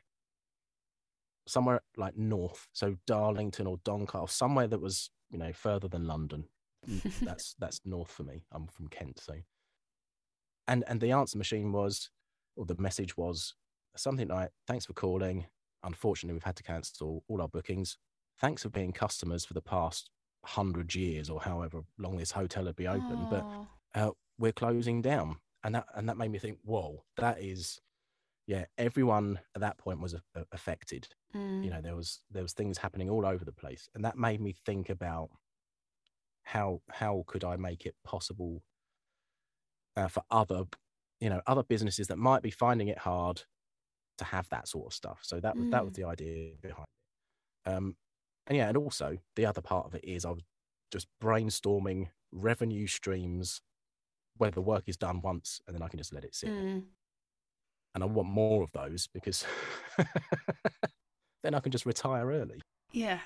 somewhere 1.47 1.81
like 1.97 2.17
north, 2.17 2.69
so 2.73 2.97
Darlington 3.07 3.67
or 3.67 3.79
Doncaster, 3.85 4.35
somewhere 4.35 4.67
that 4.67 4.81
was 4.81 5.11
you 5.31 5.39
know 5.39 5.53
further 5.53 5.89
than 5.89 6.07
London. 6.07 6.45
That's 7.23 7.57
that's 7.59 7.81
north 7.85 8.11
for 8.13 8.23
me. 8.23 8.45
I'm 8.53 8.69
from 8.69 8.87
Kent, 8.87 9.19
so. 9.19 9.35
And 10.69 10.85
and 10.87 11.01
the 11.01 11.11
answer 11.11 11.37
machine 11.37 11.73
was, 11.73 12.11
or 12.55 12.65
the 12.65 12.77
message 12.79 13.17
was 13.17 13.55
something 13.97 14.29
like, 14.29 14.51
"Thanks 14.69 14.87
for 14.87 14.93
calling. 14.93 15.47
Unfortunately, 15.83 16.35
we've 16.35 16.45
had 16.45 16.57
to 16.57 16.63
cancel 16.63 17.25
all 17.29 17.43
our 17.43 17.49
bookings. 17.49 17.99
Thanks 18.41 18.63
for 18.63 18.69
being 18.69 18.93
customers 18.93 19.45
for 19.45 19.55
the 19.55 19.63
past 19.63 20.11
hundred 20.47 20.95
years 20.95 21.31
or 21.31 21.41
however 21.43 21.83
long 21.99 22.17
this 22.17 22.33
hotel 22.33 22.67
had 22.67 22.77
been 22.77 22.87
open, 22.89 23.27
but 23.27 23.47
Oh, 23.47 23.69
uh, 23.95 24.13
we're 24.39 24.53
closing 24.53 25.03
down." 25.03 25.41
And 25.65 25.75
that 25.75 25.87
and 25.95 26.09
that 26.09 26.17
made 26.19 26.31
me 26.31 26.39
think, 26.39 26.61
"Whoa, 26.65 27.05
that 27.17 27.41
is." 27.41 27.81
Yeah, 28.47 28.67
everyone 28.79 29.41
at 29.55 29.61
that 29.63 29.79
point 29.79 30.01
was 30.01 30.15
a- 30.15 30.23
a- 30.35 30.47
affected 30.53 31.09
mm, 31.35 31.65
you 31.65 31.71
know 31.71 31.81
there 31.83 31.97
was 31.97 32.23
there 32.31 32.43
was 32.45 32.53
things 32.55 32.79
happening 32.79 33.11
all 33.11 33.27
over 33.27 33.45
the 33.45 33.53
place 33.53 33.89
and 33.95 34.05
that 34.05 34.17
made 34.19 34.41
me 34.41 34.53
think 34.53 34.89
about 34.91 35.31
how 36.45 36.81
how 36.91 37.25
could 37.27 37.45
i 37.45 37.57
make 37.57 37.85
it 37.87 37.97
possible 38.05 38.63
uh, 39.97 40.09
for 40.09 40.23
other 40.31 40.65
you 41.21 41.31
know 41.31 41.41
other 41.47 41.63
businesses 41.63 42.07
that 42.09 42.19
might 42.19 42.43
be 42.43 42.51
finding 42.51 42.89
it 42.89 42.99
hard 42.99 43.43
to 44.19 44.25
have 44.25 44.49
that 44.51 44.69
sort 44.69 44.87
of 44.87 44.95
stuff. 44.95 45.21
So 45.23 45.41
that 45.41 45.57
was 45.59 45.69
that 45.71 45.85
was 45.85 45.93
Mm. 45.93 45.97
the 45.97 46.05
idea 46.05 46.55
behind 46.61 46.87
it. 47.67 47.71
Um, 47.73 47.97
and 48.47 48.57
yeah, 48.57 48.69
and 48.69 48.77
also 48.77 49.19
the 49.35 49.47
other 49.47 49.61
part 49.61 49.87
of 49.87 49.95
it 49.95 50.05
is 50.05 50.25
I 50.25 50.31
was 50.31 50.43
just 50.93 51.09
brainstorming 51.23 52.09
revenue 52.33 52.87
streams 52.87 53.61
where 54.37 54.51
the 54.51 54.61
work 54.61 54.85
is 54.87 54.97
done 54.97 55.21
once 55.23 55.61
and 55.67 55.75
then 55.75 55.83
I 55.83 55.89
can 55.89 55.99
just 55.99 56.13
let 56.13 56.25
it 56.25 56.35
sit. 56.35 56.51
Mm. 56.51 56.85
And 57.95 58.05
I 58.05 58.07
want 58.07 58.29
more 58.29 58.63
of 58.63 58.71
those 58.73 59.09
because 59.13 59.45
then 61.43 61.55
I 61.55 61.61
can 61.61 61.73
just 61.73 61.87
retire 61.87 62.27
early. 62.31 62.61
Yeah. 62.93 63.21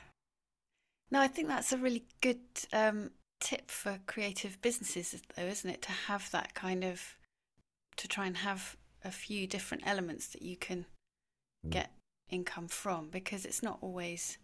No, 1.11 1.21
I 1.21 1.27
think 1.27 1.49
that's 1.49 1.73
a 1.73 1.77
really 1.77 2.05
good 2.21 2.41
um, 2.73 3.11
tip 3.41 3.71
for 3.71 3.99
creative 4.07 4.63
businesses, 4.63 5.21
though, 5.37 5.43
isn't 5.43 5.69
it? 5.69 5.83
To 5.83 5.93
have 5.93 6.31
that 6.31 6.55
kind 6.55 6.85
of, 6.85 7.17
to 7.97 8.07
try 8.07 8.27
and 8.27 8.37
have 8.37 8.77
a 9.05 9.11
few 9.11 9.49
different 9.49 9.83
elements 9.87 10.29
that 10.29 10.43
you 10.43 10.57
can 10.57 10.87
Mm. 11.67 11.71
get 11.71 11.91
income 12.31 12.69
from, 12.69 13.11
because 13.11 13.45
it's 13.45 13.63
not 13.63 13.79
always, 13.83 14.39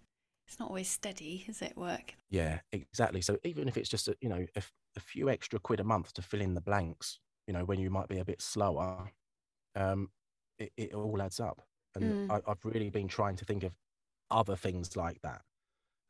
it's 0.47 0.59
not 0.59 0.69
always 0.69 0.89
steady, 0.89 1.45
is 1.49 1.63
it? 1.63 1.77
Work. 1.77 2.15
Yeah, 2.31 2.61
exactly. 2.73 3.21
So 3.21 3.39
even 3.45 3.69
if 3.69 3.77
it's 3.77 3.89
just 3.89 4.09
a, 4.09 4.17
you 4.21 4.29
know 4.29 4.47
a, 4.57 4.63
a 4.97 5.01
few 5.01 5.29
extra 5.29 5.59
quid 5.59 5.81
a 5.81 5.85
month 5.85 6.13
to 6.15 6.23
fill 6.23 6.41
in 6.41 6.55
the 6.55 6.61
blanks, 6.61 7.19
you 7.47 7.53
know, 7.55 7.65
when 7.65 7.79
you 7.81 7.91
might 7.91 8.09
be 8.09 8.19
a 8.19 8.25
bit 8.25 8.43
slower, 8.43 9.11
um, 9.75 10.11
it, 10.59 10.73
it 10.77 10.95
all 10.95 11.21
adds 11.23 11.41
up. 11.41 11.63
And 11.95 12.15
Mm. 12.15 12.31
I, 12.31 12.51
I've 12.51 12.65
really 12.65 12.91
been 12.91 13.09
trying 13.09 13.37
to 13.37 13.45
think 13.45 13.63
of 13.63 13.73
other 14.31 14.57
things 14.57 14.97
like 14.97 15.21
that 15.23 15.43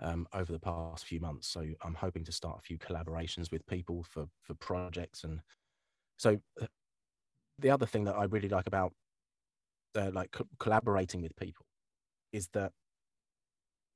um, 0.00 0.26
over 0.32 0.52
the 0.52 0.58
past 0.58 1.04
few 1.04 1.20
months. 1.20 1.48
So 1.48 1.64
I'm 1.82 1.94
hoping 1.94 2.24
to 2.24 2.32
start 2.32 2.58
a 2.58 2.62
few 2.62 2.78
collaborations 2.78 3.52
with 3.52 3.64
people 3.66 4.02
for 4.02 4.26
for 4.42 4.54
projects. 4.54 5.24
And 5.24 5.40
so 6.18 6.40
uh, 6.60 6.66
the 7.58 7.70
other 7.70 7.86
thing 7.86 8.04
that 8.04 8.14
I 8.16 8.24
really 8.24 8.48
like 8.48 8.66
about 8.66 8.92
uh, 9.96 10.10
like 10.12 10.32
co- 10.32 10.48
collaborating 10.58 11.22
with 11.22 11.34
people 11.36 11.66
is 12.32 12.48
that 12.52 12.72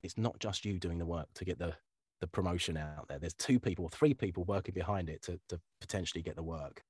it's 0.03 0.19
not 0.19 0.39
just 0.39 0.65
you 0.65 0.79
doing 0.79 0.99
the 0.99 1.07
work 1.07 1.29
to 1.35 1.45
get 1.45 1.59
the 1.59 1.75
the 2.21 2.27
promotion 2.27 2.77
out 2.77 3.09
there. 3.09 3.19
There's 3.19 3.35
two 3.35 3.59
people, 3.59 3.89
three 3.89 4.13
people 4.13 4.45
working 4.45 4.75
behind 4.75 5.09
it 5.09 5.23
to 5.23 5.41
to 5.49 5.61
potentially 5.81 6.23
get 6.23 6.37
the 6.37 6.43
work. 6.43 6.83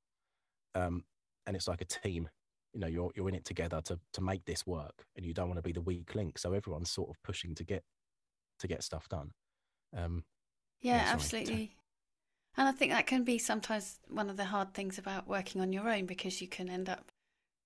Um, 0.74 1.04
and 1.46 1.56
it's 1.56 1.68
like 1.68 1.80
a 1.80 1.84
team. 1.84 2.28
You 2.72 2.80
know, 2.80 2.86
you're 2.86 3.10
you're 3.16 3.28
in 3.28 3.34
it 3.34 3.44
together 3.44 3.80
to 3.82 3.98
to 4.12 4.20
make 4.20 4.44
this 4.44 4.66
work, 4.66 5.04
and 5.16 5.24
you 5.24 5.34
don't 5.34 5.48
want 5.48 5.58
to 5.58 5.62
be 5.62 5.72
the 5.72 5.80
weak 5.80 6.14
link. 6.14 6.38
So 6.38 6.52
everyone's 6.52 6.90
sort 6.90 7.10
of 7.10 7.16
pushing 7.22 7.54
to 7.56 7.64
get 7.64 7.82
to 8.60 8.68
get 8.68 8.82
stuff 8.82 9.08
done. 9.08 9.32
Um, 9.96 10.24
Yeah, 10.80 10.96
Yeah, 10.96 11.12
absolutely. 11.12 11.76
And 12.56 12.68
I 12.68 12.72
think 12.72 12.92
that 12.92 13.06
can 13.06 13.24
be 13.24 13.38
sometimes 13.38 13.98
one 14.08 14.28
of 14.28 14.36
the 14.36 14.44
hard 14.44 14.74
things 14.74 14.98
about 14.98 15.28
working 15.28 15.60
on 15.60 15.72
your 15.72 15.88
own 15.88 16.06
because 16.06 16.40
you 16.40 16.48
can 16.48 16.68
end 16.68 16.88
up 16.88 17.10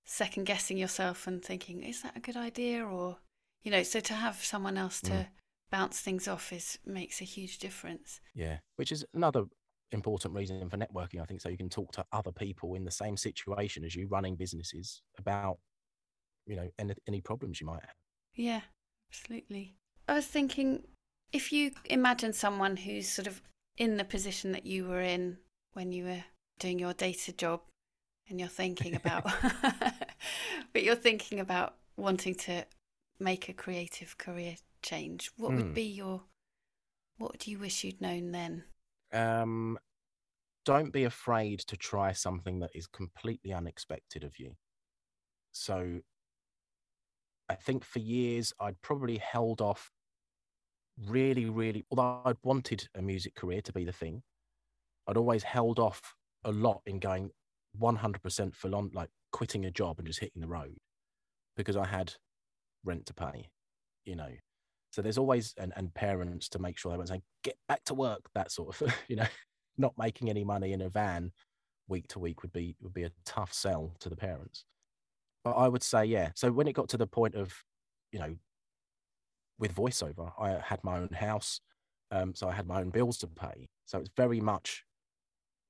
second 0.05 0.45
guessing 0.45 0.77
yourself 0.77 1.27
and 1.27 1.43
thinking, 1.43 1.83
is 1.83 2.03
that 2.03 2.17
a 2.17 2.21
good 2.21 2.37
idea? 2.37 2.85
Or, 2.85 3.17
you 3.65 3.71
know, 3.71 3.83
so 3.83 3.99
to 4.01 4.15
have 4.15 4.37
someone 4.45 4.77
else 4.77 5.01
to 5.03 5.11
Mm. 5.11 5.29
bounce 5.71 6.01
things 6.01 6.29
off 6.29 6.53
is 6.53 6.79
makes 6.85 7.21
a 7.21 7.25
huge 7.25 7.59
difference. 7.59 8.21
yeah, 8.35 8.59
which 8.77 8.93
is 8.93 9.05
another 9.15 9.45
important 9.91 10.35
reason 10.35 10.69
for 10.71 10.77
networking. 10.77 11.21
I 11.21 11.25
think 11.25 11.41
so 11.41 11.49
you 11.49 11.57
can 11.57 11.69
talk 11.71 11.93
to 11.93 12.05
other 12.13 12.33
people 12.33 12.75
in 12.75 12.85
the 12.85 12.91
same 12.91 13.17
situation 13.17 13.85
as 13.85 13.95
you, 13.95 14.07
running 14.09 14.37
businesses 14.37 15.03
about 15.19 15.59
you 16.47 16.57
know 16.57 16.69
any, 16.79 16.95
any 17.09 17.21
problems 17.21 17.61
you 17.61 17.67
might 17.67 17.81
have. 17.83 17.95
Yeah, 18.35 18.61
absolutely. 19.11 19.75
I 20.09 20.15
was 20.15 20.27
thinking 20.27 20.87
if 21.33 21.53
you 21.53 21.73
imagine 21.87 22.33
someone 22.33 22.77
who's 22.77 23.09
sort 23.09 23.27
of 23.27 23.41
in 23.79 23.97
the 23.97 24.05
position 24.05 24.53
that 24.53 24.67
you 24.67 24.87
were 24.87 25.01
in 25.01 25.39
when 25.73 25.91
you 25.93 26.05
were 26.05 26.25
doing 26.59 26.79
your 26.79 26.93
data 26.93 27.33
job 27.33 27.61
and 28.29 28.39
you're 28.39 28.49
thinking 28.49 28.95
about 28.95 29.25
but 30.73 30.83
you're 30.83 30.95
thinking 30.95 31.41
about 31.41 31.77
wanting 31.97 32.35
to 32.35 32.65
make 33.19 33.49
a 33.49 33.55
creative 33.55 34.19
career 34.19 34.57
change, 34.83 35.31
what 35.37 35.55
would 35.57 35.73
Hmm. 35.73 35.75
be 35.75 35.85
your 35.85 36.27
what 37.19 37.39
do 37.39 37.51
you 37.51 37.59
wish 37.59 37.85
you'd 37.85 38.01
known 38.01 38.33
then? 38.33 38.67
um, 39.13 39.79
don't 40.65 40.93
be 40.93 41.05
afraid 41.05 41.61
to 41.61 41.77
try 41.77 42.13
something 42.13 42.61
that 42.61 42.71
is 42.75 42.87
completely 42.87 43.53
unexpected 43.53 44.25
of 44.25 44.39
you. 44.39 44.57
So, 45.53 46.01
I 47.49 47.55
think 47.55 47.85
for 47.85 48.01
years 48.01 48.53
I'd 48.61 48.81
probably 48.83 49.17
held 49.19 49.61
off 49.63 49.91
really, 50.97 51.47
really, 51.47 51.85
although 51.91 52.23
I'd 52.25 52.37
wanted 52.43 52.89
a 52.95 53.03
music 53.03 53.35
career 53.35 53.61
to 53.63 53.73
be 53.73 53.85
the 53.85 53.93
thing, 53.93 54.23
I'd 55.07 55.17
always 55.19 55.45
held 55.45 55.79
off 55.79 56.17
a 56.45 56.53
lot 56.53 56.83
in 56.87 57.01
going 57.01 57.33
100% 57.79 58.57
full 58.57 58.75
on, 58.75 58.91
like 58.95 59.11
quitting 59.33 59.65
a 59.67 59.73
job 59.73 59.99
and 59.99 60.07
just 60.09 60.21
hitting 60.21 60.43
the 60.43 60.49
road 60.49 60.79
because 61.57 61.77
I 61.77 61.87
had 61.87 62.15
rent 62.85 63.07
to 63.07 63.15
pay, 63.15 63.51
you 64.05 64.17
know. 64.17 64.33
So 64.93 65.03
there's 65.03 65.19
always 65.19 65.55
and, 65.59 65.73
and 65.77 65.95
parents 65.95 66.49
to 66.51 66.59
make 66.61 66.79
sure 66.79 66.93
they 66.93 66.99
weren't 66.99 67.09
saying 67.09 67.25
get 67.43 67.57
back 67.69 67.85
to 67.87 67.95
work 67.95 68.31
that 68.35 68.53
sort 68.53 68.81
of 68.81 68.95
you 69.09 69.17
know 69.17 69.27
not 69.77 69.99
making 69.99 70.31
any 70.31 70.45
money 70.45 70.73
in 70.73 70.81
a 70.83 70.89
van 70.89 71.33
week 71.89 72.09
to 72.09 72.19
week 72.21 72.43
would 72.43 72.53
be 72.53 72.77
would 72.81 72.95
be 72.95 73.05
a 73.05 73.13
tough 73.25 73.53
sell 73.53 73.95
to 74.01 74.09
the 74.09 74.17
parents. 74.17 74.65
But 75.45 75.53
I 75.53 75.69
would 75.69 75.83
say 75.83 76.05
yeah. 76.07 76.33
So 76.37 76.53
when 76.53 76.69
it 76.69 76.75
got 76.75 76.89
to 76.91 76.99
the 76.99 77.07
point 77.07 77.35
of 77.35 77.65
you 78.13 78.21
know 78.21 78.37
with 79.59 79.75
voiceover, 79.75 80.33
I 80.39 80.59
had 80.61 80.83
my 80.85 80.99
own 80.99 81.11
house, 81.13 81.61
um, 82.11 82.35
so 82.35 82.49
I 82.49 82.53
had 82.53 82.67
my 82.67 82.81
own 82.81 82.91
bills 82.91 83.19
to 83.19 83.29
pay. 83.29 83.69
So 83.87 83.99
it's 83.99 84.11
very 84.17 84.41
much 84.41 84.85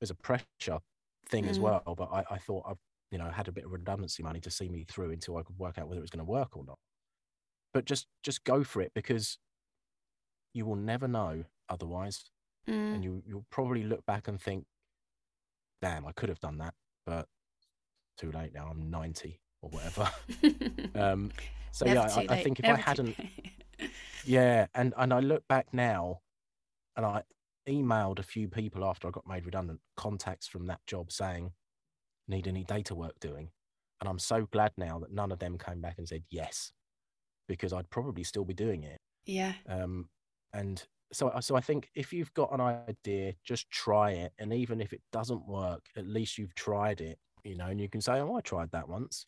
as 0.02 0.10
a 0.10 0.14
pressure 0.14 0.80
thing 1.28 1.48
as 1.48 1.58
Mm. 1.58 1.62
well. 1.62 1.94
But 1.96 2.10
I, 2.12 2.24
I 2.32 2.38
thought 2.38 2.64
I 2.66 2.74
you 3.10 3.18
know 3.18 3.30
had 3.30 3.48
a 3.48 3.52
bit 3.52 3.64
of 3.64 3.72
redundancy 3.72 4.22
money 4.22 4.40
to 4.42 4.50
see 4.50 4.68
me 4.68 4.84
through 4.84 5.12
until 5.12 5.36
I 5.36 5.42
could 5.42 5.58
work 5.58 5.78
out 5.78 5.88
whether 5.88 6.00
it 6.00 6.02
was 6.02 6.10
going 6.10 6.24
to 6.26 6.30
work 6.30 6.56
or 6.56 6.64
not 6.64 6.78
but 7.74 7.84
just 7.84 8.06
just 8.22 8.44
go 8.44 8.64
for 8.64 8.80
it 8.80 8.92
because 8.94 9.36
you 10.54 10.64
will 10.64 10.76
never 10.76 11.06
know 11.06 11.44
otherwise. 11.68 12.24
Mm. 12.66 12.94
and 12.94 13.04
you 13.04 13.22
you'll 13.26 13.44
probably 13.50 13.82
look 13.82 14.06
back 14.06 14.26
and 14.26 14.40
think 14.40 14.64
damn 15.82 16.06
i 16.06 16.12
could 16.12 16.30
have 16.30 16.40
done 16.40 16.56
that 16.56 16.72
but 17.04 17.28
too 18.16 18.32
late 18.32 18.54
now. 18.54 18.68
I'm 18.70 18.90
90 18.90 19.38
or 19.60 19.68
whatever. 19.68 20.10
Um 20.94 21.30
so 21.72 21.84
Never 21.84 22.00
yeah 22.00 22.14
I, 22.14 22.36
I 22.36 22.42
think 22.42 22.60
if 22.60 22.62
never 22.62 22.78
i 22.78 22.80
hadn't 22.80 23.16
yeah 24.24 24.66
and 24.74 24.94
and 24.96 25.12
i 25.12 25.18
look 25.18 25.46
back 25.48 25.66
now 25.74 26.20
and 26.96 27.04
i 27.04 27.22
emailed 27.68 28.20
a 28.20 28.22
few 28.22 28.48
people 28.48 28.84
after 28.84 29.08
i 29.08 29.10
got 29.10 29.26
made 29.26 29.44
redundant 29.44 29.80
contacts 29.96 30.46
from 30.46 30.66
that 30.66 30.80
job 30.86 31.10
saying 31.10 31.52
need 32.28 32.46
any 32.48 32.64
data 32.64 32.94
work 32.94 33.18
doing? 33.20 33.50
And 34.00 34.08
i'm 34.08 34.20
so 34.20 34.46
glad 34.46 34.72
now 34.78 35.00
that 35.00 35.12
none 35.12 35.32
of 35.32 35.40
them 35.40 35.58
came 35.58 35.80
back 35.82 35.98
and 35.98 36.08
said 36.08 36.22
yes 36.30 36.72
because 37.48 37.72
i'd 37.72 37.90
probably 37.90 38.24
still 38.24 38.44
be 38.44 38.54
doing 38.54 38.82
it 38.82 39.00
yeah. 39.26 39.52
um, 39.68 40.08
and 40.52 40.84
so 41.14 41.32
so 41.40 41.56
I 41.56 41.60
think 41.60 41.88
if 41.94 42.12
you've 42.12 42.32
got 42.34 42.52
an 42.52 42.60
idea, 42.60 43.34
just 43.44 43.70
try 43.70 44.10
it, 44.12 44.32
and 44.38 44.52
even 44.52 44.80
if 44.80 44.92
it 44.92 45.00
doesn't 45.12 45.46
work, 45.46 45.82
at 45.96 46.06
least 46.06 46.38
you've 46.38 46.54
tried 46.54 47.00
it, 47.00 47.18
you 47.44 47.56
know, 47.56 47.66
and 47.66 47.80
you 47.80 47.88
can 47.88 48.00
say, 48.00 48.14
"Oh, 48.14 48.34
I 48.34 48.40
tried 48.40 48.70
that 48.72 48.88
once," 48.88 49.26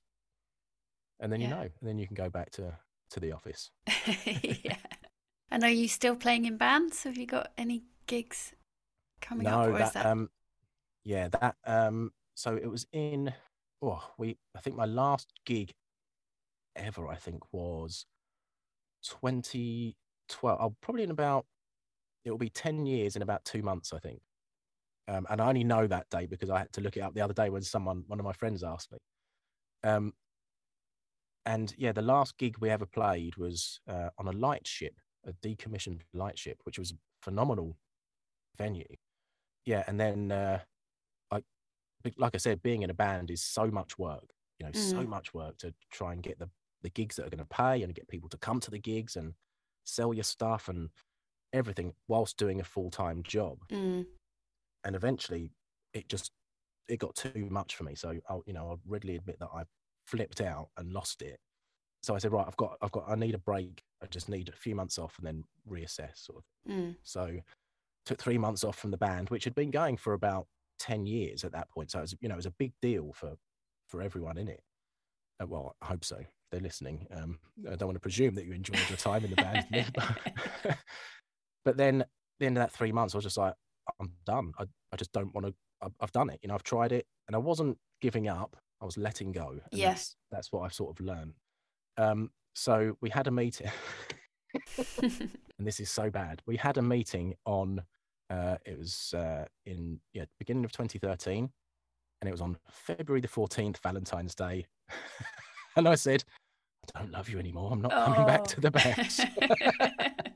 and 1.21 1.33
then 1.33 1.41
you 1.41 1.49
know, 1.49 1.61
and 1.61 1.89
then 1.89 1.99
you 1.99 2.07
can 2.07 2.15
go 2.15 2.29
back 2.29 2.51
to 2.53 2.77
to 3.11 3.21
the 3.21 3.33
office. 3.33 3.71
yeah. 4.25 4.77
And 5.49 5.63
are 5.63 5.71
you 5.71 5.87
still 5.87 6.17
playing 6.17 6.45
in 6.45 6.57
bands? 6.57 7.05
Have 7.05 7.17
you 7.17 7.27
got 7.27 7.53
any 7.57 7.85
gigs 8.07 8.53
coming 9.21 9.47
up? 9.47 9.67
no, 9.67 9.75
Or 9.75 9.79
that, 9.79 9.93
that 9.93 10.07
um, 10.07 10.29
yeah, 11.05 11.29
that 11.29 11.55
um, 11.65 12.13
so 12.35 12.57
it 12.57 12.67
was 12.67 12.85
in, 12.93 13.33
oh, 13.81 14.03
we, 14.19 14.37
I 14.57 14.61
think 14.61 14.75
my 14.77 14.87
last 14.87 15.29
gig 15.45 15.73
ever, 16.77 17.09
I 17.09 17.17
think, 17.17 17.43
was 17.53 18.07
2012. 19.03 20.59
Oh, 20.61 20.77
probably 20.81 21.03
in 21.03 21.11
about, 21.11 21.47
it 22.25 22.31
will 22.31 22.39
be 22.39 22.51
10 22.51 22.87
years 22.87 23.17
in 23.17 23.23
about 23.23 23.45
two 23.45 23.63
months, 23.63 23.93
I 23.93 23.99
think. 23.99 24.21
Um, 25.09 25.27
and 25.31 25.41
I 25.41 25.49
only 25.49 25.65
know 25.65 25.87
that 25.87 26.09
date 26.11 26.31
because 26.31 26.51
I 26.51 26.59
had 26.59 26.73
to 26.73 26.81
look 26.81 26.97
it 26.97 27.01
up 27.01 27.15
the 27.15 27.21
other 27.21 27.35
day 27.35 27.49
when 27.49 27.63
someone, 27.63 28.05
one 28.07 28.19
of 28.19 28.25
my 28.25 28.33
friends 28.33 28.65
asked 28.65 28.91
me. 28.91 28.99
Um, 29.85 30.15
and 31.45 31.73
yeah, 31.79 31.93
the 31.93 32.03
last 32.03 32.37
gig 32.39 32.59
we 32.59 32.71
ever 32.71 32.87
played 32.87 33.37
was 33.37 33.81
uh, 33.89 34.11
on 34.19 34.27
a 34.27 34.33
light 34.33 34.67
ship, 34.67 34.95
a 35.25 35.33
decommissioned 35.33 36.01
light 36.13 36.39
ship, 36.39 36.59
which 36.65 36.79
was 36.79 36.91
a 36.91 36.97
phenomenal 37.23 37.77
venue. 38.59 38.85
Yeah, 39.65 39.85
and 39.87 39.99
then 39.99 40.33
uh, 40.33 40.61
I, 41.31 41.43
like 42.17 42.35
I 42.35 42.39
said, 42.39 42.63
being 42.63 42.83
in 42.83 42.91
a 42.91 42.95
band 42.95 43.31
is 43.31 43.43
so 43.43 43.71
much 43.71 43.99
work. 43.99 44.33
You 44.59 44.67
know, 44.67 44.73
so 44.73 45.03
Mm. 45.03 45.09
much 45.09 45.35
work 45.35 45.59
to 45.59 45.75
try 45.91 46.13
and 46.13 46.23
get 46.23 46.39
the 46.39 46.51
the 46.83 46.91
gigs 46.91 47.17
that 47.17 47.27
are 47.27 47.31
going 47.31 47.39
to 47.39 47.45
pay 47.45 47.83
and 47.83 47.95
get 47.95 48.09
people 48.09 48.29
to 48.29 48.39
come 48.39 48.61
to 48.61 48.71
the 48.71 48.79
gigs 48.79 49.17
and 49.17 49.35
sell 49.85 50.13
your 50.13 50.25
stuff 50.25 50.69
and 50.69 50.91
everything 51.53 51.95
whilst 52.09 52.37
doing 52.37 52.61
a 52.61 52.65
full 52.65 52.91
time 52.91 53.23
job. 53.23 53.59
Mm. 53.71 54.07
And 54.85 54.97
eventually, 54.97 55.51
it 55.93 56.09
just 56.09 56.31
it 56.89 56.99
got 56.99 57.15
too 57.15 57.49
much 57.51 57.75
for 57.77 57.85
me. 57.85 57.95
So 57.95 58.15
I'll 58.29 58.43
you 58.47 58.53
know 58.53 58.69
I'll 58.71 58.81
readily 58.87 59.17
admit 59.17 59.39
that 59.41 59.49
I 59.55 59.65
flipped 60.07 60.41
out 60.41 60.69
and 60.77 60.93
lost 60.93 61.23
it. 61.23 61.39
So 62.03 62.15
I 62.15 62.19
said, 62.19 62.33
right, 62.33 62.47
I've 62.47 62.57
got 62.57 62.77
I've 62.83 62.93
got 62.93 63.05
I 63.09 63.17
need 63.17 63.35
a 63.35 63.39
break. 63.39 63.83
I 64.03 64.07
just 64.07 64.29
need 64.29 64.49
a 64.49 64.53
few 64.53 64.75
months 64.75 64.99
off 64.99 65.15
and 65.19 65.27
then 65.27 65.45
reassess 65.69 66.17
sort 66.17 66.39
of. 66.39 66.73
Mm. 66.73 66.97
So 67.03 67.39
took 68.05 68.21
three 68.21 68.39
months 68.39 68.63
off 68.63 68.79
from 68.79 68.93
the 68.93 68.97
band, 68.97 69.31
which 69.31 69.45
had 69.45 69.55
been 69.55 69.71
going 69.71 69.97
for 69.97 70.13
about 70.13 70.47
ten 70.79 71.07
years 71.07 71.43
at 71.45 71.53
that 71.53 71.71
point. 71.71 71.91
So 71.91 71.99
it 71.99 72.03
was 72.03 72.15
you 72.21 72.29
know 72.29 72.35
it 72.35 72.37
was 72.37 72.47
a 72.47 72.55
big 72.59 72.73
deal 72.81 73.13
for 73.15 73.35
for 73.89 74.03
everyone 74.03 74.39
in 74.39 74.49
it. 74.49 74.61
Uh, 75.41 75.47
well, 75.47 75.77
I 75.83 75.87
hope 75.87 76.05
so. 76.05 76.25
They're 76.51 76.61
listening. 76.61 77.07
Um, 77.11 77.39
I 77.71 77.77
don't 77.77 77.89
want 77.89 77.97
to 77.97 78.01
presume 78.01 78.35
that 78.37 78.45
you 78.47 78.53
enjoyed 78.53 78.79
your 78.89 78.97
time 78.97 79.25
in 79.25 79.31
the 79.31 79.37
band. 79.37 79.93
but, 79.95 80.79
but 81.65 81.77
then 81.77 82.05
the 82.39 82.47
end 82.47 82.57
of 82.57 82.63
that 82.63 82.73
three 82.73 82.93
months, 82.93 83.15
I 83.15 83.19
was 83.19 83.25
just 83.25 83.39
like, 83.39 83.55
I'm 84.01 84.13
done. 84.25 84.53
I, 84.59 84.65
I 84.93 84.97
just 84.97 85.13
don't 85.13 85.35
want 85.35 85.47
to. 85.47 85.55
I've, 85.83 85.95
I've 86.01 86.13
done 86.13 86.31
it. 86.31 86.41
You 86.43 86.49
know, 86.49 86.55
I've 86.55 86.63
tried 86.63 86.93
it, 86.93 87.07
and 87.29 87.35
I 87.35 87.39
wasn't 87.39 87.79
giving 88.01 88.29
up. 88.29 88.57
I 88.81 88.85
was 88.85 88.97
letting 88.97 89.33
go. 89.33 89.59
Yes, 89.73 90.17
that's, 90.31 90.49
that's 90.49 90.53
what 90.53 90.61
I've 90.63 90.75
sort 90.75 90.99
of 90.99 91.05
learned. 91.05 91.35
Um, 91.97 92.31
so 92.55 92.97
we 93.01 93.11
had 93.11 93.27
a 93.27 93.31
meeting, 93.31 93.71
and 94.99 95.31
this 95.67 95.81
is 95.81 95.91
so 95.91 96.11
bad. 96.11 96.43
We 96.47 96.57
had 96.57 96.79
a 96.79 96.83
meeting 96.83 97.35
on. 97.45 97.83
Uh, 98.29 98.57
it 98.67 98.77
was 98.77 99.15
uh, 99.17 99.45
in 99.67 100.01
yeah 100.13 100.25
beginning 100.39 100.65
of 100.65 100.73
2013, 100.73 101.49
and 102.21 102.29
it 102.29 102.33
was 102.33 102.41
on 102.41 102.59
February 102.71 103.21
the 103.21 103.29
14th, 103.29 103.79
Valentine's 103.79 104.35
Day. 104.35 104.67
and 105.79 105.87
I 105.89 105.95
said, 105.95 106.25
I 106.95 107.01
don't 107.01 107.13
love 107.13 107.29
you 107.29 107.39
anymore. 107.39 107.71
I'm 107.73 107.83
not 107.83 107.93
oh. 107.95 108.05
coming 108.05 108.27
back 108.27 108.45
to 108.45 108.61
the 108.61 108.71
band. 108.71 109.13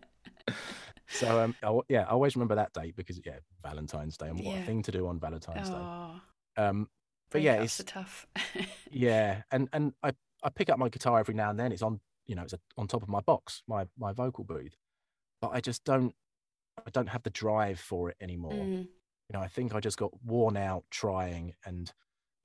so 1.09 1.41
um, 1.41 1.55
I, 1.63 1.79
yeah, 1.89 2.03
I 2.03 2.11
always 2.11 2.37
remember 2.37 2.57
that 2.57 2.73
date 2.73 2.97
because 2.97 3.21
yeah, 3.25 3.39
Valentine's 3.63 4.17
Day 4.17 4.29
and 4.29 4.37
what 4.39 4.55
yeah. 4.57 4.63
a 4.63 4.65
thing 4.65 4.83
to 4.83 4.93
do 4.93 5.07
on 5.07 5.19
Valentine's 5.19 5.71
oh. 5.71 6.21
Day. 6.57 6.63
Um, 6.63 6.89
but 7.31 7.43
yeah, 7.43 7.63
it's 7.63 7.83
tough. 7.85 8.27
yeah, 8.91 9.43
and 9.51 9.69
and 9.73 9.93
I 10.03 10.13
I 10.43 10.51
pick 10.51 10.69
up 10.69 10.79
my 10.79 10.89
guitar 10.89 11.19
every 11.19 11.35
now 11.35 11.51
and 11.51 11.59
then. 11.59 11.73
It's 11.73 11.83
on 11.83 12.01
you 12.27 12.35
know 12.35 12.43
it's 12.43 12.53
a, 12.53 12.59
on 12.77 12.89
top 12.89 13.03
of 13.03 13.09
my 13.09 13.21
box, 13.21 13.63
my 13.69 13.87
my 13.97 14.13
vocal 14.13 14.45
booth, 14.45 14.77
but 15.41 15.51
I 15.53 15.61
just 15.61 15.85
don't 15.85 16.15
I 16.79 16.91
don't 16.91 17.09
have 17.09 17.23
the 17.23 17.31
drive 17.31 17.79
for 17.79 18.11
it 18.11 18.17
anymore. 18.21 18.53
Mm. 18.53 18.89
You 19.29 19.33
know, 19.35 19.41
I 19.41 19.47
think 19.47 19.75
I 19.75 19.81
just 19.81 19.97
got 19.97 20.11
worn 20.25 20.57
out 20.57 20.85
trying, 20.91 21.55
and 21.65 21.93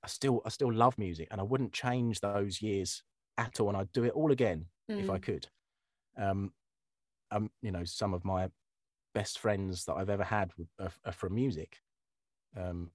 I 0.06 0.08
still 0.08 0.40
I 0.46 0.50
still 0.50 0.72
love 0.72 0.96
music, 0.98 1.26
and 1.32 1.40
I 1.40 1.44
wouldn't 1.44 1.72
change 1.72 2.20
those 2.20 2.62
years 2.62 3.02
at 3.36 3.58
all, 3.58 3.68
and 3.68 3.76
I'd 3.76 3.90
do 3.90 4.04
it 4.04 4.12
all 4.12 4.30
again 4.30 4.66
mm. 4.88 5.02
if 5.02 5.10
I 5.10 5.18
mm. 5.18 5.22
could. 5.22 5.48
Um, 6.16 6.52
um, 7.32 7.50
you 7.60 7.72
know, 7.72 7.82
some 7.82 8.14
of 8.14 8.24
my 8.24 8.48
best 9.14 9.40
friends 9.40 9.84
that 9.86 9.94
I've 9.94 10.08
ever 10.08 10.22
had 10.22 10.52
are, 10.78 10.92
are 11.04 11.12
from 11.12 11.34
music. 11.34 11.80
Um, 12.56 12.92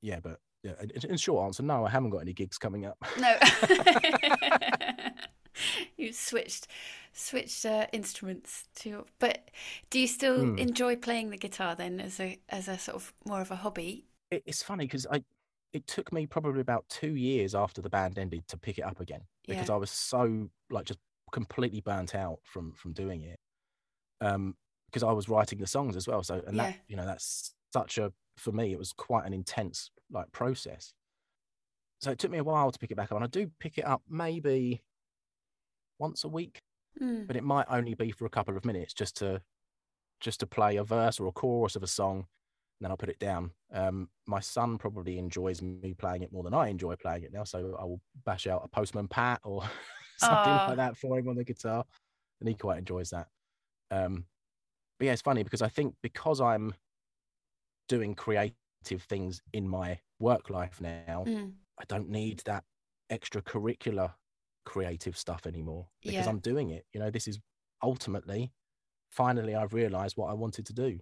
yeah, 0.00 0.18
but 0.20 0.40
yeah, 0.64 0.72
in 1.08 1.16
short 1.16 1.44
answer, 1.44 1.62
no, 1.62 1.86
I 1.86 1.90
haven't 1.90 2.10
got 2.10 2.18
any 2.18 2.32
gigs 2.32 2.58
coming 2.58 2.86
up. 2.86 2.98
No. 3.20 3.36
you 5.96 6.12
switched 6.12 6.66
switched 7.12 7.64
uh, 7.64 7.86
instruments 7.92 8.64
to 8.74 9.04
but 9.18 9.50
do 9.90 10.00
you 10.00 10.06
still 10.06 10.38
mm. 10.38 10.58
enjoy 10.58 10.96
playing 10.96 11.30
the 11.30 11.36
guitar 11.36 11.76
then 11.76 12.00
as 12.00 12.18
a 12.18 12.38
as 12.48 12.68
a 12.68 12.78
sort 12.78 12.96
of 12.96 13.12
more 13.26 13.42
of 13.42 13.50
a 13.50 13.56
hobby 13.56 14.06
it, 14.30 14.42
it's 14.46 14.62
funny 14.62 14.86
because 14.86 15.06
i 15.10 15.22
it 15.72 15.86
took 15.86 16.12
me 16.12 16.26
probably 16.26 16.60
about 16.60 16.84
two 16.88 17.16
years 17.16 17.54
after 17.54 17.80
the 17.80 17.88
band 17.88 18.18
ended 18.18 18.46
to 18.48 18.58
pick 18.58 18.78
it 18.78 18.82
up 18.82 19.00
again 19.00 19.22
because 19.46 19.68
yeah. 19.68 19.74
i 19.74 19.76
was 19.76 19.90
so 19.90 20.48
like 20.70 20.84
just 20.84 20.98
completely 21.32 21.80
burnt 21.80 22.14
out 22.14 22.38
from 22.44 22.72
from 22.74 22.92
doing 22.92 23.22
it 23.22 23.38
um 24.20 24.54
because 24.86 25.02
i 25.02 25.12
was 25.12 25.28
writing 25.28 25.58
the 25.58 25.66
songs 25.66 25.96
as 25.96 26.06
well 26.06 26.22
so 26.22 26.42
and 26.46 26.56
yeah. 26.56 26.64
that 26.64 26.76
you 26.88 26.96
know 26.96 27.06
that's 27.06 27.54
such 27.72 27.98
a 27.98 28.12
for 28.36 28.52
me 28.52 28.72
it 28.72 28.78
was 28.78 28.92
quite 28.92 29.26
an 29.26 29.32
intense 29.32 29.90
like 30.10 30.30
process 30.32 30.92
so 32.00 32.10
it 32.10 32.18
took 32.18 32.30
me 32.30 32.38
a 32.38 32.44
while 32.44 32.70
to 32.70 32.78
pick 32.78 32.90
it 32.90 32.96
back 32.96 33.10
up 33.10 33.16
and 33.16 33.24
i 33.24 33.28
do 33.28 33.50
pick 33.58 33.78
it 33.78 33.86
up 33.86 34.02
maybe 34.08 34.82
once 35.98 36.24
a 36.24 36.28
week 36.28 36.60
mm. 37.00 37.26
but 37.26 37.36
it 37.36 37.44
might 37.44 37.66
only 37.70 37.94
be 37.94 38.10
for 38.10 38.26
a 38.26 38.30
couple 38.30 38.56
of 38.56 38.64
minutes 38.64 38.92
just 38.92 39.16
to 39.16 39.40
just 40.20 40.40
to 40.40 40.46
play 40.46 40.76
a 40.76 40.84
verse 40.84 41.18
or 41.18 41.26
a 41.26 41.32
chorus 41.32 41.76
of 41.76 41.82
a 41.82 41.86
song 41.86 42.26
then 42.82 42.90
i'll 42.90 42.96
put 42.96 43.08
it 43.08 43.18
down 43.18 43.50
um, 43.74 44.08
my 44.26 44.40
son 44.40 44.76
probably 44.76 45.18
enjoys 45.18 45.62
me 45.62 45.94
playing 45.94 46.22
it 46.22 46.32
more 46.32 46.42
than 46.42 46.54
i 46.54 46.68
enjoy 46.68 46.94
playing 46.96 47.22
it 47.22 47.32
now 47.32 47.44
so 47.44 47.76
i 47.80 47.84
will 47.84 48.00
bash 48.24 48.46
out 48.46 48.62
a 48.64 48.68
postman 48.68 49.08
pat 49.08 49.40
or 49.44 49.62
something 50.18 50.52
like 50.52 50.76
that 50.76 50.96
for 50.96 51.18
him 51.18 51.28
on 51.28 51.36
the 51.36 51.44
guitar 51.44 51.84
and 52.40 52.48
he 52.48 52.54
quite 52.54 52.78
enjoys 52.78 53.10
that 53.10 53.28
um, 53.90 54.24
but 54.98 55.06
yeah 55.06 55.12
it's 55.12 55.22
funny 55.22 55.42
because 55.42 55.62
i 55.62 55.68
think 55.68 55.94
because 56.02 56.40
i'm 56.40 56.74
doing 57.88 58.14
creative 58.14 58.54
things 59.08 59.42
in 59.52 59.68
my 59.68 59.98
work 60.18 60.50
life 60.50 60.80
now, 60.80 61.24
mm. 61.26 61.52
I 61.78 61.84
don't 61.88 62.08
need 62.08 62.42
that 62.46 62.64
extracurricular 63.10 64.12
creative 64.64 65.18
stuff 65.18 65.46
anymore 65.46 65.88
because 66.02 66.24
yeah. 66.24 66.28
I'm 66.28 66.38
doing 66.38 66.70
it. 66.70 66.86
You 66.92 67.00
know, 67.00 67.10
this 67.10 67.28
is 67.28 67.38
ultimately, 67.82 68.52
finally, 69.10 69.54
I've 69.54 69.74
realized 69.74 70.16
what 70.16 70.30
I 70.30 70.34
wanted 70.34 70.64
to 70.66 70.72
do. 70.72 70.98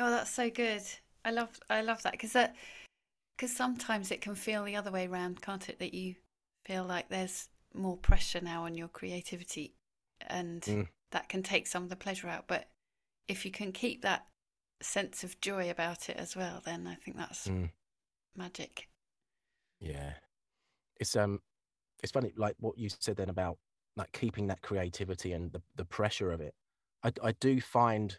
Oh, 0.00 0.10
that's 0.10 0.32
so 0.32 0.48
good. 0.48 0.82
I 1.28 1.30
love, 1.30 1.60
I 1.68 1.82
love 1.82 2.02
that 2.04 2.12
because 2.12 2.32
that, 2.32 2.56
because 3.36 3.54
sometimes 3.54 4.10
it 4.10 4.22
can 4.22 4.34
feel 4.34 4.64
the 4.64 4.76
other 4.76 4.90
way 4.90 5.06
around, 5.06 5.42
can't 5.42 5.68
it? 5.68 5.78
That 5.78 5.92
you 5.92 6.14
feel 6.64 6.84
like 6.84 7.10
there's 7.10 7.50
more 7.74 7.98
pressure 7.98 8.40
now 8.40 8.64
on 8.64 8.74
your 8.74 8.88
creativity, 8.88 9.74
and 10.26 10.62
mm. 10.62 10.88
that 11.12 11.28
can 11.28 11.42
take 11.42 11.66
some 11.66 11.82
of 11.82 11.90
the 11.90 11.96
pleasure 11.96 12.28
out. 12.28 12.44
But 12.48 12.70
if 13.28 13.44
you 13.44 13.50
can 13.50 13.72
keep 13.72 14.00
that 14.02 14.26
sense 14.80 15.22
of 15.22 15.38
joy 15.42 15.68
about 15.68 16.08
it 16.08 16.16
as 16.16 16.34
well, 16.34 16.62
then 16.64 16.86
I 16.86 16.94
think 16.94 17.18
that's 17.18 17.46
mm. 17.46 17.68
magic. 18.34 18.88
Yeah, 19.80 20.12
it's 20.98 21.14
um, 21.14 21.40
it's 22.02 22.12
funny 22.12 22.32
like 22.38 22.56
what 22.58 22.78
you 22.78 22.88
said 22.88 23.16
then 23.16 23.28
about 23.28 23.58
like 23.96 24.12
keeping 24.12 24.46
that 24.46 24.62
creativity 24.62 25.32
and 25.32 25.52
the 25.52 25.60
the 25.76 25.84
pressure 25.84 26.32
of 26.32 26.40
it. 26.40 26.54
I 27.04 27.12
I 27.22 27.32
do 27.32 27.60
find 27.60 28.16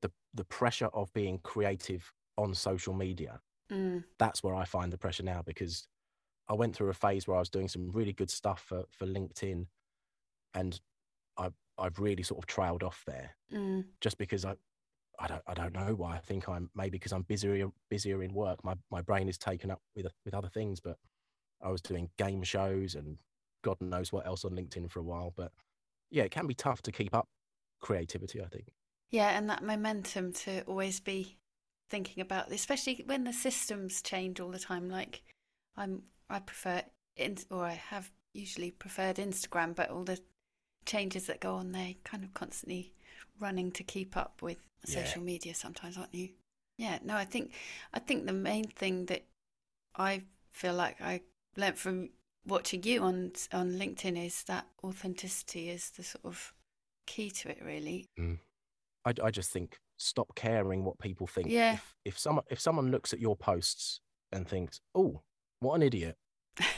the 0.00 0.10
the 0.32 0.44
pressure 0.44 0.88
of 0.94 1.12
being 1.12 1.38
creative 1.42 2.10
on 2.36 2.54
social 2.54 2.94
media. 2.94 3.40
Mm. 3.70 4.04
That's 4.18 4.42
where 4.42 4.54
I 4.54 4.64
find 4.64 4.92
the 4.92 4.98
pressure 4.98 5.22
now 5.22 5.42
because 5.44 5.86
I 6.48 6.54
went 6.54 6.76
through 6.76 6.90
a 6.90 6.94
phase 6.94 7.26
where 7.26 7.36
I 7.36 7.40
was 7.40 7.48
doing 7.48 7.68
some 7.68 7.90
really 7.90 8.12
good 8.12 8.30
stuff 8.30 8.64
for 8.66 8.84
for 8.90 9.06
LinkedIn, 9.06 9.66
and 10.54 10.80
I 11.36 11.50
I've 11.78 11.98
really 11.98 12.22
sort 12.22 12.38
of 12.38 12.46
trailed 12.46 12.82
off 12.82 13.02
there 13.06 13.30
mm. 13.52 13.84
just 14.00 14.18
because 14.18 14.44
I 14.44 14.56
I 15.18 15.26
don't 15.28 15.42
I 15.46 15.54
don't 15.54 15.74
know 15.74 15.94
why. 15.94 16.16
I 16.16 16.18
think 16.18 16.48
I'm 16.48 16.70
maybe 16.74 16.98
because 16.98 17.12
I'm 17.12 17.22
busier 17.22 17.68
busier 17.88 18.22
in 18.22 18.34
work. 18.34 18.64
My 18.64 18.74
my 18.90 19.02
brain 19.02 19.28
is 19.28 19.38
taken 19.38 19.70
up 19.70 19.80
with 19.94 20.06
with 20.24 20.34
other 20.34 20.48
things. 20.48 20.80
But 20.80 20.98
I 21.62 21.70
was 21.70 21.80
doing 21.80 22.10
game 22.18 22.42
shows 22.42 22.94
and 22.94 23.18
God 23.62 23.76
knows 23.80 24.12
what 24.12 24.26
else 24.26 24.44
on 24.44 24.52
LinkedIn 24.52 24.90
for 24.90 24.98
a 25.00 25.04
while. 25.04 25.32
But 25.36 25.52
yeah, 26.10 26.24
it 26.24 26.30
can 26.30 26.46
be 26.46 26.54
tough 26.54 26.82
to 26.82 26.92
keep 26.92 27.14
up 27.14 27.28
creativity. 27.80 28.42
I 28.42 28.46
think. 28.46 28.66
Yeah, 29.10 29.36
and 29.36 29.48
that 29.50 29.62
momentum 29.62 30.32
to 30.32 30.62
always 30.62 30.98
be 30.98 31.36
thinking 31.92 32.22
about, 32.22 32.50
especially 32.50 33.02
when 33.04 33.24
the 33.24 33.32
systems 33.34 34.00
change 34.00 34.40
all 34.40 34.50
the 34.50 34.58
time. 34.58 34.88
Like 34.88 35.22
I'm, 35.76 36.02
I 36.30 36.38
prefer, 36.38 36.82
in, 37.16 37.36
or 37.50 37.66
I 37.66 37.74
have 37.90 38.10
usually 38.32 38.70
preferred 38.70 39.16
Instagram, 39.16 39.76
but 39.76 39.90
all 39.90 40.02
the 40.02 40.18
changes 40.86 41.26
that 41.26 41.40
go 41.40 41.54
on 41.54 41.72
there, 41.72 41.92
kind 42.02 42.24
of 42.24 42.32
constantly 42.32 42.94
running 43.38 43.70
to 43.72 43.84
keep 43.84 44.16
up 44.16 44.40
with 44.40 44.56
social 44.86 45.20
yeah. 45.20 45.26
media 45.26 45.54
sometimes, 45.54 45.98
aren't 45.98 46.14
you? 46.14 46.30
Yeah, 46.78 46.98
no, 47.04 47.14
I 47.14 47.26
think 47.26 47.52
I 47.92 47.98
think 47.98 48.24
the 48.24 48.32
main 48.32 48.64
thing 48.64 49.04
that 49.06 49.26
I 49.94 50.22
feel 50.50 50.72
like 50.72 51.00
I 51.02 51.20
learnt 51.58 51.76
from 51.76 52.08
watching 52.46 52.82
you 52.84 53.02
on 53.02 53.32
on 53.52 53.72
LinkedIn 53.72 54.26
is 54.26 54.44
that 54.44 54.66
authenticity 54.82 55.68
is 55.68 55.90
the 55.90 56.02
sort 56.02 56.24
of 56.24 56.54
key 57.06 57.30
to 57.30 57.50
it, 57.50 57.58
really. 57.62 58.06
Mm. 58.18 58.38
I, 59.04 59.12
I 59.22 59.30
just 59.30 59.50
think 59.50 59.76
stop 60.02 60.34
caring 60.34 60.84
what 60.84 60.98
people 60.98 61.26
think. 61.26 61.48
Yeah. 61.48 61.74
If, 61.74 61.94
if 62.04 62.18
someone 62.18 62.44
if 62.50 62.60
someone 62.60 62.90
looks 62.90 63.12
at 63.12 63.20
your 63.20 63.36
posts 63.36 64.00
and 64.30 64.48
thinks, 64.48 64.80
"Oh, 64.94 65.22
what 65.60 65.74
an 65.74 65.82
idiot," 65.82 66.16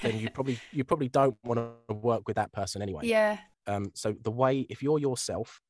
then 0.03 0.19
you 0.19 0.31
probably 0.31 0.59
you 0.73 0.85
probably 0.85 1.09
don't 1.09 1.37
want 1.45 1.61
to 1.89 1.95
work 1.95 2.27
with 2.27 2.37
that 2.37 2.53
person 2.53 2.83
anyway. 2.83 3.03
Yeah. 3.05 3.39
Um. 3.67 3.91
So 3.95 4.15
the 4.23 4.31
way 4.31 4.67
if 4.69 4.83
you're 4.83 4.99
yourself 4.99 5.61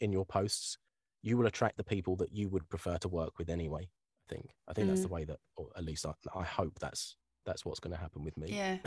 in 0.00 0.12
your 0.12 0.24
posts, 0.24 0.78
you 1.22 1.36
will 1.36 1.46
attract 1.46 1.76
the 1.76 1.84
people 1.84 2.16
that 2.16 2.32
you 2.32 2.48
would 2.48 2.68
prefer 2.68 2.98
to 2.98 3.08
work 3.08 3.38
with 3.38 3.50
anyway. 3.50 3.88
I 4.28 4.34
think. 4.34 4.50
I 4.68 4.72
think 4.72 4.86
mm. 4.86 4.90
that's 4.90 5.02
the 5.02 5.08
mm. 5.08 5.12
way 5.12 5.24
that, 5.24 5.38
or 5.56 5.68
at 5.76 5.84
least 5.84 6.06
I, 6.06 6.12
I 6.34 6.44
hope 6.44 6.78
that's 6.78 7.16
that's 7.44 7.64
what's 7.64 7.80
going 7.80 7.94
to 7.94 8.00
happen 8.00 8.24
with 8.24 8.36
me. 8.36 8.48
Yeah. 8.50 8.78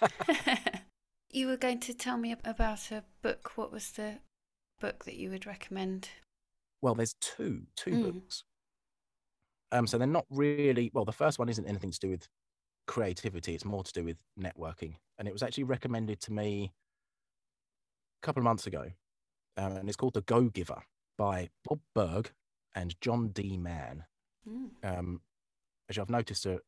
you 1.32 1.46
were 1.46 1.56
going 1.56 1.80
to 1.80 1.94
tell 1.94 2.16
me 2.16 2.34
about 2.44 2.90
a 2.90 3.04
book. 3.22 3.52
What 3.56 3.72
was 3.72 3.90
the 3.92 4.18
book 4.80 5.04
that 5.04 5.16
you 5.16 5.30
would 5.30 5.46
recommend? 5.46 6.08
Well, 6.86 6.94
there's 6.94 7.16
two 7.20 7.62
two 7.74 7.90
mm. 7.90 8.02
books. 8.04 8.44
Um, 9.72 9.88
so 9.88 9.98
they're 9.98 10.06
not 10.06 10.24
really 10.30 10.92
well. 10.94 11.04
The 11.04 11.10
first 11.10 11.36
one 11.36 11.48
isn't 11.48 11.66
anything 11.66 11.90
to 11.90 11.98
do 11.98 12.10
with 12.10 12.28
creativity. 12.86 13.56
It's 13.56 13.64
more 13.64 13.82
to 13.82 13.92
do 13.92 14.04
with 14.04 14.18
networking, 14.40 14.94
and 15.18 15.26
it 15.26 15.32
was 15.32 15.42
actually 15.42 15.64
recommended 15.64 16.20
to 16.20 16.32
me 16.32 16.72
a 18.22 18.24
couple 18.24 18.40
of 18.40 18.44
months 18.44 18.68
ago, 18.68 18.92
um, 19.56 19.72
and 19.72 19.88
it's 19.88 19.96
called 19.96 20.14
The 20.14 20.20
Go 20.20 20.42
Giver 20.42 20.84
by 21.18 21.48
Bob 21.68 21.80
Burg 21.92 22.30
and 22.76 22.94
John 23.00 23.30
D. 23.30 23.56
Mann. 23.56 24.04
Mm. 24.48 24.68
Um, 24.84 25.20
as 25.90 25.98
I've 25.98 26.08
noticed 26.08 26.46
uh, 26.46 26.58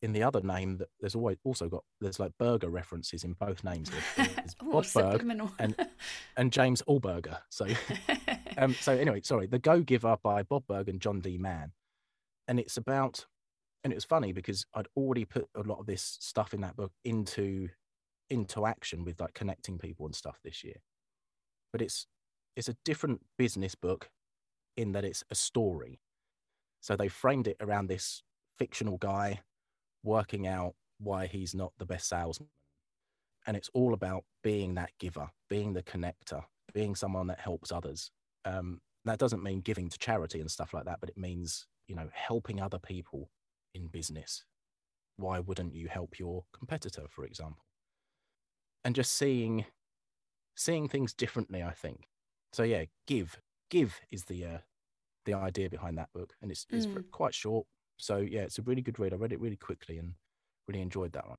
in 0.00 0.14
the 0.14 0.22
other 0.22 0.40
name 0.40 0.78
that 0.78 0.88
there's 0.98 1.14
always 1.14 1.36
also 1.44 1.68
got 1.68 1.84
there's 2.00 2.18
like 2.18 2.32
burger 2.38 2.70
references 2.70 3.22
in 3.22 3.34
both 3.34 3.62
names. 3.64 3.90
There's 4.16 4.54
Bob 4.54 4.86
Burg 4.94 5.24
and 5.58 5.76
and 6.38 6.52
James 6.52 6.82
Alburger. 6.88 7.38
So 7.50 7.66
um, 8.58 8.74
so 8.74 8.92
anyway, 8.92 9.20
sorry, 9.22 9.46
The 9.46 9.58
Go 9.58 9.80
Giver 9.80 10.16
by 10.22 10.42
Bob 10.42 10.64
Burg 10.66 10.88
and 10.88 11.00
John 11.00 11.20
D. 11.20 11.38
Mann, 11.38 11.72
and 12.48 12.58
it's 12.58 12.76
about 12.76 13.26
and 13.84 13.92
it 13.92 13.96
was 13.96 14.04
funny 14.04 14.32
because 14.32 14.64
I'd 14.74 14.86
already 14.96 15.24
put 15.24 15.48
a 15.56 15.62
lot 15.62 15.80
of 15.80 15.86
this 15.86 16.16
stuff 16.20 16.54
in 16.54 16.60
that 16.60 16.76
book 16.76 16.92
into 17.04 17.68
into 18.30 18.64
action 18.64 19.04
with 19.04 19.20
like 19.20 19.34
connecting 19.34 19.78
people 19.78 20.06
and 20.06 20.14
stuff 20.14 20.38
this 20.44 20.62
year. 20.64 20.76
But 21.72 21.82
it's 21.82 22.06
it's 22.56 22.68
a 22.68 22.76
different 22.84 23.20
business 23.38 23.74
book 23.74 24.10
in 24.76 24.92
that 24.92 25.04
it's 25.04 25.24
a 25.30 25.34
story. 25.34 26.00
So 26.80 26.96
they 26.96 27.08
framed 27.08 27.46
it 27.46 27.56
around 27.60 27.88
this 27.88 28.22
fictional 28.58 28.98
guy 28.98 29.40
working 30.02 30.46
out 30.46 30.74
why 30.98 31.26
he's 31.26 31.54
not 31.54 31.72
the 31.78 31.86
best 31.86 32.08
salesman. 32.08 32.48
And 33.46 33.56
it's 33.56 33.70
all 33.74 33.94
about 33.94 34.24
being 34.42 34.74
that 34.74 34.90
giver, 34.98 35.30
being 35.48 35.72
the 35.72 35.82
connector, 35.82 36.44
being 36.72 36.94
someone 36.94 37.26
that 37.28 37.40
helps 37.40 37.72
others. 37.72 38.10
Um, 38.44 38.80
that 39.04 39.18
doesn't 39.18 39.42
mean 39.42 39.60
giving 39.60 39.88
to 39.88 39.98
charity 39.98 40.40
and 40.40 40.50
stuff 40.50 40.74
like 40.74 40.84
that, 40.84 41.00
but 41.00 41.10
it 41.10 41.16
means, 41.18 41.66
you 41.88 41.94
know, 41.96 42.10
helping 42.12 42.60
other 42.60 42.78
people 42.78 43.30
in 43.74 43.88
business. 43.88 44.44
Why 45.16 45.40
wouldn't 45.40 45.74
you 45.74 45.88
help 45.88 46.18
your 46.18 46.46
competitor, 46.52 47.08
for 47.08 47.24
example? 47.24 47.64
And 48.84 48.94
just 48.94 49.12
seeing 49.12 49.66
seeing 50.56 50.88
things 50.88 51.14
differently, 51.14 51.62
I 51.62 51.72
think. 51.72 52.08
So 52.52 52.62
yeah, 52.64 52.86
give. 53.06 53.40
Give 53.70 54.00
is 54.10 54.26
the 54.26 54.44
uh, 54.46 54.58
the 55.26 55.34
idea 55.34 55.70
behind 55.70 55.98
that 55.98 56.12
book. 56.12 56.34
And 56.42 56.50
it's 56.50 56.66
it's 56.72 56.86
Mm. 56.86 57.04
quite 57.12 57.34
short. 57.34 57.66
So 57.98 58.18
yeah, 58.18 58.42
it's 58.42 58.58
a 58.58 58.62
really 58.62 58.82
good 58.82 58.98
read. 58.98 59.12
I 59.14 59.16
read 59.16 59.32
it 59.32 59.40
really 59.40 59.56
quickly 59.56 59.98
and 59.98 60.14
really 60.68 60.82
enjoyed 60.82 61.12
that 61.14 61.28
one. 61.28 61.38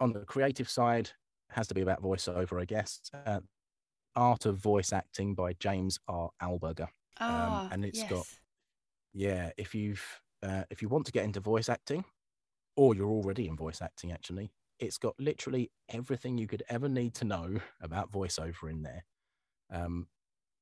On 0.00 0.12
the 0.12 0.24
creative 0.26 0.70
side, 0.70 1.12
has 1.50 1.68
to 1.68 1.74
be 1.74 1.82
about 1.82 2.02
voiceover, 2.02 2.60
I 2.60 2.64
guess. 2.66 3.00
Uh, 3.14 3.40
Art 4.16 4.46
of 4.46 4.56
Voice 4.56 4.92
Acting 4.92 5.34
by 5.34 5.52
James 5.54 5.98
R. 6.08 6.30
Alburger. 6.42 6.88
Ah, 7.18 7.68
and 7.70 7.84
it's 7.84 7.98
yes. 8.00 8.10
got- 8.10 8.26
Yeah, 9.12 9.50
if 9.56 9.74
you've 9.74 10.02
uh, 10.42 10.64
if 10.70 10.80
you 10.80 10.88
want 10.88 11.04
to 11.06 11.12
get 11.12 11.24
into 11.24 11.38
voice 11.40 11.68
acting, 11.68 12.04
or 12.76 12.94
you're 12.94 13.10
already 13.10 13.46
in 13.46 13.56
voice 13.56 13.82
acting, 13.82 14.10
actually, 14.10 14.50
it's 14.78 14.96
got 14.96 15.14
literally 15.18 15.70
everything 15.90 16.38
you 16.38 16.46
could 16.46 16.62
ever 16.70 16.88
need 16.88 17.12
to 17.14 17.24
know 17.26 17.56
about 17.82 18.10
voiceover 18.10 18.70
in 18.70 18.82
there. 18.82 19.04
Um, 19.70 20.06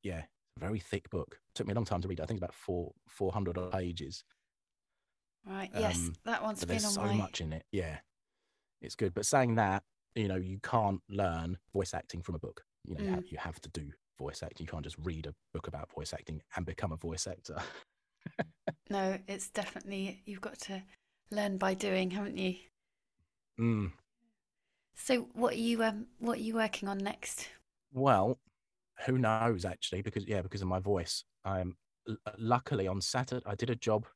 yeah, 0.02 0.22
very 0.58 0.80
thick 0.80 1.08
book. 1.10 1.38
Took 1.54 1.66
me 1.68 1.72
a 1.72 1.74
long 1.76 1.84
time 1.84 2.00
to 2.02 2.08
read. 2.08 2.20
I 2.20 2.26
think 2.26 2.40
about 2.40 2.54
four 2.54 2.92
four 3.06 3.30
hundred 3.32 3.56
pages. 3.70 4.24
Right. 5.46 5.70
Yes, 5.78 5.96
um, 5.96 6.14
that 6.24 6.42
one's 6.42 6.64
been 6.64 6.76
on 6.76 6.90
so 6.90 7.02
my. 7.02 7.14
much 7.14 7.40
in 7.40 7.52
it. 7.52 7.64
Yeah, 7.70 7.98
it's 8.82 8.96
good. 8.96 9.14
But 9.14 9.26
saying 9.26 9.54
that, 9.54 9.84
you 10.14 10.26
know, 10.28 10.36
you 10.36 10.58
can't 10.60 11.00
learn 11.08 11.58
voice 11.72 11.94
acting 11.94 12.22
from 12.22 12.34
a 12.34 12.38
book. 12.38 12.64
You 12.88 12.94
know, 12.96 13.04
you, 13.04 13.10
Mm. 13.10 13.14
have, 13.14 13.24
you 13.28 13.38
have 13.38 13.60
to 13.60 13.68
do 13.70 13.90
voice 14.18 14.42
acting. 14.42 14.64
You 14.66 14.70
can't 14.70 14.84
just 14.84 14.96
read 14.98 15.26
a 15.26 15.34
book 15.52 15.66
about 15.68 15.90
voice 15.92 16.12
acting 16.14 16.40
and 16.56 16.64
become 16.64 16.92
a 16.92 16.96
voice 16.96 17.26
actor. 17.26 17.58
No, 18.90 19.18
it's 19.28 19.50
definitely 19.50 20.22
you've 20.24 20.40
got 20.40 20.58
to 20.60 20.82
learn 21.30 21.58
by 21.58 21.74
doing, 21.74 22.10
haven't 22.10 22.38
you? 22.38 22.54
Mm. 23.60 23.92
So, 24.94 25.28
what 25.34 25.54
are 25.54 25.58
you 25.58 25.82
um, 25.84 26.06
what 26.18 26.38
are 26.38 26.42
you 26.42 26.54
working 26.54 26.88
on 26.88 26.98
next? 26.98 27.48
Well, 27.92 28.38
who 29.06 29.18
knows 29.18 29.64
actually? 29.64 30.02
Because 30.02 30.26
yeah, 30.26 30.40
because 30.42 30.62
of 30.62 30.68
my 30.68 30.78
voice. 30.80 31.22
I'm 31.44 31.76
l- 32.08 32.16
luckily 32.38 32.86
on 32.88 33.00
Saturday. 33.00 33.44
I 33.46 33.54
did 33.54 33.70
a 33.70 33.74
job. 33.76 34.06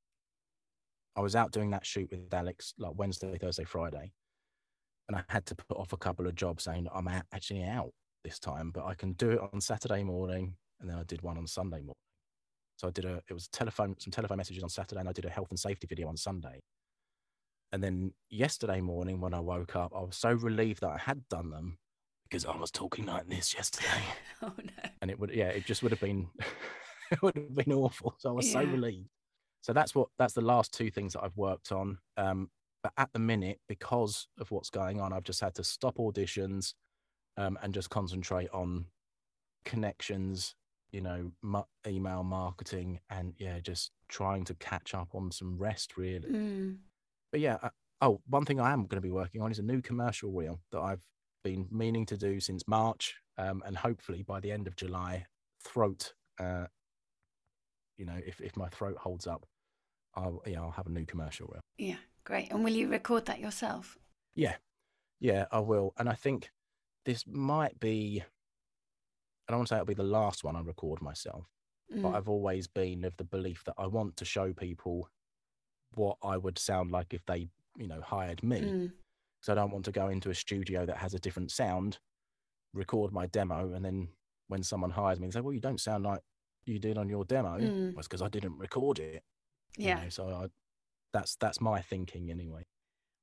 I 1.17 1.21
was 1.21 1.37
out 1.37 1.53
doing 1.53 1.71
that 1.71 1.85
shoot 1.87 2.11
with 2.11 2.33
Alex 2.33 2.73
like 2.79 2.93
Wednesday, 2.97 3.37
Thursday, 3.39 3.65
Friday, 3.65 4.13
and 5.09 5.17
I 5.17 5.23
had 5.29 5.45
to 5.47 5.55
put 5.55 5.77
off 5.77 5.93
a 5.93 5.99
couple 5.99 6.27
of 6.27 6.35
jobs 6.35 6.65
saying 6.65 6.89
I'm 6.95 7.09
actually 7.09 7.65
out 7.65 7.93
this 8.25 8.39
time, 8.39 8.71
but 8.71 8.85
I 8.85 8.95
can 8.95 9.13
do 9.13 9.31
it 9.31 9.41
on 9.53 9.61
Saturday 9.61 10.03
morning, 10.03 10.57
and 10.81 10.89
then 10.89 10.97
I 10.99 11.03
did 11.05 11.23
one 11.23 11.39
on 11.39 11.47
Sunday 11.47 11.79
morning. 11.79 11.95
So 12.77 12.89
I 12.89 12.91
did 12.91 13.05
a 13.05 13.23
it 13.29 13.33
was 13.35 13.49
telephone 13.49 13.95
some 13.99 14.11
telephone 14.11 14.39
messages 14.39 14.63
on 14.63 14.69
Saturday, 14.69 15.01
and 15.01 15.09
I 15.09 15.13
did 15.13 15.25
a 15.25 15.31
health 15.31 15.51
and 15.51 15.59
safety 15.59 15.87
video 15.87 16.09
on 16.09 16.17
Sunday. 16.17 16.61
And 17.73 17.83
then 17.83 18.13
yesterday 18.29 18.81
morning 18.81 19.21
when 19.21 19.33
I 19.33 19.41
woke 19.41 19.77
up, 19.77 19.93
I 19.97 20.01
was 20.01 20.17
so 20.17 20.33
relieved 20.33 20.83
that 20.83 20.91
I 20.91 20.99
had 20.99 21.27
done 21.29 21.51
them 21.51 21.79
because 22.29 22.45
I 22.45 22.57
was 22.57 22.71
talking 22.71 23.07
like 23.07 23.29
this 23.29 23.55
yesterday 23.55 24.03
Oh 24.43 24.53
no. 24.59 24.91
and 25.03 25.11
it 25.11 25.19
would 25.19 25.31
yeah 25.35 25.49
it 25.49 25.65
just 25.67 25.83
would 25.83 25.93
have 25.93 26.01
been 26.01 26.29
it 27.11 27.21
would 27.23 27.35
have 27.37 27.55
been 27.55 27.73
awful 27.75 28.15
so 28.19 28.31
i 28.31 28.33
was 28.33 28.51
so 28.51 28.61
relieved 28.61 29.11
so 29.61 29.75
that's 29.75 29.95
what 29.95 30.09
that's 30.19 30.33
the 30.33 30.41
last 30.41 30.73
two 30.73 30.91
things 30.91 31.13
that 31.13 31.23
i've 31.23 31.37
worked 31.37 31.73
on 31.73 31.99
um 32.17 32.49
but 32.83 32.93
at 32.97 33.13
the 33.13 33.19
minute 33.19 33.61
because 33.69 34.29
of 34.39 34.51
what's 34.51 34.71
going 34.71 34.99
on 34.99 35.13
i've 35.13 35.25
just 35.25 35.43
had 35.43 35.55
to 35.55 35.63
stop 35.63 35.97
auditions 35.99 36.73
um 37.37 37.59
and 37.63 37.73
just 37.75 37.91
concentrate 37.91 38.49
on 38.53 38.87
connections 39.65 40.55
you 40.91 41.01
know 41.01 41.31
mu- 41.43 41.63
email 41.87 42.23
marketing 42.23 43.01
and 43.11 43.35
yeah 43.39 43.59
just 43.61 43.91
trying 44.09 44.45
to 44.45 44.55
catch 44.55 44.95
up 44.95 45.15
on 45.15 45.31
some 45.31 45.57
rest 45.59 45.97
really 45.97 46.29
Mm. 46.29 46.79
but 47.31 47.41
yeah 47.41 47.59
uh, 47.63 47.71
oh 48.01 48.21
one 48.29 48.45
thing 48.45 48.61
i 48.61 48.73
am 48.73 48.83
going 48.87 49.01
to 49.01 49.09
be 49.09 49.11
working 49.11 49.41
on 49.41 49.51
is 49.51 49.59
a 49.59 49.63
new 49.63 49.81
commercial 49.81 50.31
reel 50.33 50.61
that 50.73 50.81
i've 50.81 51.05
been 51.45 51.67
meaning 51.71 52.05
to 52.07 52.17
do 52.17 52.41
since 52.41 52.67
march 52.69 53.17
um, 53.39 53.63
and 53.67 53.77
hopefully 53.77 54.23
by 54.23 54.39
the 54.41 54.53
end 54.53 54.67
of 54.67 54.77
july 54.77 55.25
throat 55.65 56.13
uh, 56.39 56.67
you 57.97 58.05
know 58.05 58.19
if, 58.27 58.41
if 58.41 58.57
my 58.57 58.69
throat 58.69 58.97
holds 58.99 59.27
up 59.27 59.47
i'll 60.15 60.43
yeah 60.47 60.61
i'll 60.61 60.71
have 60.71 60.87
a 60.87 60.91
new 60.91 61.07
commercial 61.07 61.49
reel 61.53 61.61
Yeah, 61.79 61.97
great. 62.25 62.51
And 62.53 62.63
will 62.65 62.73
you 62.73 62.89
record 62.89 63.27
that 63.27 63.41
yourself? 63.41 63.97
yeah 64.35 64.57
yeah 65.21 65.47
i 65.51 65.59
will 65.61 65.95
and 65.99 66.09
i 66.09 66.15
think 66.15 66.51
this 67.05 67.25
might 67.27 67.79
be 67.81 68.23
i 69.49 69.53
don't 69.53 69.59
want 69.61 69.69
to 69.69 69.75
say 69.75 69.77
it'll 69.77 69.87
be 69.87 69.95
the 69.95 70.03
last 70.03 70.45
one 70.45 70.57
i 70.57 70.61
record 70.61 71.01
myself 71.03 71.47
but 71.91 72.13
Mm. 72.13 72.15
I've 72.17 72.29
always 72.31 72.67
been 72.67 73.05
of 73.05 73.15
the 73.19 73.25
belief 73.25 73.65
that 73.65 73.75
I 73.77 73.87
want 73.87 74.17
to 74.17 74.25
show 74.25 74.55
people 74.55 75.11
what 75.95 76.17
I 76.23 76.39
would 76.39 76.59
sound 76.59 76.91
like 76.91 77.13
if 77.13 77.23
they, 77.27 77.51
you 77.77 77.87
know, 77.87 78.01
hired 78.01 78.43
me. 78.43 78.61
Mm. 78.63 78.93
So 79.43 79.53
I 79.53 79.57
don't 79.57 79.71
want 79.71 79.85
to 79.85 79.93
go 79.93 80.09
into 80.09 80.31
a 80.31 80.35
studio 80.35 80.87
that 80.87 80.97
has 80.97 81.13
a 81.13 81.19
different 81.19 81.51
sound, 81.51 81.99
record 82.73 83.13
my 83.13 83.27
demo, 83.27 83.75
and 83.75 83.85
then 83.85 84.09
when 84.49 84.63
someone 84.63 84.91
hires 84.91 85.21
me 85.21 85.27
and 85.27 85.35
say, 85.35 85.41
"Well, 85.43 85.53
you 85.53 85.61
don't 85.61 85.83
sound 85.83 86.05
like 86.05 86.23
you 86.65 86.79
did 86.79 86.97
on 86.97 87.11
your 87.11 87.27
demo," 87.27 87.59
Mm. 87.59 87.91
well, 87.93 87.99
it's 87.99 88.09
because 88.09 88.23
I 88.23 88.29
didn't 88.29 88.57
record 88.57 88.99
it. 88.99 89.23
you 89.77 89.89
Yeah. 89.89 90.03
know, 90.05 90.09
so 90.09 90.29
I, 90.29 90.49
that's 91.13 91.37
that's 91.37 91.61
my 91.61 91.83
thinking 91.83 92.31
anyway. 92.31 92.65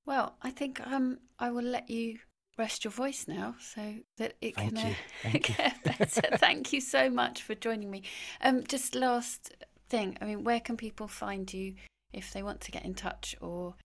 Well, 0.06 0.38
I 0.44 0.52
think 0.52 0.80
um 0.86 1.22
I 1.40 1.50
will 1.50 1.64
let 1.66 1.90
you 1.90 2.20
rest 2.60 2.84
your 2.84 2.92
voice 2.92 3.26
now 3.28 3.56
so 3.60 3.96
that 4.18 4.36
it 4.42 4.56
Thank 4.56 4.76
can 4.76 4.90
you. 4.90 4.92
uh, 4.92 4.96
Thank 5.24 5.50
you. 5.50 5.56
get 5.56 5.84
better. 5.84 6.22
Thank 6.38 6.74
you 6.74 6.82
so 6.82 7.10
much 7.10 7.42
for 7.42 7.56
joining 7.56 7.90
me. 7.90 8.04
Um, 8.42 8.64
just 8.68 8.94
last 8.94 9.56
thing. 9.90 10.18
I 10.22 10.26
mean, 10.26 10.44
where 10.44 10.60
can 10.60 10.78
people 10.78 11.08
find 11.08 11.52
you 11.52 11.76
if 12.14 12.34
they 12.34 12.44
want 12.44 12.62
to 12.62 12.72
get 12.72 12.84
in 12.86 12.94
touch 12.94 13.36
or 13.42 13.76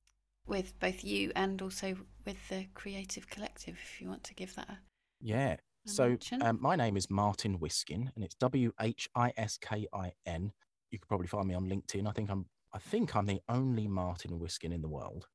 with 0.47 0.79
both 0.81 1.03
you 1.05 1.33
and 1.37 1.63
also 1.63 1.97
with 2.27 2.49
the 2.49 2.67
Creative 2.75 3.31
Collective? 3.31 3.79
If 3.81 4.01
you 4.03 4.09
want 4.09 4.25
to 4.25 4.35
give 4.35 4.55
that 4.57 4.69
a 4.69 4.79
Yeah. 5.21 5.55
a 5.55 5.89
So 5.89 6.19
um, 6.41 6.59
my 6.61 6.77
name 6.77 6.97
is 6.97 7.09
Martin 7.09 7.59
Whiskin, 7.59 8.11
and 8.15 8.25
it's 8.25 8.35
W 8.37 8.73
H 8.81 9.09
I 9.15 9.33
S 9.37 9.57
K 9.57 9.87
I 9.93 10.13
N. 10.27 10.53
You 10.91 10.99
could 10.99 11.09
probably 11.09 11.27
find 11.29 11.47
me 11.47 11.55
on 11.55 11.67
LinkedIn. 11.69 12.09
I 12.09 12.13
think 12.13 12.31
I'm. 12.31 12.47
I 12.73 12.79
think 12.79 13.15
I'm 13.15 13.27
the 13.27 13.41
only 13.49 13.87
Martin 13.87 14.41
Whiskin 14.41 14.73
in 14.73 14.83
the 14.83 14.89
world. 14.89 15.29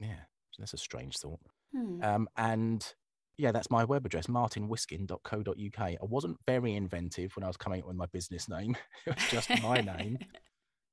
Um, 0.00 0.08
yeah, 0.08 0.20
that's 0.58 0.74
a 0.74 0.78
strange 0.78 1.16
thought. 1.18 1.38
Hmm. 1.74 2.02
Um, 2.02 2.28
and 2.36 2.94
yeah, 3.36 3.52
that's 3.52 3.70
my 3.70 3.84
web 3.84 4.04
address, 4.04 4.26
martinwhiskin.co.uk. 4.26 5.80
I 5.80 5.96
wasn't 6.02 6.36
very 6.46 6.74
inventive 6.74 7.34
when 7.36 7.44
I 7.44 7.46
was 7.46 7.56
coming 7.56 7.80
up 7.80 7.88
with 7.88 7.96
my 7.96 8.06
business 8.06 8.48
name. 8.48 8.76
it 9.06 9.14
was 9.14 9.30
just 9.30 9.62
my 9.62 9.80
name. 9.80 10.18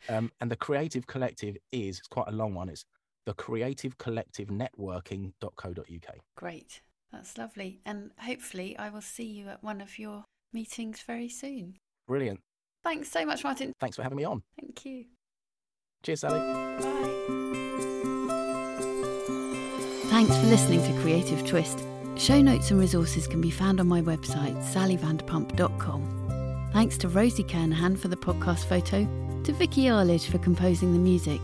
Um, 0.07 0.31
and 0.39 0.51
the 0.51 0.55
Creative 0.55 1.07
Collective 1.07 1.57
is 1.71 1.97
it's 1.97 2.07
quite 2.07 2.27
a 2.27 2.31
long 2.31 2.53
one. 2.53 2.69
It's 2.69 2.85
the 3.25 3.33
Creative 3.33 3.97
Collective 3.97 4.49
Networking.co.uk. 4.49 6.15
Great. 6.37 6.81
That's 7.11 7.37
lovely. 7.37 7.79
And 7.85 8.11
hopefully, 8.19 8.77
I 8.77 8.89
will 8.89 9.01
see 9.01 9.25
you 9.25 9.47
at 9.47 9.63
one 9.63 9.81
of 9.81 9.97
your 9.97 10.25
meetings 10.53 11.01
very 11.01 11.29
soon. 11.29 11.77
Brilliant. 12.07 12.41
Thanks 12.83 13.09
so 13.09 13.25
much, 13.25 13.43
Martin. 13.43 13.73
Thanks 13.79 13.95
for 13.95 14.03
having 14.03 14.17
me 14.17 14.25
on. 14.25 14.43
Thank 14.59 14.85
you. 14.85 15.05
Cheers, 16.03 16.19
Sally. 16.19 16.39
Bye. 16.39 17.91
Thanks 20.15 20.37
for 20.37 20.45
listening 20.45 20.81
to 20.83 21.01
Creative 21.01 21.45
Twist. 21.45 21.83
Show 22.15 22.41
notes 22.41 22.71
and 22.71 22.79
resources 22.79 23.27
can 23.27 23.41
be 23.41 23.51
found 23.51 23.81
on 23.81 23.87
my 23.89 24.01
website, 24.01 24.55
sallyvanderpump.com. 24.63 26.69
Thanks 26.71 26.97
to 26.99 27.09
Rosie 27.09 27.43
Kernahan 27.43 27.99
for 27.99 28.07
the 28.07 28.15
podcast 28.15 28.69
photo, 28.69 29.05
to 29.43 29.51
Vicky 29.51 29.89
Arledge 29.89 30.27
for 30.27 30.37
composing 30.37 30.93
the 30.93 30.99
music, 30.99 31.41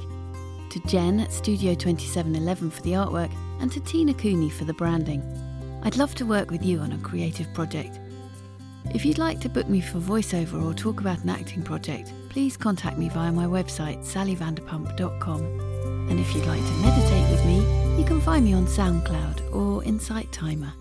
to 0.69 0.79
Jen 0.87 1.19
at 1.19 1.33
Studio 1.33 1.73
2711 1.73 2.71
for 2.71 2.81
the 2.83 2.93
artwork, 2.93 3.29
and 3.59 3.69
to 3.73 3.81
Tina 3.81 4.13
Cooney 4.13 4.49
for 4.49 4.63
the 4.63 4.73
branding. 4.73 5.21
I'd 5.83 5.97
love 5.97 6.15
to 6.15 6.25
work 6.25 6.49
with 6.49 6.63
you 6.63 6.79
on 6.79 6.93
a 6.93 6.97
creative 6.99 7.53
project. 7.53 7.99
If 8.95 9.03
you'd 9.03 9.17
like 9.17 9.41
to 9.41 9.49
book 9.49 9.67
me 9.67 9.81
for 9.81 9.99
voiceover 9.99 10.63
or 10.63 10.73
talk 10.73 11.01
about 11.01 11.25
an 11.25 11.29
acting 11.29 11.63
project, 11.63 12.13
please 12.29 12.55
contact 12.55 12.97
me 12.97 13.09
via 13.09 13.33
my 13.33 13.47
website, 13.47 14.05
sallyvanderpump.com. 14.05 15.70
And 16.09 16.19
if 16.19 16.33
you'd 16.35 16.45
like 16.45 16.65
to 16.65 16.73
meditate 16.73 17.29
with 17.31 17.45
me, 17.45 17.59
you 17.97 18.05
can 18.05 18.21
find 18.21 18.45
me 18.45 18.53
on 18.53 18.65
SoundCloud 18.65 19.53
or 19.53 19.83
Insight 19.83 20.31
Timer. 20.31 20.73